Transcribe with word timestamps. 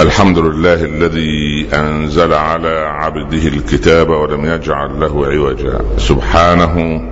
الحمد 0.00 0.38
لله 0.38 0.84
الذي 0.84 1.68
أنزل 1.74 2.32
على 2.32 2.68
عبده 2.68 3.48
الكتاب 3.48 4.08
ولم 4.08 4.44
يجعل 4.44 5.00
له 5.00 5.26
عوجا. 5.26 5.80
سبحانه 5.96 7.02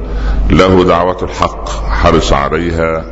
له 0.50 0.84
دعوة 0.84 1.22
الحق 1.22 1.68
حرص 1.90 2.32
عليها 2.32 3.04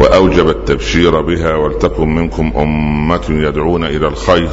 وأوجب 0.00 0.48
التبشير 0.48 1.20
بها 1.20 1.54
ولتكن 1.54 2.14
منكم 2.14 2.52
أمة 2.56 3.24
يدعون 3.28 3.84
إلى 3.84 4.06
الخير. 4.08 4.50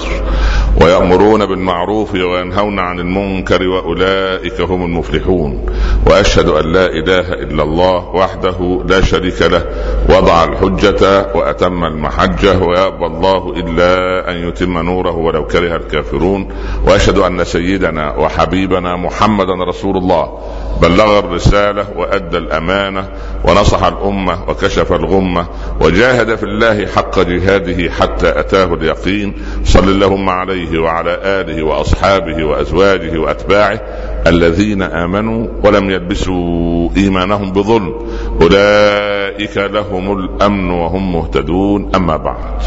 ويأمرون 0.82 1.46
بالمعروف 1.46 2.14
وينهون 2.14 2.80
عن 2.80 3.00
المنكر 3.00 3.68
وأولئك 3.68 4.62
هم 4.62 4.86
المفلحون. 4.86 5.66
وأشهد 6.08 6.50
أن 6.50 6.74
لا 6.74 6.86
إله 6.86 7.34
إلا 7.34 7.64
الله 7.64 8.10
وحده 8.10 8.84
لا 8.88 9.02
شريك 9.02 9.42
له 9.42 9.66
وضع 10.10 10.44
الحجة 10.44 11.28
وأتم 11.36 11.86
المحجة 11.86 12.60
ويأبى 12.60 13.06
الله 13.06 13.54
إلا 13.58 13.92
أن 14.32 14.48
يتم 14.48 14.78
نوره 14.78 15.16
ولو 15.16 15.48
كره 15.48 15.76
الكافرون. 15.76 16.48
وأشهد 16.88 17.18
أن 17.18 17.44
سيدنا 17.44 18.16
وحبيبنا 18.18 18.96
محمدا 18.96 19.54
رسول 19.68 19.98
الله. 19.98 20.40
بلغ 20.82 21.20
الرسالة 21.20 21.86
وأدى 21.96 22.38
الأمانة 22.38 23.10
ونصح 23.44 23.84
الأمة 23.84 24.50
وكشف 24.50 24.94
الغمة 24.94 25.48
وجاهد 25.82 26.36
في 26.36 26.44
الله 26.44 26.88
حق 26.88 27.20
جهاده 27.20 27.92
حتى 27.92 28.40
أتاه 28.40 28.74
اليقين. 28.74 29.34
صل 29.64 29.90
اللهم 29.90 30.30
عليه 30.30 30.80
وعلى 30.80 31.20
آله 31.24 31.64
وأصحابه 31.64 32.44
وأزواجه 32.44 33.18
وأتباعه 33.18 33.82
الذين 34.28 34.82
آمنوا 34.82 35.48
ولم 35.64 35.90
يلبسوا 35.90 36.90
إيمانهم 36.98 37.52
بظلم. 37.52 37.94
أولئك 38.42 39.58
لهم 39.58 40.20
الأمن 40.20 40.70
وهم 40.70 41.14
مهتدون. 41.14 41.92
أما 41.96 42.18
بعد. 42.18 42.62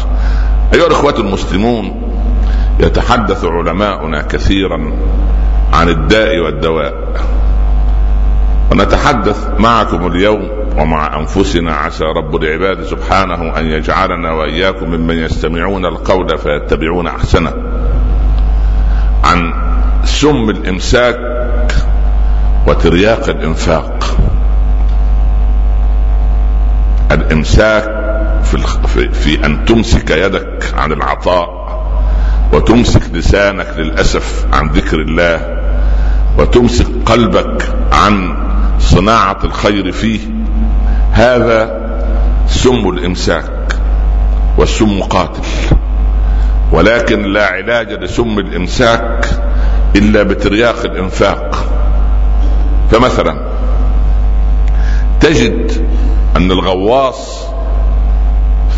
أيها 0.73 0.87
الإخوة 0.87 1.15
المسلمون 1.19 2.01
يتحدث 2.79 3.45
علماؤنا 3.45 4.21
كثيرا 4.21 4.93
عن 5.73 5.89
الداء 5.89 6.39
والدواء. 6.39 6.93
ونتحدث 8.73 9.49
معكم 9.59 10.07
اليوم 10.07 10.49
ومع 10.77 11.19
أنفسنا 11.19 11.75
عسى 11.75 12.03
رب 12.03 12.35
العباد 12.35 12.83
سبحانه 12.83 13.59
أن 13.59 13.65
يجعلنا 13.65 14.31
وإياكم 14.31 14.89
ممن 14.89 15.15
يستمعون 15.15 15.85
القول 15.85 16.37
فيتبعون 16.37 17.07
أحسنه. 17.07 17.53
عن 19.23 19.53
سم 20.03 20.49
الإمساك 20.49 21.19
وترياق 22.67 23.29
الإنفاق. 23.29 24.17
الإمساك 27.11 27.83
في, 28.43 28.57
في, 28.87 29.09
في 29.09 29.45
أن 29.45 29.65
تمسك 29.65 30.11
يدك 30.11 30.73
عن 30.77 30.91
العطاء 30.91 31.63
وتمسك 32.53 33.01
لسانك 33.13 33.73
للأسف 33.77 34.45
عن 34.53 34.69
ذكر 34.69 34.99
الله 34.99 35.59
وتمسك 36.37 36.87
قلبك 37.05 37.69
عن 37.91 38.43
صناعة 38.83 39.37
الخير 39.43 39.91
فيه. 39.91 40.19
هذا 41.11 41.83
سم 42.47 42.89
الإمساك 42.89 43.75
والسم 44.57 45.03
قاتل. 45.03 45.41
ولكن 46.71 47.33
لا 47.33 47.47
علاج 47.47 47.91
لسم 47.91 48.39
الإمساك 48.39 49.25
إلا 49.95 50.23
بترياق 50.23 50.79
الإنفاق. 50.85 51.55
فمثلا 52.91 53.37
تجد 55.21 55.87
أن 56.37 56.51
الغواص 56.51 57.45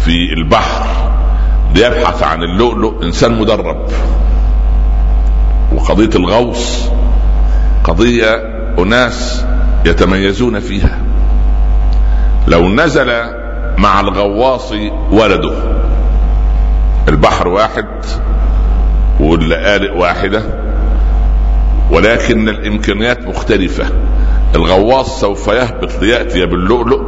في 0.06 0.34
البحر 0.34 0.86
ليبحث 1.76 2.24
عن 2.24 2.44
اللؤلؤ 2.44 3.04
إنسان 3.04 3.40
مدرب. 3.40 3.88
وقضية 5.76 6.10
الغوص 6.16 6.90
قضية 7.84 8.36
أناس 8.80 9.46
يتميزون 9.86 10.60
فيها. 10.60 11.00
لو 12.48 12.68
نزل 12.70 13.12
مع 13.78 14.00
الغواص 14.00 14.72
ولده. 15.12 15.54
البحر 17.08 17.48
واحد 17.48 17.86
واللآلئ 19.20 19.92
واحدة. 19.98 20.44
ولكن 21.92 22.50
الإمكانيات 22.50 23.28
مختلفة. 23.28 23.86
الغواص 24.56 25.22
سوف 25.22 25.48
يهبط 25.48 26.02
ليأتي 26.02 26.46
باللؤلؤ 26.46 27.02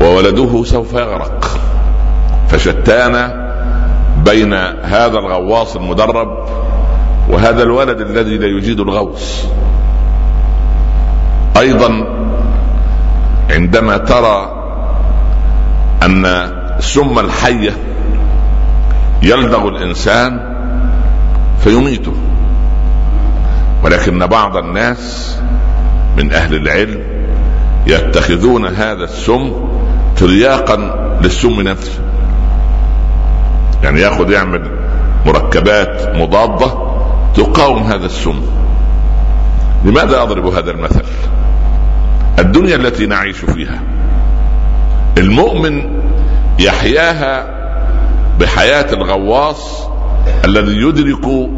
وولده 0.00 0.64
سوف 0.64 0.92
يغرق. 0.92 1.60
فشتان 2.48 3.44
بين 4.24 4.52
هذا 4.82 5.18
الغواص 5.18 5.76
المدرب 5.76 6.48
وهذا 7.28 7.62
الولد 7.62 8.00
الذي 8.00 8.38
لا 8.38 8.46
يجيد 8.46 8.80
الغوص. 8.80 9.46
أيضا 11.56 12.04
عندما 13.50 13.96
ترى 13.96 14.64
أن 16.02 16.52
سم 16.80 17.18
الحية 17.18 17.72
يلدغ 19.22 19.68
الإنسان 19.68 20.54
فيميته. 21.60 22.14
ولكن 23.84 24.26
بعض 24.26 24.56
الناس 24.56 25.36
من 26.16 26.32
أهل 26.32 26.54
العلم 26.54 27.00
يتخذون 27.86 28.66
هذا 28.66 29.04
السم 29.04 29.52
ترياقا 30.16 30.76
للسم 31.22 31.60
نفسه. 31.60 32.00
يعني 33.82 34.00
يأخذ 34.00 34.30
يعمل 34.30 34.70
مركبات 35.26 36.16
مضادة 36.16 36.72
تقاوم 37.34 37.82
هذا 37.82 38.06
السم. 38.06 38.40
لماذا 39.84 40.22
أضرب 40.22 40.46
هذا 40.46 40.70
المثل؟ 40.70 41.04
الدنيا 42.38 42.76
التي 42.76 43.06
نعيش 43.06 43.36
فيها. 43.36 43.82
المؤمن 45.18 46.02
يحياها 46.58 47.54
بحياة 48.40 48.92
الغواص 48.92 49.88
الذي 50.44 50.76
يدرك 50.76 51.50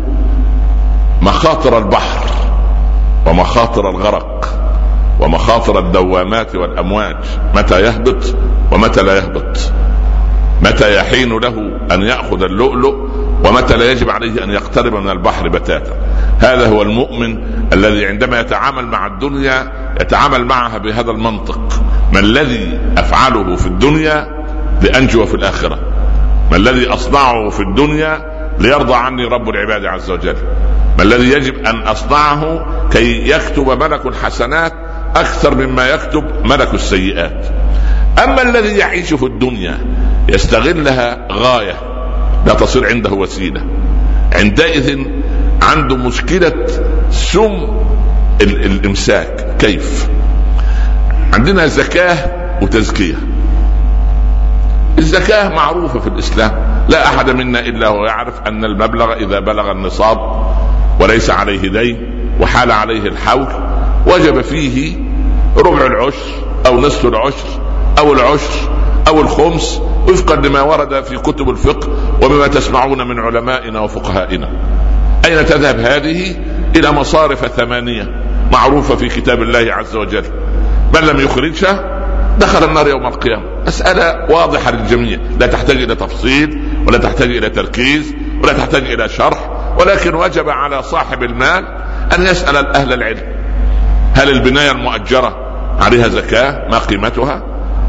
مخاطر 1.22 1.78
البحر 1.78 2.26
ومخاطر 3.26 3.90
الغرق 3.90 4.58
ومخاطر 5.20 5.78
الدوامات 5.78 6.54
والأمواج. 6.56 7.16
متى 7.54 7.82
يهبط 7.82 8.36
ومتى 8.72 9.02
لا 9.02 9.16
يهبط. 9.16 9.72
متى 10.62 10.96
يحين 10.96 11.38
له 11.38 11.78
أن 11.92 12.02
يأخذ 12.02 12.42
اللؤلؤ 12.42 12.94
ومتى 13.44 13.76
لا 13.76 13.92
يجب 13.92 14.10
عليه 14.10 14.44
أن 14.44 14.50
يقترب 14.50 14.94
من 14.94 15.10
البحر 15.10 15.48
بتاتا. 15.48 16.05
هذا 16.38 16.68
هو 16.68 16.82
المؤمن 16.82 17.38
الذي 17.72 18.06
عندما 18.06 18.40
يتعامل 18.40 18.86
مع 18.86 19.06
الدنيا 19.06 19.72
يتعامل 20.00 20.44
معها 20.44 20.78
بهذا 20.78 21.10
المنطق. 21.10 21.82
ما 22.12 22.20
الذي 22.20 22.80
افعله 22.98 23.56
في 23.56 23.66
الدنيا 23.66 24.44
لأنجو 24.82 25.26
في 25.26 25.34
الآخرة؟ 25.34 25.78
ما 26.50 26.56
الذي 26.56 26.88
أصنعه 26.88 27.48
في 27.48 27.60
الدنيا 27.60 28.36
ليرضى 28.58 28.94
عني 28.94 29.24
رب 29.24 29.48
العباد 29.48 29.84
عز 29.84 30.10
وجل؟ 30.10 30.36
ما 30.98 31.02
الذي 31.02 31.32
يجب 31.32 31.66
أن 31.66 31.76
أصنعه 31.80 32.66
كي 32.90 33.30
يكتب 33.30 33.82
ملك 33.82 34.06
الحسنات 34.06 34.72
أكثر 35.16 35.54
مما 35.54 35.88
يكتب 35.88 36.24
ملك 36.44 36.74
السيئات؟ 36.74 37.46
أما 38.24 38.42
الذي 38.42 38.78
يعيش 38.78 39.14
في 39.14 39.26
الدنيا 39.26 39.78
يستغلها 40.28 41.26
غاية 41.32 41.76
لا 42.46 42.54
تصير 42.54 42.86
عنده 42.86 43.10
وسيلة. 43.10 43.64
عندئذ 44.32 44.98
عنده 45.62 45.96
مشكلة 45.96 46.66
سم 47.10 47.68
الامساك. 48.40 49.56
كيف؟ 49.58 50.08
عندنا 51.32 51.66
زكاة 51.66 52.16
وتزكية. 52.62 53.14
الزكاة 54.98 55.48
معروفة 55.48 56.00
في 56.00 56.06
الإسلام. 56.06 56.66
لا 56.88 57.06
أحد 57.06 57.30
منا 57.30 57.60
إلا 57.60 57.88
هو 57.88 58.04
يعرف 58.04 58.40
أن 58.46 58.64
المبلغ 58.64 59.12
إذا 59.12 59.40
بلغ 59.40 59.70
النصاب 59.70 60.18
وليس 61.00 61.30
عليه 61.30 61.68
دين 61.68 62.10
وحال 62.40 62.72
عليه 62.72 63.08
الحول 63.08 63.48
وجب 64.06 64.40
فيه 64.40 64.96
ربع 65.56 65.86
العشر 65.86 66.30
أو 66.66 66.80
نصف 66.80 67.06
العشر 67.06 67.48
أو 67.98 68.12
العشر 68.12 68.70
أو 69.08 69.20
الخمس 69.20 69.80
وفقا 70.08 70.36
لما 70.36 70.62
ورد 70.62 71.04
في 71.04 71.16
كتب 71.16 71.50
الفقه 71.50 71.88
وبما 72.22 72.46
تسمعون 72.46 73.08
من 73.08 73.18
علمائنا 73.18 73.80
وفقهائنا. 73.80 74.48
اين 75.26 75.46
تذهب 75.46 75.80
هذه 75.80 76.36
إلى 76.76 76.92
مصارف 76.92 77.46
ثمانيه 77.46 78.08
معروفة 78.52 78.96
في 78.96 79.08
كتاب 79.08 79.42
الله 79.42 79.74
عز 79.74 79.96
وجل. 79.96 80.24
من 80.94 81.00
لم 81.00 81.20
يخرجها 81.20 81.84
دخل 82.38 82.64
النار 82.64 82.88
يوم 82.88 83.06
القيامة. 83.06 83.44
مسألة 83.66 84.26
واضحة 84.30 84.70
للجميع. 84.70 85.18
لا 85.40 85.46
تحتاج 85.46 85.76
إلى 85.76 85.94
تفصيل 85.94 86.62
ولا 86.86 86.98
تحتاج 86.98 87.30
إلى 87.30 87.50
تركيز 87.50 88.14
ولا 88.42 88.52
تحتاج 88.52 88.82
إلى 88.82 89.08
شرح 89.08 89.50
ولكن 89.78 90.14
وجب 90.14 90.48
على 90.48 90.82
صاحب 90.82 91.22
المال 91.22 91.64
أن 92.18 92.26
يسأل 92.26 92.56
أهل 92.76 92.92
العلم. 92.92 93.22
هل 94.14 94.30
البناية 94.30 94.70
المؤجرة 94.70 95.36
عليها 95.80 96.08
زكاة؟ 96.08 96.68
ما 96.70 96.78
قيمتها؟ 96.78 97.42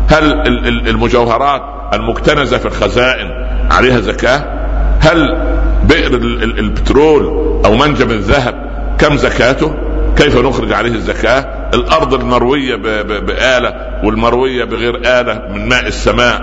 هل 0.10 0.48
المجوهرات 0.88 1.62
المكتنزة 1.94 2.58
في 2.58 2.66
الخزائن 2.66 3.28
عليها 3.72 4.00
زكاة؟ 4.00 4.58
هل 5.00 5.48
بئر 5.88 6.16
البترول 6.60 7.26
أو 7.66 7.76
منجم 7.76 8.12
الذهب 8.12 8.68
كم 9.00 9.18
زكاته؟ 9.18 9.76
كيف 10.18 10.38
نخرج 10.38 10.74
عليه 10.74 10.92
الزكاة؟ 10.92 11.70
الأرض 11.74 12.14
المروية 12.14 12.76
بآلة 13.20 14.02
والمروية 14.04 14.64
بغير 14.64 14.96
آلة 14.96 15.42
من 15.54 15.70
ماء 15.70 15.88
السماء 15.88 16.40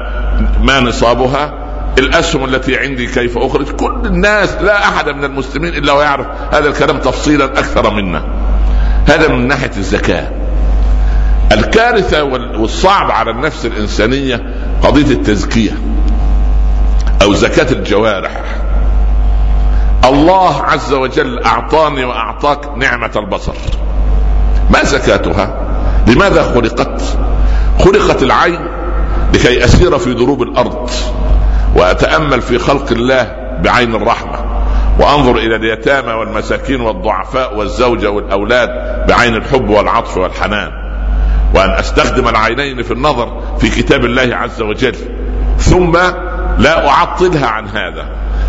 ما 0.62 0.80
نصابها؟ 0.80 1.64
الأسهم 1.98 2.44
التي 2.44 2.76
عندي 2.76 3.06
كيف 3.06 3.38
أخرج؟ 3.38 3.66
كل 3.66 4.00
الناس 4.04 4.56
لا 4.62 4.88
أحد 4.88 5.08
من 5.08 5.24
المسلمين 5.24 5.74
إلا 5.74 5.92
ويعرف 5.92 6.26
هذا 6.52 6.68
الكلام 6.68 6.98
تفصيلا 6.98 7.44
أكثر 7.44 7.90
منا. 7.90 8.24
هذا 9.06 9.28
من 9.28 9.48
ناحية 9.48 9.70
الزكاة. 9.76 10.30
الكارثة 11.52 12.22
والصعب 12.58 13.10
على 13.10 13.30
النفس 13.30 13.66
الإنسانية 13.66 14.54
قضية 14.82 15.12
التزكية 15.12 15.72
أو 17.22 17.34
زكاة 17.34 17.72
الجوارح. 17.72 18.63
الله 20.08 20.62
عز 20.62 20.92
وجل 20.92 21.42
أعطاني 21.42 22.04
وأعطاك 22.04 22.76
نعمة 22.76 23.10
البصر. 23.16 23.54
ما 24.70 24.84
زكاتها؟ 24.84 25.60
لماذا 26.06 26.42
خلقت؟ 26.42 27.02
خلقت 27.78 28.22
العين 28.22 28.60
لكي 29.34 29.64
أسير 29.64 29.98
في 29.98 30.14
دروب 30.14 30.42
الأرض 30.42 30.90
وأتأمل 31.76 32.42
في 32.42 32.58
خلق 32.58 32.92
الله 32.92 33.32
بعين 33.62 33.94
الرحمة 33.94 34.44
وأنظر 34.98 35.36
إلى 35.36 35.56
اليتامى 35.56 36.12
والمساكين 36.12 36.80
والضعفاء 36.80 37.56
والزوجه 37.56 38.10
والأولاد 38.10 38.68
بعين 39.08 39.34
الحب 39.34 39.68
والعطف 39.70 40.16
والحنان 40.16 40.70
وأن 41.54 41.70
أستخدم 41.70 42.28
العينين 42.28 42.82
في 42.82 42.90
النظر 42.90 43.42
في 43.58 43.70
كتاب 43.70 44.04
الله 44.04 44.36
عز 44.36 44.62
وجل. 44.62 44.96
ثم 45.58 45.96
لا 46.58 46.88
أعطلها 46.88 47.46
عن 47.46 47.68
هذا. 47.68 48.06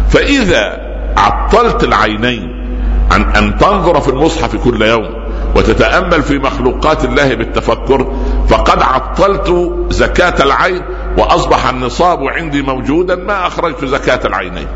فإذا 0.09 0.84
عطلت 1.17 1.83
العينين 1.83 2.65
عن 3.11 3.21
أن 3.35 3.57
تنظر 3.57 4.01
في 4.01 4.09
المصحف 4.09 4.55
كل 4.55 4.81
يوم 4.81 5.25
وتتأمل 5.55 6.23
في 6.23 6.39
مخلوقات 6.39 7.05
الله 7.05 7.35
بالتفكر 7.35 8.13
فقد 8.49 8.81
عطلت 8.81 9.73
زكاة 9.89 10.43
العين 10.43 10.81
وأصبح 11.17 11.69
النصاب 11.69 12.23
عندي 12.23 12.61
موجودا 12.61 13.15
ما 13.15 13.47
أخرجت 13.47 13.85
زكاة 13.85 14.19
العينين. 14.25 14.67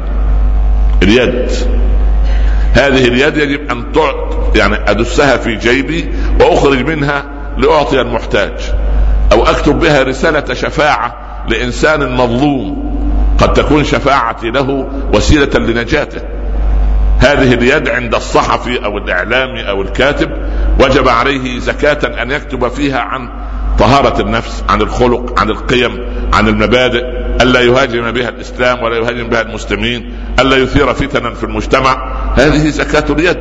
اليد. 1.03 1.51
هذه 2.73 3.07
اليد 3.07 3.37
يجب 3.37 3.71
أن 3.71 3.83
يعني 4.55 4.91
أدسها 4.91 5.37
في 5.37 5.55
جيبي 5.55 6.09
وأخرج 6.41 6.87
منها 6.87 7.23
لأعطي 7.57 8.01
المحتاج 8.01 8.73
أو 9.31 9.45
أكتب 9.45 9.79
بها 9.79 10.03
رسالة 10.03 10.53
شفاعة 10.53 11.15
لإنسان 11.49 12.15
مظلوم. 12.15 12.88
قد 13.39 13.53
تكون 13.53 13.83
شفاعتي 13.83 14.49
له 14.49 14.87
وسيلة 15.13 15.59
لنجاته. 15.59 16.21
هذه 17.19 17.53
اليد 17.53 17.89
عند 17.89 18.15
الصحفي 18.15 18.85
أو 18.85 18.97
الإعلامي 18.97 19.69
أو 19.69 19.81
الكاتب 19.81 20.31
وجب 20.79 21.07
عليه 21.07 21.59
زكاة 21.59 22.21
أن 22.21 22.31
يكتب 22.31 22.67
فيها 22.67 22.99
عن 22.99 23.29
طهارة 23.79 24.21
النفس 24.21 24.63
عن 24.69 24.81
الخلق 24.81 25.39
عن 25.39 25.49
القيم 25.49 25.99
عن 26.33 26.47
المبادئ. 26.47 27.03
ألا 27.41 27.61
يهاجم 27.61 28.11
بها 28.11 28.29
الإسلام 28.29 28.83
ولا 28.83 28.97
يهاجم 28.97 29.27
بها 29.27 29.41
المسلمين. 29.41 30.13
ألا 30.39 30.57
يثير 30.57 30.93
فتنا 30.93 31.33
في 31.33 31.43
المجتمع. 31.43 32.13
هذه 32.35 32.69
زكاة 32.69 33.05
اليد. 33.13 33.37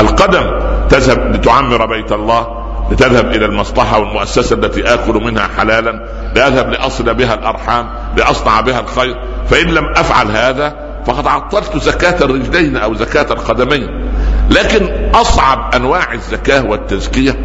القدم 0.00 0.60
تذهب 0.88 1.34
لتعمر 1.34 1.86
بيت 1.86 2.12
الله 2.12 2.64
لتذهب 2.92 3.26
إلى 3.26 3.44
المصلحة 3.44 3.98
والمؤسسة 3.98 4.56
التي 4.56 4.94
آكل 4.94 5.14
منها 5.14 5.48
حلالا. 5.58 6.08
لأذهب 6.34 6.70
لأصل 6.70 7.14
بها 7.14 7.34
الأرحام 7.34 7.88
لأصنع 8.16 8.60
بها 8.60 8.80
الخير. 8.80 9.16
فإن 9.50 9.66
لم 9.66 9.84
أفعل 9.96 10.30
هذا 10.30 10.74
فقد 11.06 11.26
عطلت 11.26 11.76
زكاة 11.76 12.24
الرجلين 12.24 12.76
أو 12.76 12.94
زكاة 12.94 13.32
القدمين. 13.32 14.10
لكن 14.50 15.10
أصعب 15.14 15.74
أنواع 15.74 16.12
الزكاة 16.12 16.64
والتزكية 16.64 17.36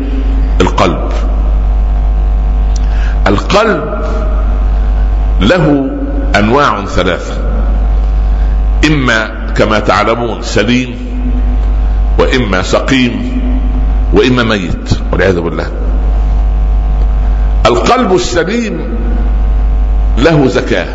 القلب. 0.62 1.12
القلب 3.28 4.02
له 5.42 5.92
أنواع 6.36 6.86
ثلاثة. 6.86 7.34
إما 8.88 9.50
كما 9.58 9.80
تعلمون 9.80 10.42
سليم 10.42 10.96
وإما 12.20 12.62
سقيم 12.62 13.42
وإما 14.14 14.44
ميت 14.44 14.90
والعياذ 15.12 15.40
بالله. 15.40 15.83
القلب 17.66 18.16
السليم 18.16 18.96
له 20.18 20.48
زكاة. 20.48 20.88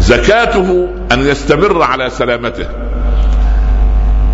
زكاته 0.00 0.88
أن 1.12 1.26
يستمر 1.26 1.82
على 1.82 2.10
سلامته. 2.10 2.66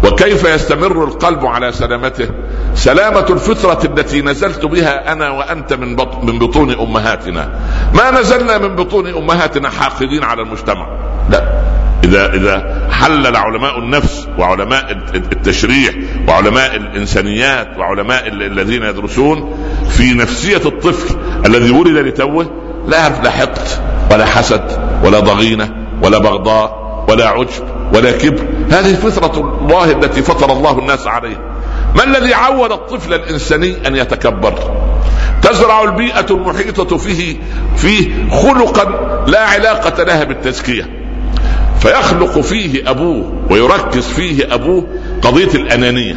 وكيف 0.05 0.45
يستمر 0.45 1.05
القلب 1.05 1.47
على 1.47 1.73
سلامته؟ 1.73 2.29
سلامة 2.75 3.27
الفطرة 3.31 3.81
التي 3.85 4.23
نزلت 4.23 4.65
بها 4.65 5.13
أنا 5.13 5.31
وأنت 5.31 5.73
من, 5.73 5.89
من 6.23 6.39
بطون 6.39 6.71
أمهاتنا. 6.71 7.49
ما 7.95 8.21
نزلنا 8.21 8.59
من 8.59 8.77
بطون 8.77 9.07
أمهاتنا 9.07 9.71
حاقدين 9.71 10.25
على 10.25 10.43
المجتمع. 10.43 10.87
لا. 11.31 11.63
إذا 12.05 12.35
إذا 12.35 12.86
حلل 13.01 13.37
علماء 13.37 13.79
النفس 13.79 14.29
وعلماء 14.39 14.93
التشريع 15.15 15.93
وعلماء 16.29 16.77
الإنسانيات 16.77 17.79
وعلماء 17.79 18.29
الذين 18.29 18.83
يدرسون 18.83 19.57
في 19.91 20.15
نفسية 20.15 20.63
الطفل 20.67 21.17
الذي 21.47 21.71
ولد 21.71 21.97
لتوه 21.97 22.51
لا 22.89 22.99
يعرف 22.99 23.25
لا 23.25 23.31
حقد 23.31 23.69
ولا 24.13 24.27
حسد 24.27 24.63
ولا 25.05 25.21
ضغينة 25.21 25.73
ولا 26.03 26.19
بغضاء 26.19 26.87
ولا 27.09 27.29
عجب 27.29 27.65
ولا 27.95 28.13
كبر. 28.13 28.47
هذه 28.71 28.95
فطرة 28.95 29.41
الله 29.41 29.91
التي 29.91 30.23
فطر 30.23 30.53
الله 30.53 30.79
الناس 30.79 31.07
عليها. 31.07 31.41
ما 31.97 32.05
الذي 32.05 32.35
عود 32.35 32.73
الطفل 32.73 33.15
الإنساني 33.15 33.77
أن 33.87 33.97
يتكبر؟ 33.97 34.55
تزرع 35.43 35.83
البيئة 35.83 36.27
المحيطة 36.31 36.97
فيه 36.97 37.37
فيه 37.77 38.31
خلقا 38.31 38.85
لا 39.27 39.41
علاقة 39.41 40.03
لها 40.03 40.25
بالتزكية. 40.25 40.96
فيخلق 41.87 42.41
فيه 42.41 42.91
أبوه 42.91 43.33
ويركز 43.51 44.07
فيه 44.09 44.55
أبوه 44.55 44.87
قضية 45.23 45.55
الأنانية. 45.55 46.15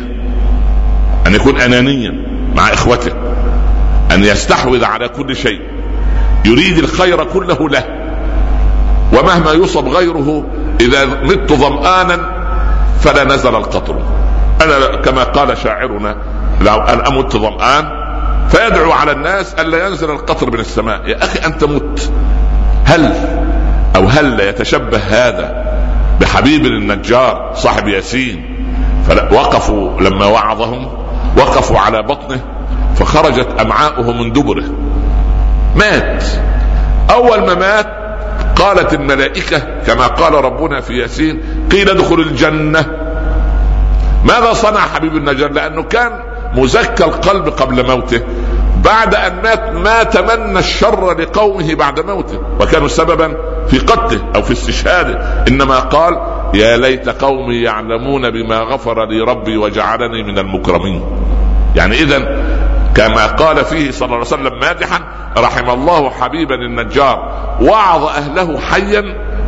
أن 1.27 1.35
يكون 1.35 1.61
أنانيا 1.61 2.13
مع 2.55 2.73
إخوته. 2.73 3.11
أن 4.11 4.23
يستحوذ 4.23 4.85
على 4.85 5.09
كل 5.09 5.35
شيء. 5.35 5.61
يريد 6.45 6.77
الخير 6.77 7.23
كله 7.23 7.69
له. 7.69 7.83
ومهما 9.13 9.51
يصب 9.51 9.87
غيره 9.87 10.45
إذا 10.81 11.05
مت 11.05 11.53
ظمآنا 11.53 12.19
فلا 13.01 13.23
نزل 13.23 13.55
القطر. 13.55 14.03
أنا 14.61 14.95
كما 14.95 15.23
قال 15.23 15.57
شاعرنا 15.57 16.15
لو 16.61 16.77
أن 16.77 16.99
أمت 16.99 17.37
ظمآن 17.37 17.85
فيدعو 18.49 18.91
على 18.91 19.11
الناس 19.11 19.53
الا 19.53 19.87
ينزل 19.87 20.11
القطر 20.11 20.51
من 20.51 20.59
السماء. 20.59 21.07
يا 21.07 21.23
أخي 21.23 21.39
أنت 21.45 21.63
مت. 21.63 22.11
هل 22.85 23.13
أو 23.95 24.07
هل 24.07 24.39
يتشبه 24.39 24.97
هذا 24.97 25.58
بحبيب 26.21 26.65
النجار 26.65 27.51
صاحب 27.55 27.87
ياسين. 27.87 28.55
فوقفوا 29.07 30.01
لما 30.01 30.25
وعظهم 30.25 30.87
وقفوا 31.37 31.79
على 31.79 32.01
بطنه 32.01 32.41
فخرجت 32.95 33.47
أمعاؤه 33.61 34.11
من 34.11 34.31
دبره. 34.31 34.63
مات. 35.75 36.23
أول 37.11 37.45
ما 37.45 37.55
مات 37.55 37.87
قالت 38.55 38.93
الملائكة 38.93 39.61
كما 39.87 40.07
قال 40.07 40.33
ربنا 40.33 40.81
في 40.81 40.93
ياسين 40.93 41.41
قيل 41.71 41.89
ادخل 41.89 42.19
الجنة. 42.19 42.85
ماذا 44.25 44.53
صنع 44.53 44.79
حبيب 44.79 45.15
النجار؟ 45.15 45.51
لأنه 45.51 45.83
كان 45.83 46.11
مزكى 46.55 47.03
القلب 47.03 47.47
قبل 47.47 47.87
موته. 47.87 48.21
بعد 48.83 49.15
أن 49.15 49.41
مات 49.43 49.69
ما 49.69 50.03
تمنى 50.03 50.59
الشر 50.59 51.19
لقومه 51.19 51.75
بعد 51.75 51.99
موته. 51.99 52.39
وكانوا 52.59 52.87
سببا 52.87 53.37
في 53.69 53.79
قتله 53.79 54.21
أو 54.35 54.41
في 54.41 54.51
استشهاده. 54.51 55.43
إنما 55.47 55.79
قال 55.79 56.13
يا 56.53 56.77
ليت 56.77 57.09
قومي 57.09 57.55
يعلمون 57.55 58.29
بما 58.29 58.59
غفر 58.59 59.05
لي 59.05 59.21
ربي 59.21 59.57
وجعلني 59.57 60.23
من 60.23 60.39
المكرمين. 60.39 61.01
يعني 61.75 61.95
اذا 61.95 62.43
كما 62.95 63.25
قال 63.25 63.65
فيه 63.65 63.91
صلى 63.91 64.05
الله 64.05 64.15
عليه 64.15 64.25
وسلم 64.25 64.59
مادحا 64.59 64.99
رحم 65.37 65.69
الله 65.69 66.09
حبيبا 66.09 66.55
النجار 66.55 67.31
وعظ 67.61 68.03
أهله 68.03 68.59
حيا 68.59 69.03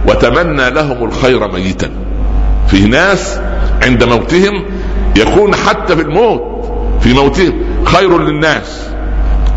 وتمنى 0.08 0.70
لهم 0.70 1.06
الخير 1.06 1.52
ميتا. 1.52 1.90
في 2.68 2.88
ناس 2.88 3.40
عند 3.84 4.04
موتهم 4.04 4.66
يكون 5.18 5.56
حتى 5.56 5.96
في 5.96 6.02
الموت 6.02 6.66
في 7.02 7.14
موتهم 7.14 7.54
خير 7.86 8.18
للناس 8.18 8.90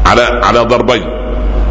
على 0.06 0.22
على 0.22 0.58
ضربين. 0.58 1.23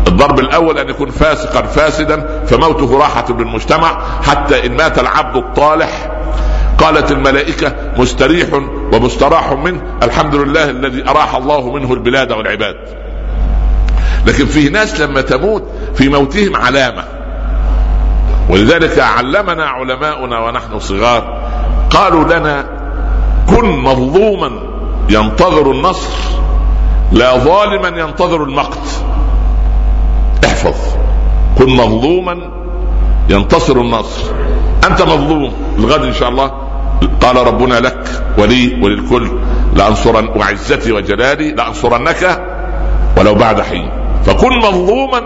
الضرب 0.07 0.39
الأول 0.39 0.77
أن 0.77 0.89
يكون 0.89 1.09
فاسقا 1.09 1.61
فاسدا 1.61 2.43
فموته 2.45 2.97
راحة 2.97 3.25
للمجتمع 3.29 4.01
حتى 4.21 4.65
إن 4.65 4.77
مات 4.77 4.99
العبد 4.99 5.35
الطالح. 5.35 6.11
قالت 6.77 7.11
الملائكة 7.11 7.75
مستريح 7.97 8.47
ومستراح 8.93 9.51
منه 9.51 9.81
الحمد 10.03 10.35
لله 10.35 10.69
الذي 10.69 11.09
أراح 11.09 11.35
الله 11.35 11.73
منه 11.73 11.93
البلاد 11.93 12.31
والعباد. 12.31 12.75
لكن 14.27 14.45
فيه 14.45 14.69
ناس 14.69 15.01
لما 15.01 15.21
تموت 15.21 15.63
في 15.95 16.09
موتهم 16.09 16.55
علامة. 16.55 17.03
ولذلك 18.49 18.99
علمنا 18.99 19.65
علماؤنا 19.65 20.39
ونحن 20.39 20.79
صغار 20.79 21.43
قالوا 21.89 22.23
لنا 22.23 22.65
كن 23.49 23.69
مظلوما 23.69 24.51
ينتظر 25.09 25.71
النصر 25.71 26.09
لا 27.11 27.37
ظالما 27.37 27.87
ينتظر 27.87 28.43
المقت. 28.43 29.03
احفظ 30.63 30.95
كن 31.57 31.69
مظلوما 31.69 32.37
ينتصر 33.29 33.73
النصر. 33.73 34.31
أنت 34.87 35.01
مظلوم. 35.01 35.53
الغد 35.79 36.03
إن 36.03 36.13
شاء 36.13 36.29
الله. 36.29 36.51
قال 37.21 37.47
ربنا 37.47 37.79
لك 37.79 38.07
ولي 38.37 38.79
وللكل. 38.81 39.31
لانصرن 39.75 40.27
وعزتي 40.27 40.91
وجلالي 40.91 41.51
لأنصرنك 41.51 42.41
ولو 43.17 43.35
بعد 43.35 43.61
حين. 43.61 43.89
فكن 44.25 44.57
مظلوما 44.57 45.21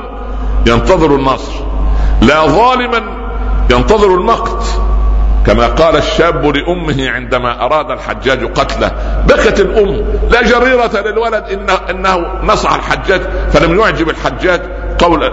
ينتظر 0.67 1.15
النصر. 1.15 1.53
لا 2.22 2.48
ظالما 2.48 3.01
ينتظر 3.72 4.15
المقت 4.15 4.63
كما 5.46 5.67
قال 5.67 5.96
الشاب 5.96 6.46
لأمه 6.46 7.10
عندما 7.10 7.65
أراد 7.65 7.91
الحجاج 7.91 8.46
قتله. 8.46 8.91
بكت 9.27 9.60
الأم. 9.60 10.06
لا 10.32 10.41
جريرة 10.41 11.01
للولد 11.06 11.44
انه 11.44 11.74
إنه 11.89 12.27
نصح 12.44 12.74
الحجاج. 12.74 13.22
فلم 13.51 13.79
يعجب 13.79 14.10
الحجاج. 14.10 14.62
قول 14.99 15.23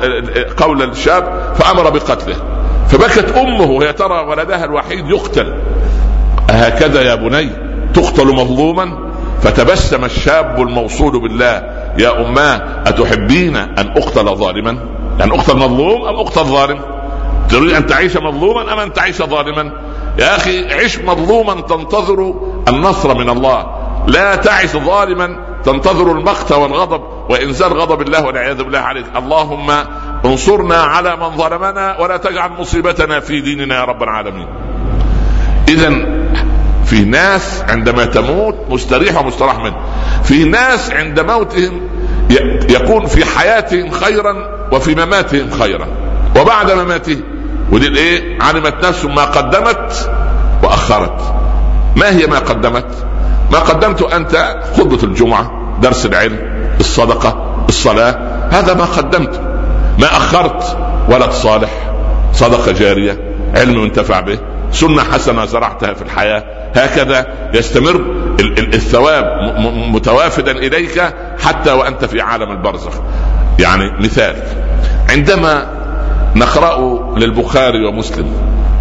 قول 0.56 0.83
الشاب 0.83 1.54
فأمر 1.54 1.90
بقتله. 1.90 2.37
فبكت 2.88 3.37
أمه 3.37 3.71
وهي 3.71 3.92
ترى 3.92 4.21
ولدها 4.21 4.64
الوحيد 4.64 5.11
يقتل. 5.11 5.54
هكذا 6.50 7.02
يا 7.02 7.14
بني 7.14 7.50
تقتل 7.94 8.26
مظلوما؟ 8.26 9.12
فتبسم 9.42 10.04
الشاب 10.04 10.61
الموصول 10.61 11.21
بالله. 11.21 11.62
يا 11.99 12.26
أماه 12.26 12.83
أتحبين 12.87 13.56
أن 13.56 13.94
أقتل 13.97 14.37
ظالما؟ 14.37 14.78
يعني 15.18 15.35
أقتل 15.35 15.56
مظلوم 15.56 16.04
أم 16.09 16.16
أقتل 16.16 16.44
ظالم؟ 16.44 16.80
تريد 17.49 17.73
أن 17.73 17.87
تعيش 17.87 18.16
مظلوما 18.16 18.73
أم 18.73 18.78
أن 18.78 18.92
تعيش 18.92 19.23
ظالما؟ 19.23 19.73
يا 20.18 20.37
أخي 20.37 20.75
عش 20.75 20.99
مظلوما 20.99 21.61
تنتظر 21.61 22.35
النصر 22.68 23.14
من 23.14 23.30
الله. 23.30 23.66
لا 24.06 24.37
تعش 24.37 24.76
ظالما 24.76 25.37
تنتظر 25.64 26.12
المقت 26.12 26.52
والغضب. 26.52 27.13
وانزال 27.28 27.73
غضب 27.73 28.02
الله 28.02 28.26
والعياذ 28.26 28.62
بالله 28.62 28.78
عليك. 28.78 29.04
اللهم 29.16 29.71
انصرنا 30.25 30.76
على 30.76 31.16
من 31.16 31.37
ظلمنا 31.37 31.97
ولا 32.00 32.16
تجعل 32.16 32.50
مصيبتنا 32.50 33.21
في 33.21 33.40
ديننا 33.40 33.75
يا 33.75 33.85
رب 33.85 34.02
العالمين. 34.02 34.47
اذا 35.69 35.90
في 36.85 37.04
ناس 37.04 37.64
عندما 37.69 38.04
تموت 38.04 38.54
مستريح 38.71 39.21
ومستراح 39.21 39.59
منه. 39.59 39.76
في 40.25 40.45
ناس 40.45 40.90
عند 40.90 41.21
موتهم 41.21 41.81
يكون 42.71 43.07
في 43.07 43.25
حياتهم 43.25 43.90
خيرا 43.90 44.35
وفي 44.73 44.95
مماتهم 44.95 45.50
خيرا. 45.50 45.87
وبعد 46.40 46.71
مماتهم 46.71 47.23
ودي 47.73 47.88
الايه؟ 47.88 48.43
علمت 48.43 48.87
نفس 48.87 49.04
ما 49.04 49.25
قدمت 49.25 50.11
وأخرت. 50.62 51.35
ما 51.97 52.11
هي 52.11 52.26
ما 52.26 52.38
قدمت؟ 52.38 53.07
ما 53.52 53.59
قدمت 53.59 54.02
أنت 54.02 54.61
خطبة 54.76 55.02
الجمعة 55.02 55.78
درس 55.83 56.07
العلم. 56.07 56.54
الصدقه 56.81 57.64
الصلاه 57.69 58.19
هذا 58.50 58.75
ما 58.75 58.85
قدمت. 58.85 59.40
ما 59.99 60.07
أخرت 60.07 60.76
ولد 61.09 61.31
صالح. 61.31 61.71
صدقة 62.33 62.73
جارية 62.73 63.19
علم 63.57 63.78
ينتفع 63.78 64.21
به. 64.21 64.38
سنة 64.73 65.02
حسنة 65.02 65.45
زرعتها 65.45 65.95
في 65.95 66.02
الحياة. 66.02 66.45
هكذا 66.76 67.26
يستمر 67.54 68.04
الثواب 68.59 69.25
متوافدا 69.93 70.50
إليك 70.52 71.14
حتى 71.45 71.73
وأنت 71.73 72.04
في 72.04 72.21
عالم 72.21 72.50
البرزخ. 72.50 72.93
يعني 73.59 73.90
مثال 74.00 74.37
عندما 75.11 75.66
نقرأ 76.37 77.00
للبخاري 77.19 77.85
ومسلم 77.87 78.33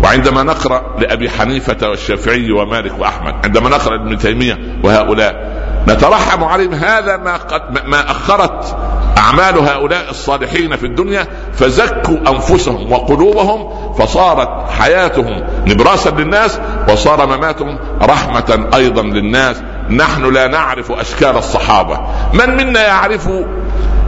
وعندما 0.03 0.43
نقرأ 0.43 0.95
لأبي 1.00 1.29
حنيفة 1.29 1.89
والشافعي 1.89 2.51
ومالك 2.51 3.00
وأحمد 3.00 3.33
عندما 3.45 3.69
نقرأ 3.69 3.95
ابن 3.95 4.17
تيمية 4.17 4.59
وهؤلاء 4.83 5.52
نترحم 5.87 6.43
عليهم. 6.43 6.73
هذا 6.73 7.17
ما 7.17 7.37
قد 7.37 7.85
ما 7.85 8.11
أخرت 8.11 8.77
أعمال 9.17 9.57
هؤلاء 9.57 10.09
الصالحين 10.09 10.75
في 10.75 10.85
الدنيا. 10.85 11.27
فزكوا 11.53 12.17
أنفسهم 12.27 12.91
وقلوبهم 12.91 13.93
فصارت 13.93 14.69
حياتهم 14.79 15.43
نبراسا 15.67 16.09
للناس 16.09 16.59
وصار 16.89 17.25
مماتهم 17.25 17.79
رحمة 18.01 18.67
أيضا 18.75 19.01
للناس. 19.01 19.57
نحن 19.89 20.33
لا 20.33 20.47
نعرف 20.47 20.91
أشكال 20.91 21.37
الصحابة. 21.37 21.99
من 22.33 22.57
منا 22.57 22.81
يعرف 22.81 23.27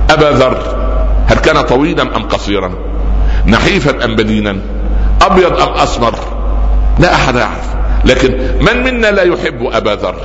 أبا 0.10 0.26
ذر؟ 0.26 0.58
هل 1.28 1.38
كان 1.38 1.62
طويلا 1.62 2.04
أم 2.04 2.24
قصيرا؟ 2.28 2.72
نحيفا 3.48 4.06
أم 4.06 4.16
بدينا 4.16 4.58
أبيض 5.22 5.62
أم 5.62 5.74
أسمر؟ 5.74 6.16
لا 7.00 7.14
أحد 7.14 7.36
يعرف. 7.36 7.76
لكن 8.06 8.32
من 8.62 8.84
منا 8.84 9.08
لا 9.08 9.24
يحب 9.24 9.70
أبا 9.72 9.90
ذر؟ 9.90 10.16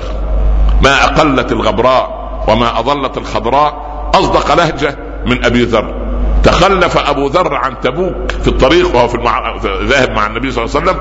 ما 0.83 1.05
أقلت 1.05 1.53
الغبراء 1.53 2.21
وما 2.49 2.79
اظلت 2.79 3.19
الخضراء 3.19 3.91
أصدق 4.15 4.55
لهجة 4.55 4.97
من 5.27 5.45
أبي 5.45 5.65
ذر. 5.65 5.95
تخلف 6.43 6.99
أبو 6.99 7.27
ذر 7.27 7.55
عن 7.55 7.81
تبوك 7.81 8.31
في 8.43 8.49
الطريق 8.49 8.97
وهو 8.97 9.09
في 9.09 9.15
المع... 9.15 9.57
ذاهب 9.83 10.11
مع 10.11 10.27
النبي 10.27 10.51
صلى 10.51 10.65
الله 10.65 10.77
عليه 10.77 10.91
وسلم 10.91 11.01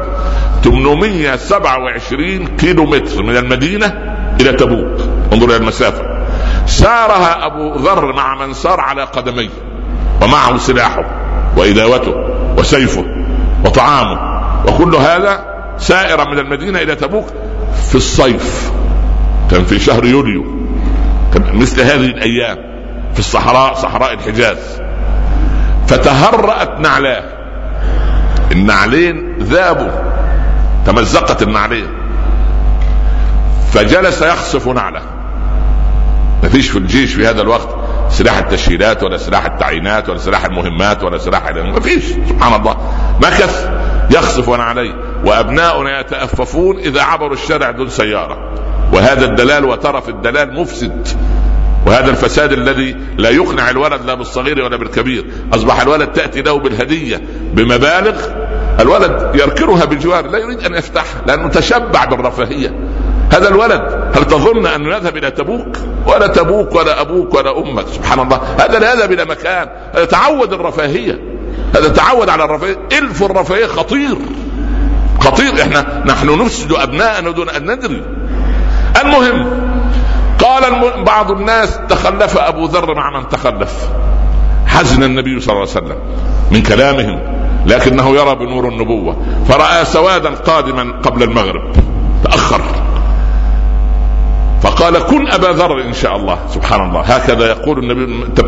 827 0.63 2.47
كيلو 2.47 2.85
متر 2.85 3.23
من 3.23 3.37
المدينة 3.37 4.15
إلى 4.41 4.51
تبوك. 4.51 5.01
انظر 5.33 5.45
إلى 5.45 5.55
المسافة. 5.55 6.03
سارها 6.65 7.45
أبو 7.45 7.75
ذر 7.75 8.13
مع 8.13 8.35
من 8.35 8.53
سار 8.53 8.79
على 8.79 9.03
قدميه 9.03 9.49
ومعه 10.21 10.57
سلاحه 10.57 11.03
وإداوته 11.57 12.13
وسيفه 12.57 13.05
وطعامه. 13.65 14.41
وكل 14.67 14.95
هذا 14.95 15.45
سائرا 15.77 16.23
من 16.23 16.39
المدينة 16.39 16.79
إلى 16.79 16.95
تبوك 16.95 17.27
في 17.89 17.95
الصيف. 17.95 18.71
كان 19.51 19.65
في 19.65 19.79
شهر 19.79 20.05
يوليو. 20.05 20.45
كان 21.33 21.55
مثل 21.55 21.81
هذه 21.81 22.05
الأيام 22.05 22.57
في 23.13 23.19
الصحراء 23.19 23.73
صحراء 23.73 24.13
الحجاز. 24.13 24.81
فتهرأت 25.87 26.79
نعلاه. 26.79 27.23
النعلين 28.51 29.37
ذابوا. 29.39 29.91
تمزقت 30.85 31.41
النعلين. 31.43 31.87
فجلس 33.71 34.21
يخصف 34.21 34.67
نعله. 34.67 35.01
ما 36.43 36.49
فيش 36.49 36.69
في 36.69 36.77
الجيش 36.77 37.13
في 37.13 37.27
هذا 37.27 37.41
الوقت 37.41 37.69
سلاح 38.09 38.37
التشهيرات 38.37 39.03
ولا 39.03 39.17
سلاح 39.17 39.45
التعيينات 39.45 40.09
ولا 40.09 40.17
سلاح 40.17 40.45
المهمات 40.45 41.03
ولا 41.03 41.17
سلاح 41.17 41.51
ما 41.51 41.79
فيش. 41.79 42.03
سبحان 42.29 42.61
الله. 42.61 42.77
مكث 43.21 43.69
يخصف 44.11 44.49
نعليه. 44.49 44.93
وأبناؤنا 45.25 45.99
يتأففون 45.99 46.77
إذا 46.77 47.01
عبروا 47.01 47.33
الشارع 47.33 47.71
دون 47.71 47.89
سيارة. 47.89 48.37
وهذا 48.93 49.25
الدلال 49.25 49.65
وترف 49.65 50.09
الدلال 50.09 50.53
مفسد. 50.53 51.07
وهذا 51.85 52.09
الفساد 52.09 52.51
الذي 52.51 52.95
لا 53.17 53.29
يقنع 53.29 53.69
الولد 53.69 54.01
لا 54.05 54.13
بالصغير 54.13 54.61
ولا 54.63 54.77
بالكبير. 54.77 55.25
أصبح 55.53 55.81
الولد 55.81 56.07
تأتي 56.07 56.41
له 56.41 56.59
بالهدية 56.59 57.21
بمبالغ 57.53 58.15
الولد 58.79 59.31
يركنها 59.35 59.85
بالجوار 59.85 60.27
لا 60.27 60.37
يريد 60.37 60.65
أن 60.65 60.75
يفتحها 60.75 61.21
لأنه 61.27 61.49
تشبع 61.49 62.05
بالرفاهية. 62.05 62.79
هذا 63.31 63.49
الولد 63.49 64.11
هل 64.15 64.25
تظن 64.25 64.65
انه 64.65 64.95
يذهب 64.95 65.17
إلى 65.17 65.31
تبوك؟ 65.31 65.77
ولا 66.07 66.27
تبوك 66.27 66.75
ولا 66.75 67.01
أبوك 67.01 67.33
ولا 67.33 67.59
أمك 67.59 67.87
سبحان 67.87 68.19
الله. 68.19 68.41
هذا 68.59 68.79
لا 68.79 68.93
يذهب 68.93 69.11
إلى 69.11 69.25
مكان 69.25 69.67
هذا 69.95 70.05
تعود 70.05 70.53
الرفاهية. 70.53 71.19
هذا 71.75 71.87
تعود 71.87 72.29
على 72.29 72.43
الرفاهية. 72.43 72.77
إلف 72.99 73.23
الرفاهية 73.23 73.65
خطير. 73.65 74.15
خطير 75.19 75.61
إحنا 75.61 76.03
نحن 76.05 76.41
نفسد 76.41 76.73
أبناءنا 76.73 77.31
دون 77.31 77.49
أن 77.49 77.71
ندري. 77.71 78.03
المهم 79.01 79.69
قال 80.39 80.63
بعض 81.03 81.31
الناس 81.31 81.79
تخلف 81.89 82.37
أبو 82.37 82.65
ذر 82.65 82.95
مع 82.95 83.19
من 83.19 83.29
تخلف. 83.29 83.89
حزن 84.67 85.03
النبي 85.03 85.39
صلى 85.39 85.53
الله 85.53 85.67
عليه 85.69 85.71
وسلم 85.71 85.97
من 86.51 86.63
كلامهم 86.63 87.19
لكنه 87.65 88.09
يرى 88.09 88.35
بنور 88.35 88.67
النبوة. 88.67 89.17
فرأى 89.47 89.85
سوادا 89.85 90.29
قادما 90.29 91.01
قبل 91.01 91.23
المغرب. 91.23 91.73
تأخر. 92.23 92.61
فقال 94.61 94.99
كن 94.99 95.27
أبا 95.27 95.47
ذر 95.47 95.81
إن 95.81 95.93
شاء 95.93 96.15
الله. 96.15 96.37
سبحان 96.49 96.89
الله. 96.89 97.01
هكذا 97.01 97.45
يقول 97.45 97.79
النبي 97.79 98.05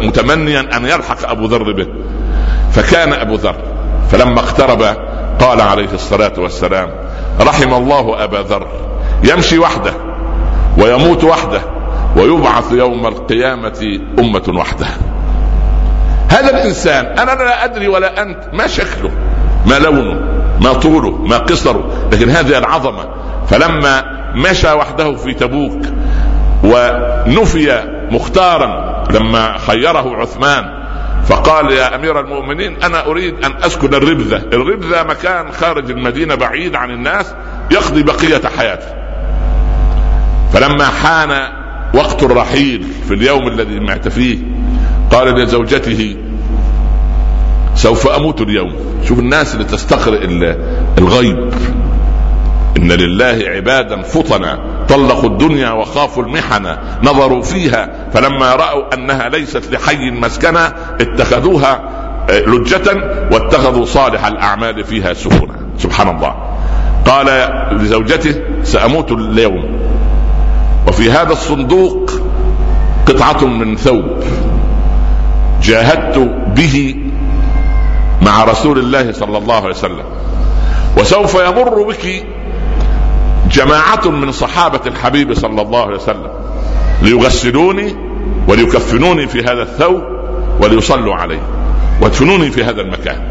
متمنيا 0.07 0.77
أن 0.77 0.85
يلحق 0.85 1.29
أبو 1.29 1.45
ذر 1.45 1.73
به. 1.73 1.87
فكان 2.71 3.13
أبو 3.13 3.35
ذر. 3.35 3.55
فلما 4.11 4.39
اقترب 4.39 4.81
قال 5.39 5.61
عليه 5.61 5.93
الصلاة 5.93 6.33
والسلام 6.37 6.89
رحم 7.41 7.73
الله 7.73 8.23
أبا 8.23 8.37
ذر. 8.37 8.67
يمشي 9.23 9.59
وحده. 9.59 10.10
ويموت 10.81 11.23
وحده 11.23 11.61
ويبعث 12.15 12.71
يوم 12.71 13.07
القيامة 13.07 13.99
أمة 14.19 14.59
وحده. 14.59 14.87
هذا 16.29 16.49
الإنسان 16.49 17.05
أنا 17.05 17.31
لا 17.31 17.65
أدري 17.65 17.87
ولا 17.87 18.21
أنت 18.21 18.39
ما 18.53 18.67
شكله 18.67 19.11
ما 19.65 19.79
لونه 19.79 20.19
ما 20.61 20.73
طوله 20.73 21.11
ما 21.11 21.37
قصره 21.37 22.09
لكن 22.11 22.29
هذه 22.29 22.57
العظمة. 22.57 23.09
فلما 23.47 24.03
مشى 24.35 24.71
وحده 24.71 25.15
في 25.15 25.33
تبوك 25.33 25.81
ونفي 26.63 27.83
مختارا 28.11 29.03
لما 29.11 29.57
خيره 29.57 30.15
عثمان 30.15 30.81
فقال 31.25 31.71
يا 31.71 31.95
أمير 31.95 32.19
المؤمنين 32.19 32.83
أنا 32.83 33.05
أريد 33.05 33.45
أن 33.45 33.53
أسكن 33.63 33.93
الربذة، 33.93 34.37
الربذة 34.53 35.03
مكان 35.03 35.51
خارج 35.51 35.91
المدينة 35.91 36.35
بعيد 36.35 36.75
عن 36.75 36.91
الناس 36.91 37.33
يقضي 37.71 38.03
بقية 38.03 38.41
حياته. 38.57 39.00
فلما 40.53 40.85
حان 40.85 41.31
وقت 41.93 42.23
الرحيل 42.23 42.85
في 43.07 43.13
اليوم 43.13 43.47
الذي 43.47 43.79
مات 43.79 44.07
فيه 44.07 44.37
قال 45.11 45.27
لزوجته 45.27 46.15
سوف 47.75 48.07
أموت 48.07 48.41
اليوم. 48.41 48.73
شوف 49.07 49.19
الناس 49.19 49.53
اللي 49.53 49.65
تستقرئ 49.65 50.25
الغيب. 50.97 51.53
إن 52.77 52.91
لله 52.91 53.39
عبادا 53.47 54.01
فطنا 54.01 54.59
طلقوا 54.89 55.29
الدنيا 55.29 55.71
وخافوا 55.71 56.23
المحن 56.23 56.77
نظروا 57.03 57.41
فيها 57.41 58.09
فلما 58.13 58.55
رأوا 58.55 58.93
أنها 58.93 59.29
ليست 59.29 59.73
لحي 59.73 60.11
مسكنا 60.11 60.73
اتخذوها 61.01 61.81
آه، 62.29 62.39
لجة 62.39 63.11
واتخذوا 63.31 63.85
صالح 63.85 64.25
الأعمال 64.25 64.83
فيها 64.83 65.13
سفنا. 65.13 65.55
سبحان 65.77 66.15
الله. 66.15 66.35
قال 67.05 67.49
لزوجته 67.71 68.35
سأموت 68.63 69.11
اليوم. 69.11 69.90
وفي 70.91 71.11
هذا 71.11 71.31
الصندوق 71.31 72.11
قطعة 73.05 73.45
من 73.45 73.75
ثوب 73.75 74.03
جاهدت 75.61 76.17
به 76.55 76.95
مع 78.21 78.43
رسول 78.43 78.79
الله 78.79 79.11
صلى 79.11 79.37
الله 79.37 79.55
عليه 79.55 79.69
وسلم. 79.69 80.03
وسوف 80.97 81.35
يمر 81.35 81.83
بك 81.83 82.25
جماعة 83.51 84.07
من 84.07 84.31
صحابة 84.31 84.79
الحبيب 84.87 85.33
صلى 85.33 85.61
الله 85.61 85.81
عليه 85.81 85.95
وسلم 85.95 86.31
ليغسلوني 87.01 87.95
وليكفنوني 88.47 89.27
في 89.27 89.43
هذا 89.43 89.61
الثوب 89.61 90.03
وليصلوا 90.61 91.15
علي 91.15 91.39
وادفنوني 92.01 92.51
في 92.51 92.63
هذا 92.63 92.81
المكان. 92.81 93.21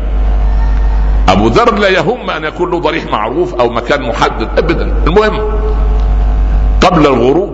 أبو 1.29 1.49
ذر 1.49 1.75
لا 1.75 1.89
يهم 1.89 2.31
أن 2.31 2.45
يكون 2.45 2.71
له 2.71 2.81
ضريح 2.81 3.05
معروف 3.05 3.55
أو 3.55 3.71
مكان 3.71 4.09
محدد 4.09 4.49
أبدا. 4.59 4.95
المهم 5.07 5.41
قبل 6.81 7.07
الغروب 7.07 7.50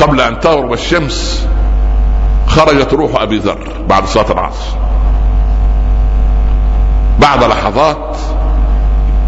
وقبل 0.00 0.20
أن 0.20 0.40
تغرب 0.40 0.72
الشمس 0.72 1.46
خرجت 2.46 2.92
روح 2.92 3.22
أبي 3.22 3.38
ذر 3.38 3.58
بعد 3.88 4.04
صلاة 4.06 4.32
العصر. 4.32 4.76
بعد 7.20 7.44
لحظات 7.44 8.16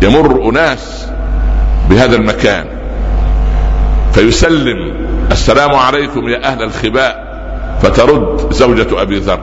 يمر 0.02 0.49
أناس 0.49 1.07
بهذا 1.91 2.17
المكان 2.17 2.67
فيسلم 4.12 5.07
السلام 5.31 5.75
عليكم 5.75 6.29
يا 6.29 6.45
أهل 6.45 6.62
الخباء. 6.62 7.33
فترد 7.83 8.52
زوجة 8.52 9.02
أبي 9.02 9.19
ذر 9.19 9.41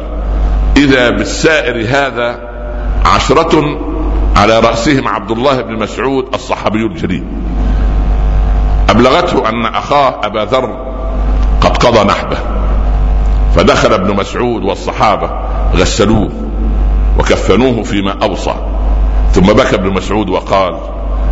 إذا 0.78 1.10
بالسائر 1.10 1.86
هذا 1.90 2.40
عشرة 3.06 3.80
على 4.36 4.60
رأسهم 4.60 5.08
عبد 5.08 5.32
الله 5.32 5.62
بن 5.62 5.74
مسعود 5.74 6.26
الصحابي 6.34 6.86
الجليل. 6.86 7.24
أبلغته 8.90 9.50
أن 9.50 9.66
أخاه 9.66 10.26
أبا 10.26 10.46
ذر 10.46 10.89
قضى 11.80 12.04
نحبه. 12.04 12.38
فدخل 13.56 13.94
ابن 13.94 14.16
مسعود 14.16 14.64
والصحابة 14.64 15.30
غسلوه 15.76 16.30
وكفنوه 17.20 17.84
فيما 17.84 18.16
أوصى. 18.24 18.56
ثم 19.32 19.54
بكى 19.54 19.76
ابن 19.76 19.94
مسعود 19.94 20.30
وقال 20.30 20.78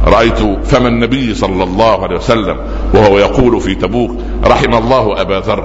رأيت 0.06 0.40
فم 0.66 0.88
النبي 0.88 1.36
صلى 1.36 1.64
الله 1.64 2.04
عليه 2.04 2.16
وسلم 2.16 2.58
وهو 2.94 3.18
يقول 3.18 3.62
في 3.62 3.76
تبوك 3.76 4.12
رحم 4.46 4.74
الله 4.74 5.22
أبا 5.22 5.40
ذر 5.40 5.64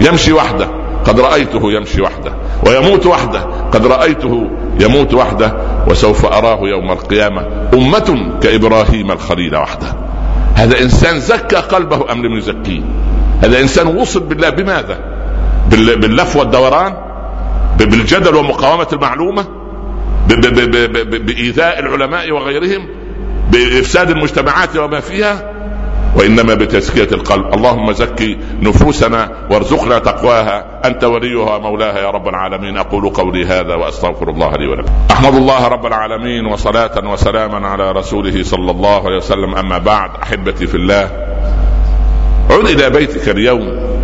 يمشي 0.00 0.32
وحده 0.32 0.68
قد 1.04 1.20
رأيته 1.20 1.72
يمشي 1.72 2.02
وحده 2.02 2.32
ويموت 2.66 3.06
وحده 3.06 3.40
قد 3.72 3.86
رأيته 3.86 4.50
يموت 4.80 5.14
وحده 5.14 5.56
وسوف 5.88 6.26
أراه 6.26 6.58
يوم 6.62 6.90
القيامة 6.90 7.46
أمة 7.74 8.38
كإبراهيم 8.42 9.10
الخليل 9.10 9.56
وحده. 9.56 10.03
هذا 10.54 10.80
إنسان 10.80 11.20
زكى 11.20 11.56
قلبه 11.56 12.12
أم 12.12 12.26
لم 12.26 12.36
يزكيه؟ 12.38 12.80
هذا 13.42 13.60
إنسان 13.60 13.86
وصل 13.86 14.20
بالله 14.20 14.50
بماذا؟ 14.50 14.98
باللف 15.70 16.36
والدوران؟ 16.36 16.96
بالجدل 17.78 18.34
ومقاومة 18.34 18.86
المعلومة؟ 18.92 19.46
بإيذاء 21.08 21.78
العلماء 21.78 22.30
وغيرهم؟ 22.30 22.88
بإفساد 23.50 24.10
المجتمعات 24.10 24.76
وما 24.76 25.00
فيها؟ 25.00 25.53
وإنما 26.16 26.54
بتزكية 26.54 27.08
القلب. 27.12 27.54
اللهم 27.54 27.92
زكي 27.92 28.38
نفوسنا 28.60 29.30
وارزقنا 29.50 29.98
تقواها. 29.98 30.80
أنت 30.84 31.04
وليها 31.04 31.58
مولاها 31.58 31.98
يا 31.98 32.10
رب 32.10 32.28
العالمين. 32.28 32.76
أقول 32.78 33.08
قولي 33.10 33.46
هذا 33.46 33.74
وأستغفر 33.74 34.30
الله 34.30 34.52
لي 34.52 34.66
ولكم. 34.66 34.92
أحمد 35.10 35.34
الله 35.34 35.68
رب 35.68 35.86
العالمين 35.86 36.46
وصلاة 36.46 37.12
وسلاما 37.12 37.68
على 37.68 37.92
رسوله 37.92 38.42
صلى 38.42 38.70
الله 38.70 39.06
عليه 39.06 39.16
وسلم. 39.16 39.54
أما 39.54 39.78
بعد 39.78 40.10
أحبتي 40.22 40.66
في 40.66 40.74
الله 40.74 41.10
عد 42.50 42.66
إلى 42.66 42.90
بيتك 42.90 43.28
اليوم 43.28 43.94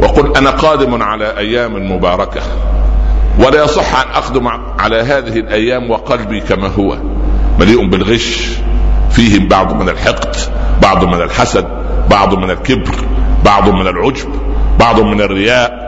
وقل 0.00 0.36
أنا 0.36 0.50
قادم 0.50 1.02
على 1.02 1.38
أيام 1.38 1.92
مباركة. 1.92 2.40
ولا 3.38 3.64
يصح 3.64 4.00
أن 4.00 4.10
أقدم 4.14 4.48
على 4.78 4.96
هذه 4.96 5.38
الأيام 5.38 5.90
وقلبي 5.90 6.40
كما 6.40 6.68
هو 6.68 6.96
مليء 7.60 7.86
بالغش 7.86 8.48
فيه 9.10 9.48
بعض 9.48 9.82
من 9.82 9.88
الحقد. 9.88 10.36
بعض 10.82 11.04
من 11.04 11.22
الحسد 11.22 11.66
بعض 12.10 12.34
من 12.34 12.50
الكبر 12.50 12.94
بعض 13.44 13.68
من 13.68 13.86
العجب 13.86 14.28
بعض 14.78 15.00
من 15.00 15.20
الرياء 15.20 15.82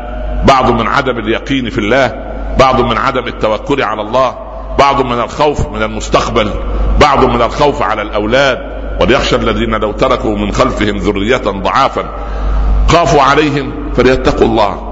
بعض 0.49 0.70
من 0.70 0.87
عدم 0.87 1.18
اليقين 1.18 1.70
في 1.70 1.79
الله 1.79 2.14
بعض 2.59 2.81
من 2.81 2.99
عدم 2.99 3.27
التوكل 3.27 3.83
على 3.83 4.03
الله 4.03 4.35
بعض 4.79 5.01
من 5.01 5.20
الخوف 5.20 5.68
من 5.68 5.83
المستقبل 5.83 6.51
بعض 7.01 7.25
من 7.25 7.42
الخوف 7.42 7.83
على 7.83 8.03
الأولاد. 8.03 8.59
وليخشى 9.01 9.37
الذين 9.37 9.75
لو 9.75 9.92
تركوا 9.92 10.37
من 10.37 10.53
خلفهم 10.53 10.97
ذرية 10.97 11.37
ضعافا 11.37 12.05
خافوا 12.88 13.23
عليهم 13.23 13.92
فليتقوا 13.97 14.47
الله. 14.47 14.90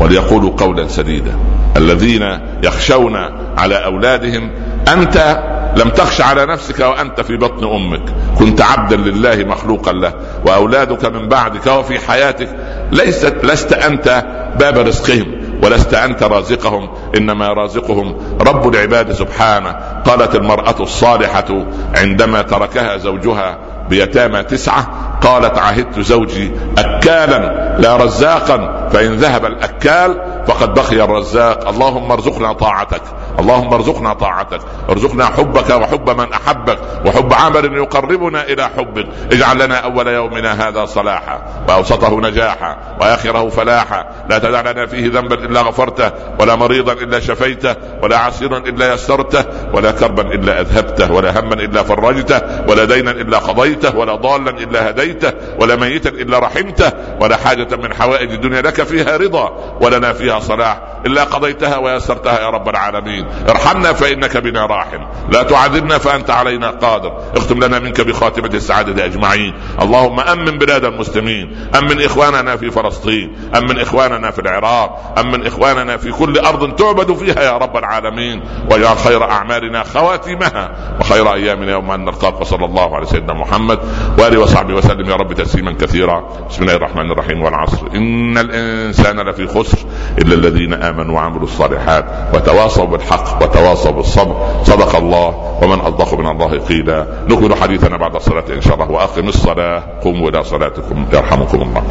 وليقولوا 0.00 0.50
قولا 0.56 0.88
سديدا 0.88 1.38
الذين 1.76 2.38
يخشون 2.62 3.16
على 3.58 3.84
أولادهم 3.84 4.50
أنت 4.88 5.42
لم 5.76 5.88
تخش 5.88 6.20
على 6.20 6.46
نفسك 6.46 6.80
وأنت 6.80 7.20
في 7.20 7.36
بطن 7.36 7.64
أمك. 7.64 8.02
كنت 8.38 8.62
عبدا 8.62 8.96
لله 8.96 9.36
مخلوقا 9.36 9.92
له. 9.92 10.12
وأولادك 10.46 11.04
من 11.04 11.28
بعدك 11.28 11.66
وفي 11.66 11.98
حياتك 11.98 12.48
ليست 12.92 13.34
لست 13.42 13.72
أنت 13.72 14.24
باب 14.60 14.78
رزقهم 14.78 15.26
ولست 15.62 15.94
أنت 15.94 16.22
رازقهم. 16.22 16.88
إنما 17.16 17.48
رازقهم 17.48 18.16
رب 18.40 18.74
العباد 18.74 19.12
سبحانه. 19.12 19.76
قالت 20.04 20.34
المرأة 20.34 20.76
الصالحة 20.80 21.66
عندما 21.96 22.42
تركها 22.42 22.96
زوجها 22.96 23.58
بيتامى 23.88 24.42
تسعة 24.42 24.86
قالت 25.22 25.58
عهدت 25.58 26.00
زوجي 26.00 26.52
أكالا 26.78 27.74
لا 27.78 27.96
رزاقا 27.96 28.88
فإن 28.92 29.14
ذهب 29.14 29.44
الأكال 29.44 30.22
فقد 30.46 30.74
بقي 30.74 31.04
الرزاق. 31.04 31.68
اللهم 31.68 32.12
ارزقنا 32.12 32.52
طاعتك. 32.52 33.02
اللهم 33.38 33.74
ارزقنا 33.74 34.12
طاعتك 34.12 34.60
ارزقنا 34.90 35.24
حبك 35.24 35.70
وحب 35.70 36.10
من 36.10 36.32
أحبك 36.32 36.78
وحب 37.06 37.32
عمل 37.32 37.76
يقربنا 37.76 38.42
إلى 38.42 38.68
حبك. 38.76 39.06
اجعل 39.32 39.64
لنا 39.64 39.76
أول 39.76 40.06
يومنا 40.06 40.68
هذا 40.68 40.84
صلاحا 40.84 41.42
وأوسطه 41.68 42.20
نجاحا 42.20 42.76
وآخره 43.00 43.48
فلاحا. 43.48 44.04
لا 44.28 44.38
تدع 44.38 44.60
لنا 44.60 44.86
فيه 44.86 45.06
ذنبا 45.06 45.34
إلا 45.34 45.60
غفرته 45.60 46.10
ولا 46.40 46.56
مريضا 46.56 46.92
إلا 46.92 47.20
شفيته 47.20 47.74
ولا 48.02 48.18
عسيرا 48.18 48.58
إلا 48.58 48.94
يسرته 48.94 49.44
ولا 49.74 49.90
كربا 49.90 50.22
إلا 50.22 50.60
أذهبته 50.60 51.12
ولا 51.12 51.40
هما 51.40 51.54
إلا 51.54 51.82
فرجته 51.82 52.40
ولا 52.68 52.84
دينا 52.84 53.10
إلا 53.10 53.38
قضيته 53.38 53.96
ولا 53.96 54.14
ضالا 54.14 54.50
إلا 54.50 54.90
هديته 54.90 55.32
ولا 55.58 55.76
ميتا 55.76 56.10
إلا 56.10 56.38
رحمته 56.38 56.92
ولا 57.20 57.36
حاجة 57.36 57.76
من 57.76 57.94
حوائج 57.94 58.32
الدنيا 58.32 58.60
لك 58.60 58.82
فيها 58.82 59.16
رضا 59.16 59.76
ولنا 59.80 60.12
فيها 60.12 60.40
صلاح. 60.40 60.93
إلا 61.06 61.24
قضيتها 61.24 61.76
ويسرتها 61.76 62.40
يا 62.40 62.50
رب 62.50 62.68
العالمين. 62.68 63.26
ارحمنا 63.48 63.92
فإنك 63.92 64.36
بنا 64.36 64.66
راحم. 64.66 65.00
لا 65.30 65.42
تعذبنا 65.42 65.98
فأنت 65.98 66.30
علينا 66.30 66.70
قادر. 66.70 67.12
اختم 67.36 67.64
لنا 67.64 67.78
منك 67.78 68.00
بخاتمة 68.00 68.50
السعادة 68.54 69.04
أجمعين. 69.04 69.54
اللهم 69.82 70.20
أمن 70.20 70.58
بلاد 70.58 70.84
المسلمين. 70.84 71.56
أمن 71.78 72.02
إخواننا 72.02 72.56
في 72.56 72.70
فلسطين. 72.70 73.36
أمن 73.56 73.78
إخواننا 73.78 74.30
في 74.30 74.38
العراق. 74.38 75.14
أمن 75.18 75.46
إخواننا 75.46 75.96
في 75.96 76.12
كل 76.12 76.38
أرض 76.38 76.74
تعبد 76.74 77.12
فيها 77.12 77.42
يا 77.42 77.56
رب 77.58 77.76
العالمين. 77.76 78.42
واجعل 78.70 78.96
خير 78.96 79.22
أعمالنا 79.30 79.82
خواتمها. 79.82 80.96
وخير 81.00 81.34
أيامنا 81.34 81.72
يوم 81.72 81.90
أن 81.90 82.04
نلقاك. 82.04 82.40
وصلى 82.40 82.64
الله 82.64 82.96
على 82.96 83.06
سيدنا 83.06 83.34
محمد 83.34 83.78
وآله 84.18 84.40
وصحبه 84.40 84.74
وسلم 84.74 85.10
يا 85.10 85.16
رب 85.16 85.32
تسليما 85.32 85.72
كثيرا. 85.72 86.46
بسم 86.50 86.62
الله 86.62 86.74
الرحمن 86.74 87.10
الرحيم 87.12 87.42
والعصر. 87.42 87.86
إن 87.94 88.38
الإنسان 88.38 89.20
لفي 89.20 89.46
خسر 89.46 89.78
إلا 90.18 90.34
الذين 90.34 90.74
آمنوا. 90.74 90.93
وعملوا 91.00 91.42
الصالحات 91.42 92.04
وتواصوا 92.34 92.84
بالحق 92.84 93.42
وتواصوا 93.42 93.90
بالصبر. 93.90 94.36
صدق 94.64 94.96
الله 94.96 95.58
ومن 95.62 95.80
أصدق 95.80 96.14
من 96.14 96.26
الله 96.26 96.58
قيلا. 96.58 97.06
نكمل 97.28 97.54
حديثنا 97.54 97.96
بعد 97.96 98.16
الصلاة 98.16 98.44
إن 98.50 98.62
شاء 98.62 98.74
الله 98.74 98.90
وأقم 98.90 99.28
الصلاة. 99.28 99.82
قوموا 100.02 100.30
إلى 100.30 100.44
صلاتكم 100.44 101.06
يرحمكم 101.12 101.62
الله. 101.62 101.84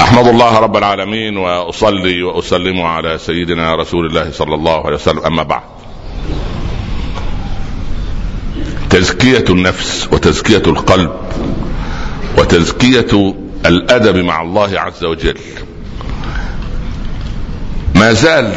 أحمد 0.00 0.26
الله 0.26 0.58
رب 0.58 0.76
العالمين 0.76 1.36
وأصلي 1.36 2.22
وأسلم 2.22 2.80
على 2.80 3.18
سيدنا 3.18 3.74
رسول 3.74 4.06
الله 4.06 4.30
صلى 4.30 4.54
الله 4.54 4.86
عليه 4.86 4.96
وسلم. 4.96 5.24
أما 5.24 5.42
بعد. 5.42 5.62
تزكية 8.90 9.44
النفس 9.50 10.08
وتزكية 10.12 10.62
القلب 10.66 11.10
وتزكية 12.38 13.34
الأدب 13.66 14.16
مع 14.16 14.42
الله 14.42 14.80
عز 14.80 15.04
وجل. 15.04 15.34
ما 18.02 18.12
زال 18.12 18.52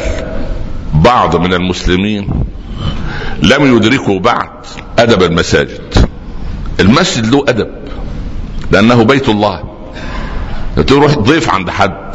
بعض 0.94 1.36
من 1.36 1.54
المسلمين 1.54 2.28
لم 3.42 3.76
يدركوا 3.76 4.20
بعد 4.20 4.50
أدب 4.98 5.22
المساجد. 5.22 6.08
المسجد 6.80 7.26
له 7.26 7.44
أدب 7.48 7.70
لأنه 8.70 9.04
بيت 9.04 9.28
الله. 9.28 9.62
تروح 10.86 11.18
ضيف 11.18 11.50
عند 11.50 11.70
حد. 11.70 12.14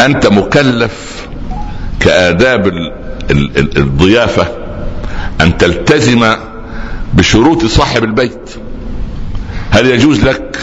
أنت 0.00 0.26
مكلف 0.26 1.26
كآداب 2.00 2.72
الضيافة 3.76 4.48
أن 5.40 5.58
تلتزم 5.58 6.36
بشروط 7.14 7.64
صاحب 7.64 8.04
البيت. 8.04 8.50
هل 9.70 9.86
يجوز 9.86 10.24
لك 10.24 10.58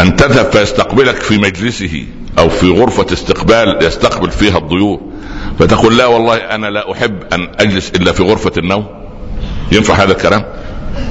أن 0.00 0.16
تذهب 0.16 0.52
فيستقبلك 0.52 1.16
في 1.16 1.38
مجلسه 1.38 2.06
أو 2.38 2.48
في 2.48 2.70
غرفة 2.70 3.06
استقبال 3.12 3.78
يستقبل 3.82 4.30
فيها 4.30 4.58
الضيوف 4.58 5.00
فتقول 5.58 5.98
لا 5.98 6.06
والله 6.06 6.36
أنا 6.36 6.66
لا 6.66 6.92
أحب 6.92 7.22
أن 7.32 7.48
أجلس 7.60 7.90
إلا 7.90 8.12
في 8.12 8.22
غرفة 8.22 8.52
النوم. 8.58 8.86
ينفع 9.72 9.94
هذا 9.94 10.12
الكلام؟ 10.12 10.44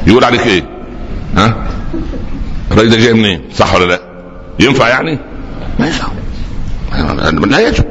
يقول 0.08 0.24
عليك 0.24 0.48
إيه؟ 0.48 0.64
ها؟ 1.38 1.68
الراجل 2.72 2.90
ده 2.90 2.98
جاي 2.98 3.14
منين؟ 3.14 3.42
صح 3.54 3.76
ولا 3.76 3.86
لا؟ 3.86 4.00
ينفع 4.60 4.88
يعني؟ 4.88 5.20
ما 5.80 5.86
ينفع. 5.86 6.08
لا 7.48 7.68
يجب. 7.68 7.86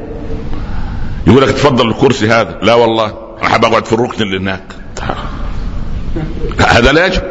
يقول 1.27 1.41
لك 1.41 1.51
تفضل 1.51 1.87
الكرسي 1.89 2.27
هذا. 2.27 2.59
لا 2.61 2.73
والله 2.73 3.13
أنا 3.41 3.49
حاب 3.49 3.65
أقعد 3.65 3.85
في 3.85 3.93
الركن 3.93 4.23
اللي 4.23 4.37
هناك. 4.37 4.63
هذا 6.67 6.91
لا 6.91 7.05
يجب. 7.05 7.21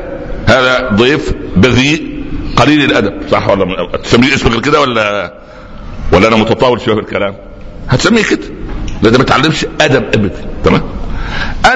هذا 0.46 0.90
ضيف 0.92 1.34
بذيء 1.56 2.24
قليل 2.56 2.84
الأدب. 2.84 3.28
صح 3.30 3.48
ولا 3.48 3.96
تسميه 4.04 4.34
اسمه 4.34 4.60
كده 4.60 4.80
ولا 4.80 5.34
ولا 6.14 6.28
أنا 6.28 6.36
متطاول 6.36 6.80
شوية 6.80 6.94
في 6.94 7.00
الكلام. 7.00 7.34
هتسميه 7.88 8.22
كده 8.22 8.46
لازم 9.02 9.18
ما 9.18 9.24
تعلمش 9.24 9.66
أدب 9.80 10.04
أبدا. 10.14 10.46
تمام؟ 10.64 10.82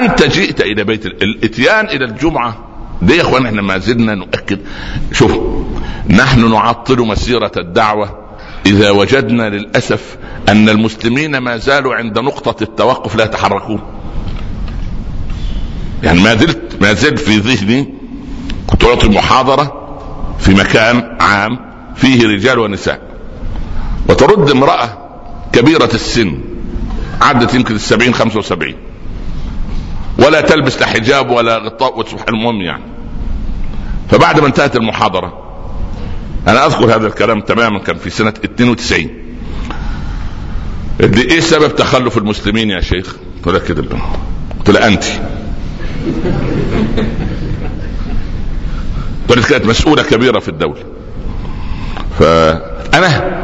أنت 0.01 0.23
جئت 0.23 0.61
إلى 0.61 0.83
بيت 0.83 1.05
الإتيان 1.05 1.85
إلى 1.85 2.05
الجمعة. 2.05 2.65
ليه 3.01 3.15
يا 3.15 3.21
إخوان؟ 3.21 3.45
إحنا 3.45 3.61
ما 3.61 3.77
زلنا 3.77 4.15
نؤكد. 4.15 4.59
شوف 5.11 5.39
نحن 6.09 6.51
نعطل 6.51 6.99
مسيرة 6.99 7.51
الدعوة 7.57 8.17
إذا 8.65 8.89
وجدنا 8.89 9.49
للأسف 9.49 10.17
أن 10.49 10.69
المسلمين 10.69 11.37
ما 11.37 11.57
زالوا 11.57 11.95
عند 11.95 12.19
نقطة 12.19 12.63
التوقف 12.63 13.15
لا 13.15 13.23
يتحركون. 13.23 13.79
يعني 16.03 16.21
ما 16.21 16.35
زلت 16.35 16.77
ما 16.81 16.93
زلت 16.93 17.19
في 17.19 17.37
ذهني 17.37 17.93
كنت 18.67 18.83
أعطي 18.83 19.09
محاضرة 19.09 19.89
في 20.39 20.53
مكان 20.53 21.17
عام 21.21 21.59
فيه 21.95 22.27
رجال 22.27 22.59
ونساء. 22.59 23.08
وترد 24.09 24.49
امرأة 24.49 24.97
كبيرة 25.53 25.89
السن 25.93 26.39
عدت 27.21 27.53
يمكن 27.53 27.75
السبعين 27.75 28.13
خمسة 28.13 28.39
وسبعين. 28.39 28.75
ولا 30.19 30.41
تلبس 30.41 30.81
لا 30.81 30.87
حجاب 30.87 31.29
ولا 31.29 31.57
غطاء 31.57 32.05
المهم 32.29 32.61
يعني. 32.61 32.83
فبعد 34.11 34.39
ما 34.39 34.47
انتهت 34.47 34.75
المحاضرة 34.75 35.33
أنا 36.47 36.65
أذكر 36.65 36.95
هذا 36.95 37.07
الكلام 37.07 37.41
تماما 37.41 37.79
كان 37.79 37.97
في 37.97 38.09
سنة 38.09 38.33
92 38.45 39.07
قلت 41.01 41.17
لي 41.17 41.21
إيه 41.21 41.39
سبب 41.39 41.75
تخلف 41.75 42.17
المسلمين 42.17 42.69
يا 42.69 42.81
شيخ؟ 42.81 43.15
قلت 43.45 43.55
لها 43.55 43.67
كده 43.67 43.83
قلت 44.59 44.69
لها 44.69 44.87
أنت. 44.87 45.03
قلت 49.29 49.49
كانت 49.49 49.65
مسؤولة 49.65 50.03
كبيرة 50.03 50.39
في 50.39 50.49
الدولة. 50.49 50.83
فأنا 52.19 53.39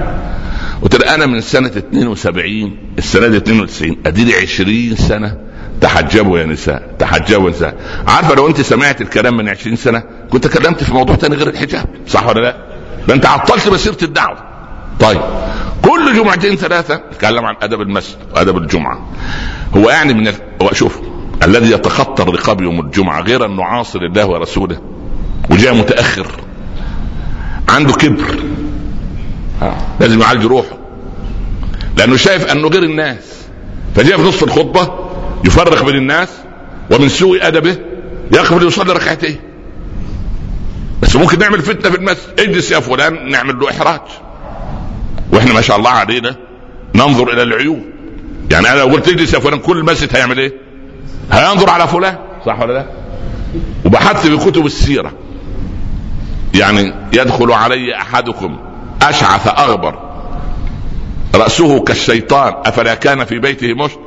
لها 0.93 1.15
أنا 1.15 1.25
من 1.25 1.41
سنة 1.41 1.67
72 1.67 2.77
السنة 2.97 3.27
دي 3.27 3.37
92 3.37 3.97
أديني 4.05 4.33
20 4.33 4.95
سنة 4.95 5.37
تحجبوا 5.81 6.39
يا 6.39 6.45
نساء 6.45 6.95
تحجبوا 6.99 7.49
يا 7.49 7.55
نساء. 7.55 7.77
عارفة 8.07 8.35
لو 8.35 8.47
أنت 8.47 8.61
سمعت 8.61 9.01
الكلام 9.01 9.37
من 9.37 9.49
20 9.49 9.75
سنة 9.75 10.03
كنت 10.29 10.47
كلمت 10.47 10.83
في 10.83 10.93
موضوع 10.93 11.15
تاني 11.15 11.35
غير 11.35 11.49
الحجاب 11.49 11.85
صح 12.07 12.27
ولا 12.27 12.39
لا؟ 12.39 12.57
ده 13.07 13.13
أنت 13.13 13.25
عطلت 13.25 13.67
مسيرة 13.67 13.97
الدعوة. 14.03 14.37
طيب 14.99 15.21
كل 15.81 16.13
جمعتين 16.15 16.55
ثلاثة 16.55 17.01
نتكلم 17.13 17.45
عن 17.45 17.55
أدب 17.61 17.81
المسجد 17.81 18.17
وأدب 18.35 18.57
الجمعة. 18.57 19.09
هو 19.77 19.89
يعني 19.89 20.13
من 20.13 20.27
ال... 20.27 20.33
شوف 20.71 20.99
الذي 21.43 21.71
يتخطى 21.71 22.23
الرقاب 22.23 22.61
يوم 22.61 22.79
الجمعة 22.79 23.21
غير 23.21 23.45
أنه 23.45 23.63
عاصي 23.63 23.99
لله 23.99 24.25
ورسوله 24.25 24.81
وجاء 25.49 25.75
متأخر 25.75 26.27
عنده 27.69 27.93
كبر. 27.93 28.35
لازم 29.99 30.21
يعالج 30.21 30.45
روحه. 30.45 30.77
لأنه 31.97 32.15
شايف 32.15 32.51
أنه 32.51 32.67
غير 32.67 32.83
الناس. 32.83 33.35
فجاء 33.95 34.17
في 34.17 34.23
نصف 34.23 34.43
الخطبة 34.43 34.93
يفرق 35.45 35.83
بين 35.85 35.95
الناس 35.95 36.29
ومن 36.91 37.09
سوء 37.09 37.47
أدبه 37.47 37.77
يقف 38.31 38.63
ليصلي 38.63 38.93
ركعتين 38.93 39.39
بس 41.01 41.15
ممكن 41.15 41.39
نعمل 41.39 41.61
فتنة 41.61 41.91
في 41.91 41.97
المسجد. 41.97 42.39
اجلس 42.39 42.71
يا 42.71 42.79
فلان 42.79 43.29
نعمل 43.29 43.59
له 43.59 43.69
إحراج. 43.69 44.01
وإحنا 45.31 45.53
ما 45.53 45.61
شاء 45.61 45.77
الله 45.77 45.89
علينا 45.89 46.35
ننظر 46.95 47.33
إلى 47.33 47.43
العيوب 47.43 47.81
يعني 48.51 48.71
أنا 48.71 48.79
لو 48.79 48.85
قلت 48.85 49.07
اجلس 49.07 49.33
يا 49.33 49.39
فلان 49.39 49.59
كل 49.59 49.77
المسجد 49.77 50.15
هيعمل 50.15 50.37
إيه؟ 50.37 50.53
هينظر 51.31 51.69
على 51.69 51.87
فلان. 51.87 52.17
صح 52.45 52.59
ولا 52.59 52.73
لا؟ 52.73 52.85
وبحثت 53.85 54.27
في 54.27 54.37
كتب 54.37 54.65
السيرة. 54.65 55.13
يعني 56.55 56.93
يدخل 57.13 57.51
علي 57.51 57.95
أحدكم 57.95 58.59
أشعث 59.01 59.47
أغبر. 59.47 59.99
رأسه 61.35 61.79
كالشيطان. 61.79 62.53
أفلا 62.65 62.95
كان 62.95 63.25
في 63.25 63.39
بيته 63.39 63.73
مشت؟ 63.73 63.99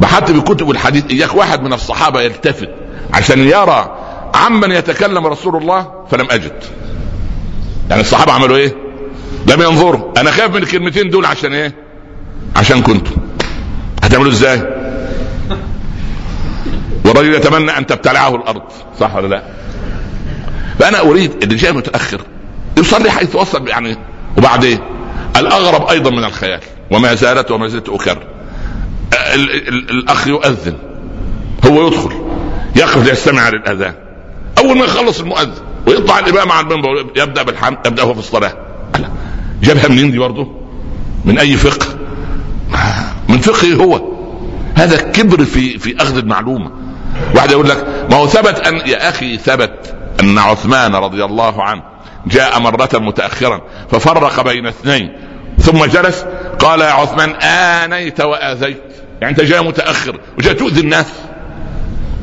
بحثت 0.00 0.30
في 0.30 0.40
كتب 0.40 0.70
الحديث. 0.70 1.04
إياك 1.10 1.34
واحد 1.34 1.62
من 1.62 1.72
الصحابة 1.72 2.20
يلتفت. 2.20 2.68
عشان 3.14 3.38
يرى 3.38 3.96
عمن 4.34 4.70
يتكلم 4.70 5.26
رسول 5.26 5.56
الله 5.56 5.88
فلم 6.10 6.26
أجد. 6.30 6.64
يعني 7.90 8.02
الصحابة 8.02 8.32
عملوا 8.32 8.56
إيه؟ 8.56 8.74
لم 9.46 9.62
ينظروا. 9.62 10.20
أنا 10.20 10.30
خايف 10.30 10.50
من 10.50 10.62
الكلمتين 10.62 11.10
دول 11.10 11.26
عشان 11.26 11.52
إيه؟ 11.54 11.74
عشان 12.56 12.82
كنتم 12.82 13.12
هتعملوا 14.02 14.32
إزاي؟ 14.32 14.62
والرجل 17.04 17.34
يتمنى 17.34 17.78
أن 17.78 17.86
تبتلعه 17.86 18.34
الأرض. 18.34 18.62
صح 19.00 19.16
ولا 19.16 19.26
لا؟ 19.26 19.42
فأنا 20.78 21.00
أريد 21.00 21.32
اللي 21.42 21.54
جاي 21.54 21.72
متأخر 21.72 22.20
يصلي 22.78 23.10
حيث 23.10 23.36
وصل 23.36 23.68
يعني 23.68 23.96
وبعدين؟ 24.38 24.78
الأغرب 25.36 25.88
أيضا 25.88 26.10
من 26.10 26.24
الخيال 26.24 26.60
وما 26.90 27.14
زالت 27.14 27.50
وما 27.50 27.68
زلت 27.68 27.88
أكرر. 27.88 28.22
الأخ 29.90 30.26
يؤذن 30.26 30.76
هو 31.66 31.86
يدخل 31.86 32.12
يقف 32.76 33.08
ليستمع 33.08 33.48
للأذان. 33.48 33.94
أول 34.58 34.78
ما 34.78 34.84
يخلص 34.84 35.20
المؤذن 35.20 35.62
ويطلع 35.86 36.18
الإمام 36.18 36.52
على 36.52 36.66
المنبر 36.66 37.06
يبدأ 37.16 37.42
بالحمد 37.42 37.78
يبدأ 37.86 38.02
هو 38.02 38.14
في 38.14 38.20
الصلاة. 38.20 38.56
جابها 39.62 39.88
منين 39.88 40.10
دي 40.10 40.18
برضه؟ 40.18 40.48
من 41.24 41.38
أي 41.38 41.56
فقه؟ 41.56 41.86
من 43.28 43.38
فقهه 43.38 43.74
هو. 43.74 44.16
هذا 44.74 44.96
كبر 44.96 45.44
في 45.44 45.78
في 45.78 45.96
أخذ 46.02 46.16
المعلومة. 46.16 46.70
واحد 47.34 47.50
يقول 47.50 47.68
لك 47.68 48.06
ما 48.10 48.16
هو 48.16 48.26
ثبت 48.26 48.60
أن 48.60 48.74
يا 48.74 49.08
أخي 49.08 49.38
ثبت 49.38 49.94
أن 50.20 50.38
عثمان 50.38 50.94
رضي 50.94 51.24
الله 51.24 51.62
عنه 51.62 51.82
جاء 52.26 52.60
مرة 52.60 52.88
متأخرا 52.94 53.60
ففرق 53.90 54.40
بين 54.40 54.66
اثنين. 54.66 55.12
ثم 55.58 55.84
جلس 55.84 56.24
قال 56.58 56.80
يا 56.80 56.90
عثمان 56.90 57.30
آنيت 57.30 58.20
وآذيت. 58.20 58.82
يعني 59.20 59.30
أنت 59.30 59.40
جاي 59.40 59.60
متأخر 59.60 60.20
وجاي 60.38 60.54
تؤذي 60.54 60.80
الناس. 60.80 61.06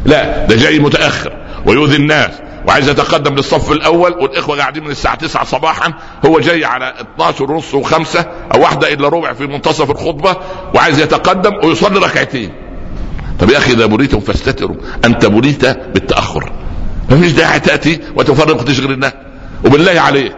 لا 0.06 0.46
ده 0.46 0.56
جاي 0.56 0.80
متأخر 0.80 1.38
ويؤذي 1.66 1.96
الناس. 1.96 2.32
وعايز 2.68 2.90
يتقدم 2.90 3.36
للصف 3.36 3.72
الأول 3.72 4.12
والإخوة 4.12 4.58
قاعدين 4.58 4.84
من 4.84 4.92
الساعة 4.92 5.16
9 5.16 5.44
صباحا 5.44 5.94
هو 6.26 6.40
جاي 6.40 6.66
على 6.66 6.94
12 7.16 7.52
ونص 7.52 7.74
وخمسة 7.74 8.26
أو 8.54 8.62
واحدة 8.62 8.94
الا 8.94 9.08
ربع 9.08 9.34
في 9.34 9.48
منتصف 9.48 9.92
الخطبة 9.92 10.38
وعايز 10.76 11.00
يتقدم 11.00 11.52
ويصلي 11.64 12.00
ركعتين. 12.00 12.52
طب 13.40 13.50
يا 13.50 13.58
أخي 13.58 13.72
إذا 13.74 13.86
بليتم 13.86 14.20
فاستتروا 14.20 14.76
أنت 15.06 15.26
بليت 15.26 15.66
بالتأخر. 15.66 16.52
ما 17.10 17.18
فيش 17.18 17.32
داعي 17.32 17.60
تأتي 17.60 18.00
وتفرق 18.16 18.62
وتشغل 18.62 18.92
الناس. 18.92 19.14
وبالله 19.66 20.00
عليك 20.02 20.36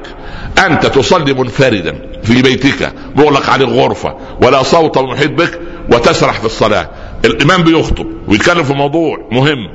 أنت 0.65 0.85
تصلي 0.85 1.33
منفردا 1.33 1.95
في 2.23 2.41
بيتك 2.41 2.93
مغلق 3.15 3.49
عليك 3.49 3.69
غرفه 3.69 4.15
ولا 4.41 4.63
صوت 4.63 4.97
محيط 4.97 5.31
بك 5.31 5.59
وتسرح 5.91 6.39
في 6.39 6.45
الصلاة. 6.45 6.89
الإمام 7.25 7.63
بيخطب 7.63 8.07
ويتكلم 8.27 8.63
في 8.63 8.73
موضوع 8.73 9.17
مهم. 9.31 9.69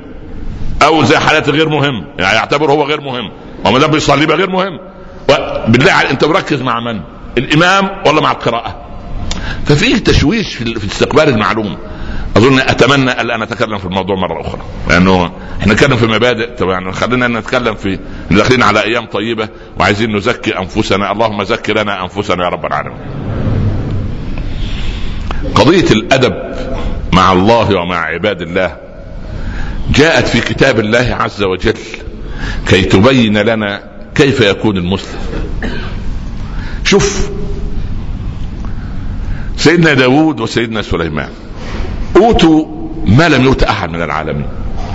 أو 0.83 1.03
زي 1.03 1.17
حالات 1.17 1.49
غير 1.49 1.69
مهم 1.69 2.05
يعني 2.19 2.35
يعتبر 2.35 2.71
هو 2.71 2.83
غير 2.83 3.01
مهم. 3.01 3.31
وما 3.65 3.79
دام 3.79 3.91
بيصلي 3.91 4.23
يبقى 4.23 4.37
غير 4.37 4.49
مهم. 4.49 4.79
بالله 5.67 5.91
عليك 5.91 6.11
أنت 6.11 6.25
مركز 6.25 6.61
مع 6.61 6.79
من؟ 6.79 7.01
الإمام 7.37 7.89
ولا 8.05 8.21
مع 8.21 8.31
القراءة؟ 8.31 8.81
ففي 9.65 9.99
تشويش 9.99 10.55
في 10.55 10.85
استقبال 10.85 11.29
المعلوم 11.29 11.77
أظن 12.37 12.59
أتمنى 12.59 13.21
الا 13.21 13.37
نتكلم 13.37 13.77
في 13.77 13.85
الموضوع 13.85 14.15
مرة 14.15 14.41
أخرى. 14.41 14.61
لأنه 14.89 15.31
إحنا 15.61 15.73
نتكلم 15.73 15.97
في 15.97 16.07
مبادئ. 16.07 16.55
طبعا 16.55 16.73
يعني 16.73 16.91
خلينا 16.91 17.27
نتكلم 17.27 17.75
في 17.75 17.99
داخلين 18.31 18.63
على 18.63 18.83
أيام 18.83 19.05
طيبة 19.05 19.49
وعايزين 19.79 20.15
نزكي 20.15 20.57
أنفسنا. 20.57 21.11
اللهم 21.11 21.43
زك 21.43 21.69
لنا 21.69 22.03
أنفسنا 22.03 22.43
يا 22.43 22.49
رب 22.49 22.65
العالمين. 22.65 22.97
قضية 25.55 25.91
الأدب 25.91 26.33
مع 27.13 27.31
الله 27.31 27.75
ومع 27.75 27.97
عباد 27.97 28.41
الله 28.41 28.77
جاءت 29.95 30.27
في 30.27 30.41
كتاب 30.41 30.79
الله 30.79 31.17
عز 31.19 31.43
وجل 31.43 31.73
كي 32.67 32.81
تبين 32.81 33.37
لنا 33.37 33.83
كيف 34.15 34.41
يكون 34.41 34.77
المسلم. 34.77 35.19
شوف 36.83 37.29
سيدنا 39.57 39.93
داود 39.93 40.39
وسيدنا 40.39 40.81
سليمان. 40.81 41.29
أوتوا 42.17 42.65
ما 43.05 43.29
لم 43.29 43.43
يؤت 43.43 43.63
أحد 43.63 43.89
من 43.89 44.01
العالمين 44.01 44.45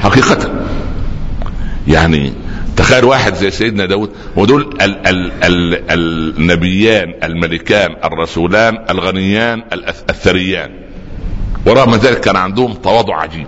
حقيقة. 0.02 0.50
يعني 1.88 2.33
تخيل 2.76 3.05
واحد 3.05 3.35
زي 3.35 3.50
سيدنا 3.50 3.87
داود 3.87 4.11
ودول 4.37 4.62
ال 4.81 5.07
ال 5.07 5.33
ال 5.44 5.83
النبيان 5.90 7.14
الملكان 7.22 7.96
الرسولان 8.05 8.79
الغنيان 8.90 9.62
الثريان. 10.11 10.70
ورغم 11.66 11.94
ذلك 11.94 12.20
كان 12.20 12.37
عندهم 12.37 12.72
تواضع 12.74 13.16
عجيب. 13.16 13.46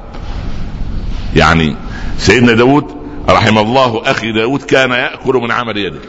يعني 1.37 1.77
سيدنا 2.19 2.53
داود 2.53 2.85
رحم 3.29 3.59
الله 3.59 4.03
أخي 4.07 4.33
داود 4.33 4.63
كان 4.63 4.91
يأكل 4.91 5.35
من 5.35 5.51
عمل 5.51 5.77
يده. 5.77 6.01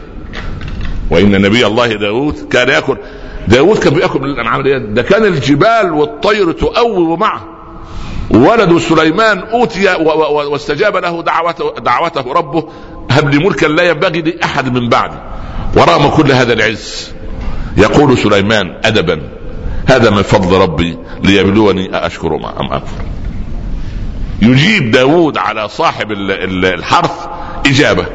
وإن 1.10 1.42
نبي 1.42 1.66
الله 1.66 1.86
داود 1.86 2.34
كان 2.50 2.68
يأكل 2.68 2.96
داود 3.48 3.78
كان 3.78 3.94
بيأكل 3.94 4.20
من 4.20 4.46
عمل 4.46 4.66
يده. 4.66 4.86
ده 4.86 5.02
كان 5.02 5.24
الجبال 5.24 5.92
والطير 5.92 6.52
تؤوب 6.52 7.20
معه. 7.20 7.49
ولد 8.30 8.78
سليمان 8.78 9.38
أوتي 9.38 9.94
واستجاب 10.50 10.96
له 10.96 11.22
دعوته 11.22 11.74
دعوته 11.78 12.32
ربه 12.32 12.68
هب 13.10 13.30
لي 13.30 13.38
ملكا 13.38 13.66
لا 13.66 13.82
ينبغي 13.82 14.20
لأحد 14.20 14.78
من 14.78 14.88
بعدي. 14.88 15.16
ورغم 15.76 16.08
كل 16.08 16.32
هذا 16.32 16.52
العز 16.52 17.12
يقول 17.76 18.18
سليمان 18.18 18.76
ادبا 18.84 19.22
هذا 19.86 20.10
من 20.10 20.22
فضل 20.22 20.58
ربي 20.58 20.98
ليبلوني 21.24 21.96
أأشكر 21.96 22.36
أم 22.36 22.72
أكفر. 22.72 23.02
يجيب 24.42 24.90
داود 24.90 25.38
على 25.38 25.68
صاحب 25.68 26.12
الحرث 26.12 27.26
إجابة. 27.66 28.06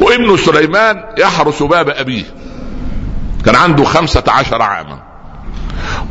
وابن 0.00 0.36
سليمان 0.36 1.04
يحرس 1.18 1.62
باب 1.62 1.88
أبيه. 1.88 2.24
كان 3.44 3.54
عنده 3.54 3.84
خمسة 3.84 4.24
عشر 4.28 4.62
عاما. 4.62 5.02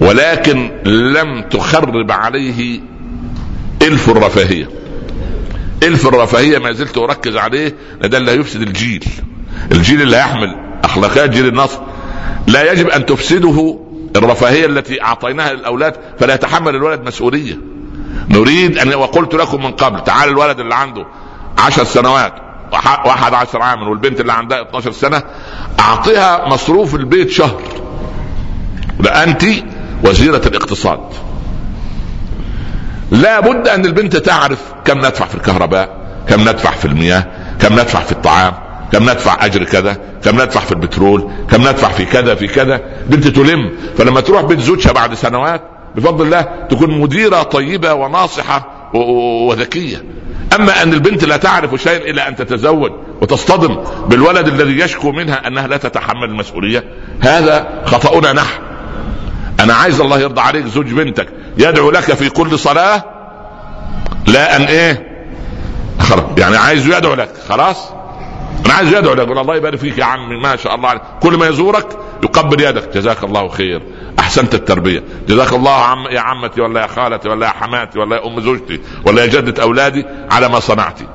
ولكن 0.02 0.72
لم 0.86 1.42
تخرب 1.42 2.12
عليه 2.12 2.80
إلف 3.84 4.10
الرفاهية. 4.10 4.70
إلف 5.84 6.08
الرفاهية 6.08 6.58
ما 6.58 6.72
زلت 6.72 6.98
أركز 6.98 7.38
عليه 7.38 7.76
ده 8.02 8.18
اللي 8.18 8.32
هيفسد 8.32 8.62
الجيل. 8.62 9.06
الجيل 9.72 10.02
اللي 10.02 10.18
هيحمل 10.18 10.56
أخلاقيات 10.84 11.30
جيل 11.30 11.48
النصر. 11.48 11.80
لا 12.48 12.72
يجب 12.72 12.88
أن 12.88 13.06
تفسده 13.06 13.80
الرفاهية 14.16 14.66
التي 14.66 15.02
أعطيناها 15.04 15.54
للأولاد 15.54 15.96
فلا 16.20 16.34
يتحمل 16.34 16.76
الولد 16.76 17.02
مسؤولية. 17.08 17.58
نريد 18.30 18.78
أن 18.78 18.94
وقلت 18.94 19.36
لكم 19.36 19.64
من 19.64 19.72
قبل 19.72 20.04
تعال 20.04 20.30
الولد 20.30 20.60
اللي 20.60 20.76
عنده 20.76 21.06
عشر 21.58 21.84
سنوات 21.84 22.34
واحد 23.06 23.34
عشر 23.34 23.62
عاما 23.62 23.88
والبنت 23.90 24.22
اللي 24.22 24.34
عندها 24.34 24.62
12 24.62 24.92
سنة 24.92 25.24
أعطيها 25.80 26.48
مصروف 26.50 26.96
البيت 26.96 27.30
شهر. 27.30 27.62
لا 29.00 29.24
انت 29.24 29.44
وزيرة 30.04 30.42
الاقتصاد. 30.48 31.00
لا 33.14 33.40
بد 33.40 33.68
أن 33.68 33.86
البنت 33.86 34.16
تعرف 34.18 34.60
كم 34.86 34.98
ندفع 34.98 35.26
في 35.26 35.36
الكهرباء 35.36 35.90
كم 36.30 36.42
ندفع 36.42 36.72
في 36.72 36.86
المياه 36.86 37.26
كم 37.60 37.74
ندفع 37.74 38.00
في 38.00 38.12
الطعام 38.12 38.54
كم 38.92 39.04
ندفع 39.04 39.46
أجر 39.46 39.64
كذا 39.64 39.98
كم 40.24 40.42
ندفع 40.42 40.60
في 40.60 40.72
البترول 40.72 41.32
كم 41.52 41.62
ندفع 41.62 41.90
في 41.90 42.06
كذا 42.06 42.36
في 42.36 42.48
كذا. 42.48 42.82
بنت 43.08 43.28
تلم. 43.28 43.72
فلما 43.98 44.22
تروح 44.22 44.42
بيت 44.42 44.60
زوجها 44.60 44.92
بعد 44.92 45.14
سنوات 45.14 45.62
بفضل 45.96 46.26
الله 46.26 46.42
تكون 46.70 47.00
مديرة 47.00 47.44
طيبة 47.44 47.94
وناصحة 47.94 48.90
وذكية. 49.48 50.04
أما 50.56 50.84
أن 50.84 50.94
البنت 50.94 51.24
لا 51.24 51.38
تعرف 51.38 51.82
شيئا 51.82 52.10
إلا 52.10 52.28
أن 52.28 52.36
تتزوج 52.36 52.92
وتصطدم 53.22 53.84
بالولد 54.08 54.48
الذي 54.48 54.80
يشكو 54.80 55.12
منها 55.12 55.48
أنها 55.48 55.68
لا 55.68 55.78
تتحمل 55.78 56.24
المسؤولية 56.24 56.84
هذا 57.22 57.84
خطأنا 57.86 58.34
نحن. 58.34 58.73
أنا 59.60 59.74
عايز 59.74 60.02
الله 60.02 60.20
يرضى 60.20 60.42
عليك 60.42 60.66
زوج 60.66 60.94
بنتك. 60.94 61.28
يدعو 61.58 61.92
لك 61.92 62.14
في 62.14 62.30
كل 62.30 62.60
صلاة. 62.60 63.04
لا 64.28 64.56
أن 64.56 64.62
إيه؟ 64.62 65.08
خلاص. 66.00 66.26
يعني 66.38 66.58
عايز 66.58 66.88
يدعو 66.88 67.14
لك. 67.14 67.30
خلاص؟ 67.50 67.90
أنا 68.66 68.74
عايز 68.74 68.94
يدعو 68.94 69.14
يقول 69.14 69.40
الله 69.40 69.56
يبارك 69.56 69.80
فيك 69.80 69.98
يا 69.98 70.06
عمي. 70.06 70.36
ما 70.36 70.56
شاء 70.56 70.76
الله 70.76 70.90
عليك. 70.90 71.02
كل 71.22 71.38
ما 71.38 71.48
يزورك 71.48 71.98
يقبل 72.24 72.62
يدك. 72.62 72.98
جزاك 72.98 73.24
الله 73.24 73.48
خير. 73.48 73.82
أحسنت 74.20 74.56
التربية. 74.56 75.04
جزاك 75.28 75.54
الله 75.54 75.76
عم 75.76 76.08
يا 76.12 76.20
عمتي 76.20 76.62
ولا 76.62 76.82
يا 76.82 76.88
خالتي 76.88 77.30
ولا 77.30 77.46
يا 77.46 77.52
حماتي 77.52 78.00
ولا 78.00 78.16
يا 78.16 78.28
أم 78.28 78.42
زوجتي 78.42 78.80
ولا 79.06 79.22
يا 79.22 79.28
جدة 79.28 79.64
أولادي 79.64 80.06
على 80.32 80.50
ما 80.50 80.60
صنعتي. 80.60 81.08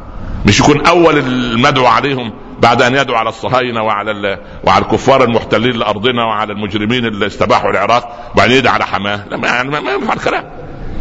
مش 0.46 0.60
يكون 0.60 0.86
أول 0.86 1.18
المدعو 1.18 1.86
عليهم 1.86 2.32
بعد 2.58 2.82
ان 2.82 2.94
يدعو 2.94 3.16
على 3.16 3.28
الصهاينه 3.28 3.82
وعلى 3.82 4.38
وعلى 4.64 4.84
الكفار 4.84 5.24
المحتلين 5.24 5.76
لارضنا 5.76 6.24
وعلى 6.24 6.52
المجرمين 6.52 7.06
اللي 7.06 7.26
استباحوا 7.26 7.70
العراق 7.70 8.30
وبعدين 8.34 8.56
يدعو 8.56 8.74
على 8.74 8.86
حماه 8.86 9.20
لا 9.30 9.36
ما 9.36 9.48
يعني 9.48 9.70
ما 9.70 9.92
ينفع 9.92 10.12
الكلام 10.12 10.44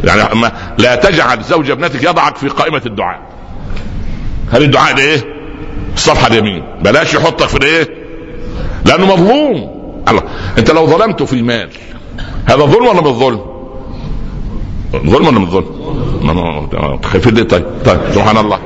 يعني 0.04 0.34
ما 0.34 0.52
لا 0.78 0.94
تجعل 0.96 1.42
زوج 1.42 1.70
ابنتك 1.70 2.02
يضعك 2.04 2.36
في 2.36 2.48
قائمه 2.48 2.82
الدعاء 2.86 3.20
هل 4.52 4.62
الدعاء 4.62 4.94
ده 4.94 5.02
إيه؟ 5.02 5.24
الصفحه 5.94 6.26
اليمين 6.26 6.64
بلاش 6.82 7.14
يحطك 7.14 7.48
في 7.48 7.56
الايه 7.56 7.88
لأنه 8.84 9.06
مظلوم 9.06 9.78
الله 10.08 10.22
انت 10.58 10.70
لو 10.70 10.86
ظلمته 10.86 11.24
في 11.24 11.42
مال 11.42 11.68
هذا 12.46 12.56
ظلم 12.64 12.86
ولا 12.86 13.00
مش 13.00 13.08
ظلم 13.08 13.40
ظلم 14.92 15.26
ولا 15.26 15.38
مش 15.38 15.48
ظلم 15.48 17.00
خايفين 17.04 17.44
طيب 17.44 17.64
طيب 17.84 18.00
سبحان 18.14 18.36
الله 18.36 18.58